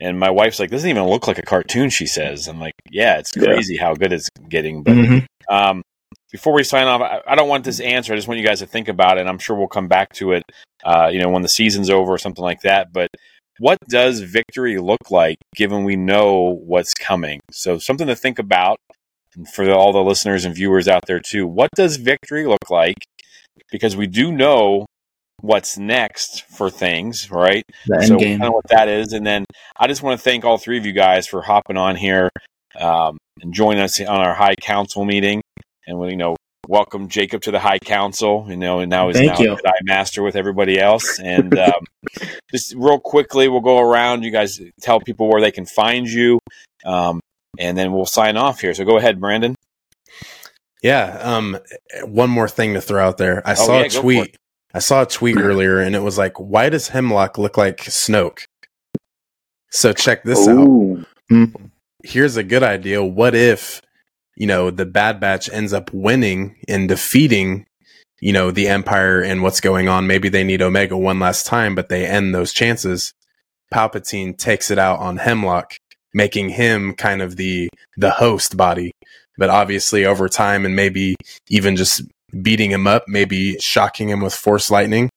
and 0.00 0.18
my 0.18 0.30
wife's 0.30 0.60
like, 0.60 0.70
"Doesn't 0.70 0.88
even 0.88 1.04
look 1.04 1.26
like 1.26 1.38
a 1.38 1.42
cartoon." 1.42 1.90
She 1.90 2.06
says, 2.06 2.46
"I'm 2.46 2.60
like, 2.60 2.74
yeah, 2.90 3.18
it's 3.18 3.32
Yeah. 3.36 3.44
crazy 3.44 3.76
how 3.76 3.94
good 3.94 4.12
it's 4.12 4.28
getting." 4.48 4.82
But 4.82 4.94
Mhm. 4.96 5.24
um, 5.48 5.82
before 6.30 6.52
we 6.52 6.62
sign 6.62 6.86
off, 6.86 7.00
I, 7.00 7.20
I 7.26 7.34
don't 7.34 7.48
want 7.48 7.64
this 7.64 7.80
answer. 7.80 8.12
I 8.12 8.16
just 8.16 8.28
want 8.28 8.38
you 8.38 8.46
guys 8.46 8.60
to 8.60 8.66
think 8.66 8.88
about 8.88 9.16
it. 9.16 9.22
And 9.22 9.28
I'm 9.30 9.38
sure 9.38 9.56
we'll 9.56 9.66
come 9.66 9.88
back 9.88 10.12
to 10.14 10.32
it, 10.32 10.42
uh, 10.84 11.08
you 11.12 11.18
know, 11.20 11.28
when 11.30 11.42
the 11.42 11.48
season's 11.48 11.90
over 11.90 12.12
or 12.12 12.18
something 12.18 12.44
like 12.44 12.60
that. 12.62 12.92
But 12.92 13.08
what 13.58 13.78
does 13.88 14.20
victory 14.20 14.78
look 14.78 15.10
like, 15.10 15.36
given 15.56 15.84
we 15.84 15.96
know 15.96 16.58
what's 16.64 16.94
coming? 16.94 17.40
So 17.50 17.78
something 17.78 18.06
to 18.06 18.14
think 18.16 18.38
about 18.38 18.78
and 19.34 19.48
for 19.48 19.70
all 19.70 19.92
the 19.92 20.02
listeners 20.02 20.44
and 20.44 20.54
viewers 20.54 20.88
out 20.88 21.06
there 21.06 21.20
too. 21.20 21.46
What 21.46 21.70
does 21.74 21.96
victory 21.96 22.46
look 22.46 22.70
like? 22.70 22.96
Because 23.70 23.96
we 23.96 24.06
do 24.06 24.32
know 24.32 24.86
what's 25.40 25.78
next 25.78 26.42
for 26.42 26.70
things, 26.70 27.30
right? 27.30 27.62
So 28.02 28.16
game. 28.16 28.38
kind 28.38 28.48
of 28.48 28.54
what 28.54 28.68
that 28.68 28.88
is, 28.88 29.12
and 29.12 29.26
then 29.26 29.44
I 29.78 29.86
just 29.86 30.02
want 30.02 30.18
to 30.18 30.22
thank 30.22 30.44
all 30.44 30.58
three 30.58 30.78
of 30.78 30.86
you 30.86 30.92
guys 30.92 31.26
for 31.26 31.42
hopping 31.42 31.76
on 31.76 31.96
here 31.96 32.30
um, 32.78 33.18
and 33.40 33.52
joining 33.54 33.82
us 33.82 34.00
on 34.00 34.08
our 34.08 34.34
High 34.34 34.56
Council 34.56 35.04
meeting, 35.04 35.42
and 35.86 35.98
we, 35.98 36.10
you 36.10 36.16
know, 36.16 36.36
welcome 36.68 37.08
Jacob 37.08 37.42
to 37.42 37.50
the 37.50 37.58
High 37.58 37.78
Council. 37.78 38.46
You 38.48 38.56
know, 38.56 38.80
and 38.80 38.90
now 38.90 39.08
he's 39.08 39.16
Thank 39.16 39.40
now. 39.40 39.56
Jedi 39.56 39.72
Master 39.82 40.22
with 40.22 40.36
everybody 40.36 40.78
else. 40.78 41.18
And 41.18 41.58
um, 41.58 41.84
just 42.50 42.74
real 42.74 42.98
quickly, 42.98 43.48
we'll 43.48 43.60
go 43.60 43.78
around. 43.78 44.24
You 44.24 44.30
guys 44.30 44.60
tell 44.80 45.00
people 45.00 45.28
where 45.28 45.40
they 45.40 45.50
can 45.50 45.66
find 45.66 46.08
you, 46.08 46.38
um, 46.84 47.20
and 47.58 47.76
then 47.76 47.92
we'll 47.92 48.06
sign 48.06 48.36
off 48.36 48.60
here. 48.60 48.74
So 48.74 48.84
go 48.84 48.96
ahead, 48.98 49.20
Brandon. 49.20 49.54
Yeah. 50.82 51.18
Um, 51.22 51.58
one 52.04 52.30
more 52.30 52.48
thing 52.48 52.74
to 52.74 52.80
throw 52.80 53.06
out 53.06 53.18
there. 53.18 53.46
I 53.46 53.52
Oh, 53.52 53.54
saw 53.54 53.78
yeah, 53.78 53.84
a 53.84 53.88
go 53.88 53.90
for 53.90 53.98
it. 53.98 54.02
tweet. 54.02 54.36
I 54.72 54.78
saw 54.78 55.02
a 55.02 55.06
tweet 55.06 55.36
earlier, 55.36 55.80
and 55.80 55.96
it 55.96 56.00
was 56.00 56.16
like, 56.16 56.38
"Why 56.38 56.68
does 56.68 56.88
Hemlock 56.88 57.38
look 57.38 57.56
like 57.58 57.78
Snoke?" 57.78 58.44
So 59.70 59.92
check 59.92 60.22
this 60.22 60.46
out. 60.48 61.04
Here's 62.04 62.36
a 62.36 62.42
good 62.44 62.62
idea. 62.62 63.04
What 63.04 63.34
if, 63.34 63.82
you 64.36 64.46
know, 64.46 64.70
the 64.70 64.86
Bad 64.86 65.20
Batch 65.20 65.50
ends 65.50 65.72
up 65.72 65.92
winning 65.92 66.56
and 66.68 66.88
defeating, 66.88 67.66
you 68.20 68.32
know, 68.32 68.50
the 68.50 68.68
Empire 68.68 69.20
and 69.20 69.42
what's 69.42 69.60
going 69.60 69.88
on? 69.88 70.06
Maybe 70.06 70.28
they 70.28 70.44
need 70.44 70.62
Omega 70.62 70.96
one 70.96 71.18
last 71.20 71.46
time, 71.46 71.74
but 71.74 71.88
they 71.88 72.06
end 72.06 72.34
those 72.34 72.52
chances. 72.52 73.12
Palpatine 73.74 74.36
takes 74.38 74.70
it 74.70 74.78
out 74.78 74.98
on 75.00 75.18
Hemlock, 75.18 75.74
making 76.14 76.50
him 76.50 76.94
kind 76.94 77.22
of 77.22 77.36
the 77.36 77.68
the 77.96 78.10
host 78.10 78.56
body. 78.56 78.92
But 79.38 79.50
obviously, 79.50 80.04
over 80.04 80.28
time, 80.28 80.64
and 80.66 80.76
maybe 80.76 81.16
even 81.48 81.76
just 81.76 82.02
beating 82.42 82.70
him 82.70 82.86
up, 82.86 83.04
maybe 83.08 83.56
shocking 83.58 84.08
him 84.10 84.20
with 84.20 84.34
Force 84.34 84.70
lightning. 84.70 85.08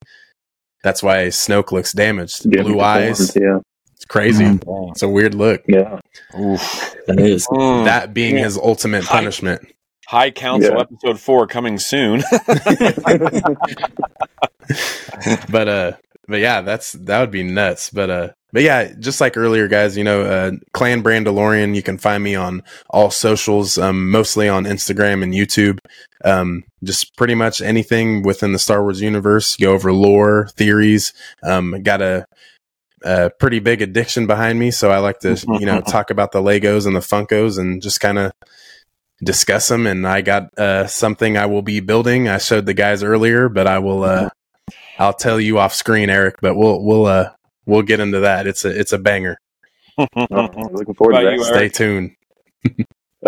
That's 0.84 1.04
why 1.04 1.28
Snoke 1.28 1.72
looks 1.72 1.94
damaged. 1.94 2.46
Yeah, 2.46 2.64
Blue 2.64 2.80
eyes. 2.82 3.36
Yeah. 3.36 3.60
It's 3.94 4.06
crazy. 4.06 4.44
Mhm. 4.46 4.92
It's 4.92 5.04
a 5.04 5.10
weird 5.10 5.34
look. 5.34 5.62
Yeah. 5.68 6.00
Oof. 6.38 6.94
It 7.08 7.20
is. 7.20 7.48
Mm. 7.48 7.86
That 7.86 8.14
being 8.14 8.38
Yeah. 8.38 8.44
his 8.46 8.58
ultimate 8.58 9.04
Hi. 9.06 9.20
punishment. 9.20 9.62
High 10.08 10.32
Council 10.32 10.74
Yeah. 10.74 10.82
episode 10.82 11.20
four 11.20 11.48
coming 11.48 11.80
soon. 11.80 12.24
but 15.50 15.68
uh 15.68 15.92
but 16.28 16.40
yeah 16.40 16.62
that's 16.62 16.94
that 16.94 17.20
would 17.20 17.32
be 17.32 17.44
nuts 17.44 17.90
but 17.90 18.10
uh 18.10 18.30
but 18.54 18.62
yeah 18.62 18.94
just 19.00 19.20
like 19.20 19.36
earlier 19.36 19.68
guys 19.68 19.98
you 19.98 20.04
know 20.04 20.22
uh 20.22 20.52
clan 20.72 21.04
brandolorian 21.04 21.76
you 21.76 21.84
can 21.84 21.98
find 21.98 22.24
me 22.24 22.36
on 22.36 22.64
all 22.90 23.12
socials 23.12 23.78
um 23.78 24.10
mostly 24.10 24.48
on 24.48 24.64
instagram 24.64 25.22
and 25.24 25.34
youtube. 25.34 25.80
Um 26.24 26.64
just 26.84 27.18
pretty 27.18 27.36
much 27.36 27.62
anything 27.62 28.24
within 28.24 28.54
the 28.54 28.60
star 28.60 28.82
wars 28.82 29.02
universe 29.02 29.58
go 29.58 29.74
over 29.74 29.92
lore 29.92 30.48
theories. 30.56 31.12
Um 31.44 31.82
got 31.84 32.02
a 32.02 32.26
a 33.04 33.30
pretty 33.32 33.60
big 33.60 33.82
addiction 33.82 34.28
behind 34.28 34.58
me 34.58 34.72
so 34.72 34.90
i 34.90 34.98
like 35.00 35.20
to 35.20 35.36
you 35.60 35.66
know 35.66 35.82
talk 35.82 36.10
about 36.10 36.32
the 36.32 36.42
legos 36.42 36.88
and 36.88 36.96
the 36.96 37.02
funkos 37.02 37.60
and 37.60 37.82
just 37.82 38.00
kind 38.00 38.18
of 38.18 38.32
discuss 39.22 39.68
them 39.68 39.86
and 39.86 40.08
i 40.08 40.22
got 40.22 40.58
uh 40.58 40.88
something 40.88 41.36
i 41.38 41.46
will 41.46 41.62
be 41.62 41.82
building. 41.82 42.30
I 42.30 42.38
showed 42.38 42.66
the 42.66 42.74
guys 42.74 43.04
earlier 43.04 43.50
but 43.50 43.68
i 43.68 43.80
will 43.80 44.04
uh 44.04 44.30
I'll 45.00 45.14
tell 45.14 45.40
you 45.40 45.58
off 45.58 45.74
screen, 45.74 46.10
Eric, 46.10 46.36
but 46.42 46.56
we'll 46.56 46.82
we'll 46.84 47.06
uh 47.06 47.32
we'll 47.66 47.82
get 47.82 48.00
into 48.00 48.22
that. 48.22 48.48
It's 48.48 48.66
a 48.66 48.80
it's 48.80 48.94
a 48.94 48.98
banger. 48.98 49.38
Oh, 49.98 50.08
looking 50.72 50.94
forward 50.94 51.14
to 51.14 51.20
about 51.20 51.34
you, 51.34 51.44
that. 51.44 51.56
Eric? 51.56 51.74
Stay 51.76 51.86
tuned. 51.86 52.16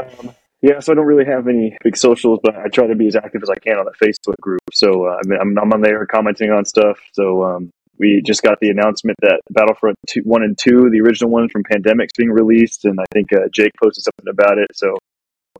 Um, 0.01 0.31
yeah, 0.61 0.79
so 0.79 0.91
I 0.91 0.95
don't 0.95 1.05
really 1.05 1.25
have 1.25 1.47
any 1.47 1.77
big 1.83 1.95
socials, 1.95 2.39
but 2.41 2.55
I 2.55 2.69
try 2.69 2.87
to 2.87 2.95
be 2.95 3.07
as 3.07 3.15
active 3.15 3.43
as 3.43 3.49
I 3.49 3.55
can 3.55 3.77
on 3.77 3.85
the 3.85 4.05
Facebook 4.05 4.35
group. 4.41 4.61
So 4.73 5.05
uh, 5.05 5.17
I 5.23 5.27
mean, 5.27 5.39
I'm, 5.39 5.57
I'm 5.59 5.71
on 5.73 5.81
there 5.81 6.05
commenting 6.07 6.51
on 6.51 6.65
stuff. 6.65 6.97
So 7.13 7.43
um, 7.43 7.69
we 7.99 8.21
just 8.25 8.41
got 8.41 8.59
the 8.59 8.69
announcement 8.69 9.17
that 9.21 9.41
Battlefront 9.51 9.97
two, 10.07 10.21
one 10.23 10.43
and 10.43 10.57
two, 10.57 10.89
the 10.89 11.01
original 11.01 11.29
one 11.29 11.49
from 11.49 11.63
Pandemic's 11.63 12.13
being 12.17 12.31
released, 12.31 12.85
and 12.85 12.99
I 12.99 13.05
think 13.13 13.31
uh, 13.31 13.47
Jake 13.53 13.71
posted 13.81 14.03
something 14.03 14.31
about 14.31 14.57
it. 14.57 14.67
So 14.73 14.97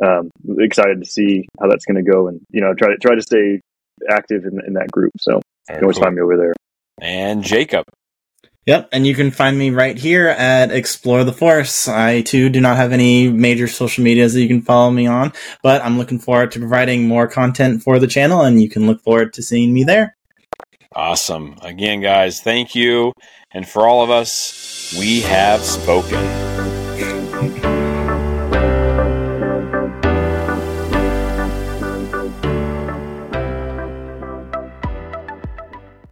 um, 0.04 0.30
excited 0.60 1.02
to 1.04 1.10
see 1.10 1.48
how 1.60 1.68
that's 1.70 1.86
going 1.86 2.04
to 2.04 2.12
go, 2.12 2.28
and 2.28 2.42
you 2.50 2.62
know, 2.62 2.74
try 2.74 2.90
to 2.90 2.98
try 2.98 3.16
to 3.16 3.22
stay 3.22 3.62
active 4.10 4.46
in, 4.46 4.60
in 4.66 4.74
that 4.74 4.92
group. 4.92 5.12
So 5.20 5.36
you 5.70 5.76
can 5.76 5.84
always 5.84 5.98
find 5.98 6.16
me 6.16 6.22
over 6.22 6.38
there. 6.38 6.54
and 7.00 7.44
Jacob. 7.44 7.86
Yep, 8.66 8.90
and 8.92 9.06
you 9.06 9.14
can 9.14 9.30
find 9.30 9.60
me 9.60 9.70
right 9.70 9.96
here 9.96 10.28
at 10.28 10.72
Explore 10.72 11.24
the 11.24 11.32
Force. 11.32 11.88
I 11.88 12.22
too 12.22 12.50
do 12.50 12.60
not 12.60 12.78
have 12.78 12.92
any 12.92 13.30
major 13.30 13.68
social 13.68 14.04
medias 14.04 14.34
that 14.34 14.42
you 14.42 14.48
can 14.48 14.64
follow 14.64 14.90
me 14.90 15.06
on, 15.06 15.34
but 15.62 15.84
I'm 15.84 16.00
looking 16.00 16.18
forward 16.18 16.52
to 16.54 16.60
providing 16.60 17.08
more 17.08 17.28
content 17.28 17.84
for 17.84 18.00
the 18.00 18.08
channel, 18.08 18.42
and 18.42 18.60
you 18.60 18.68
can 18.68 18.88
look 18.88 19.04
forward 19.04 19.34
to 19.34 19.44
seeing 19.44 19.72
me 19.72 19.84
there. 19.84 20.18
Awesome. 20.96 21.58
Again, 21.62 22.02
guys, 22.02 22.42
thank 22.42 22.74
you. 22.74 23.12
And 23.52 23.68
for 23.68 23.88
all 23.88 24.04
of 24.04 24.10
us, 24.10 24.96
we 24.98 25.22
have 25.22 25.62
spoken. 25.62 26.55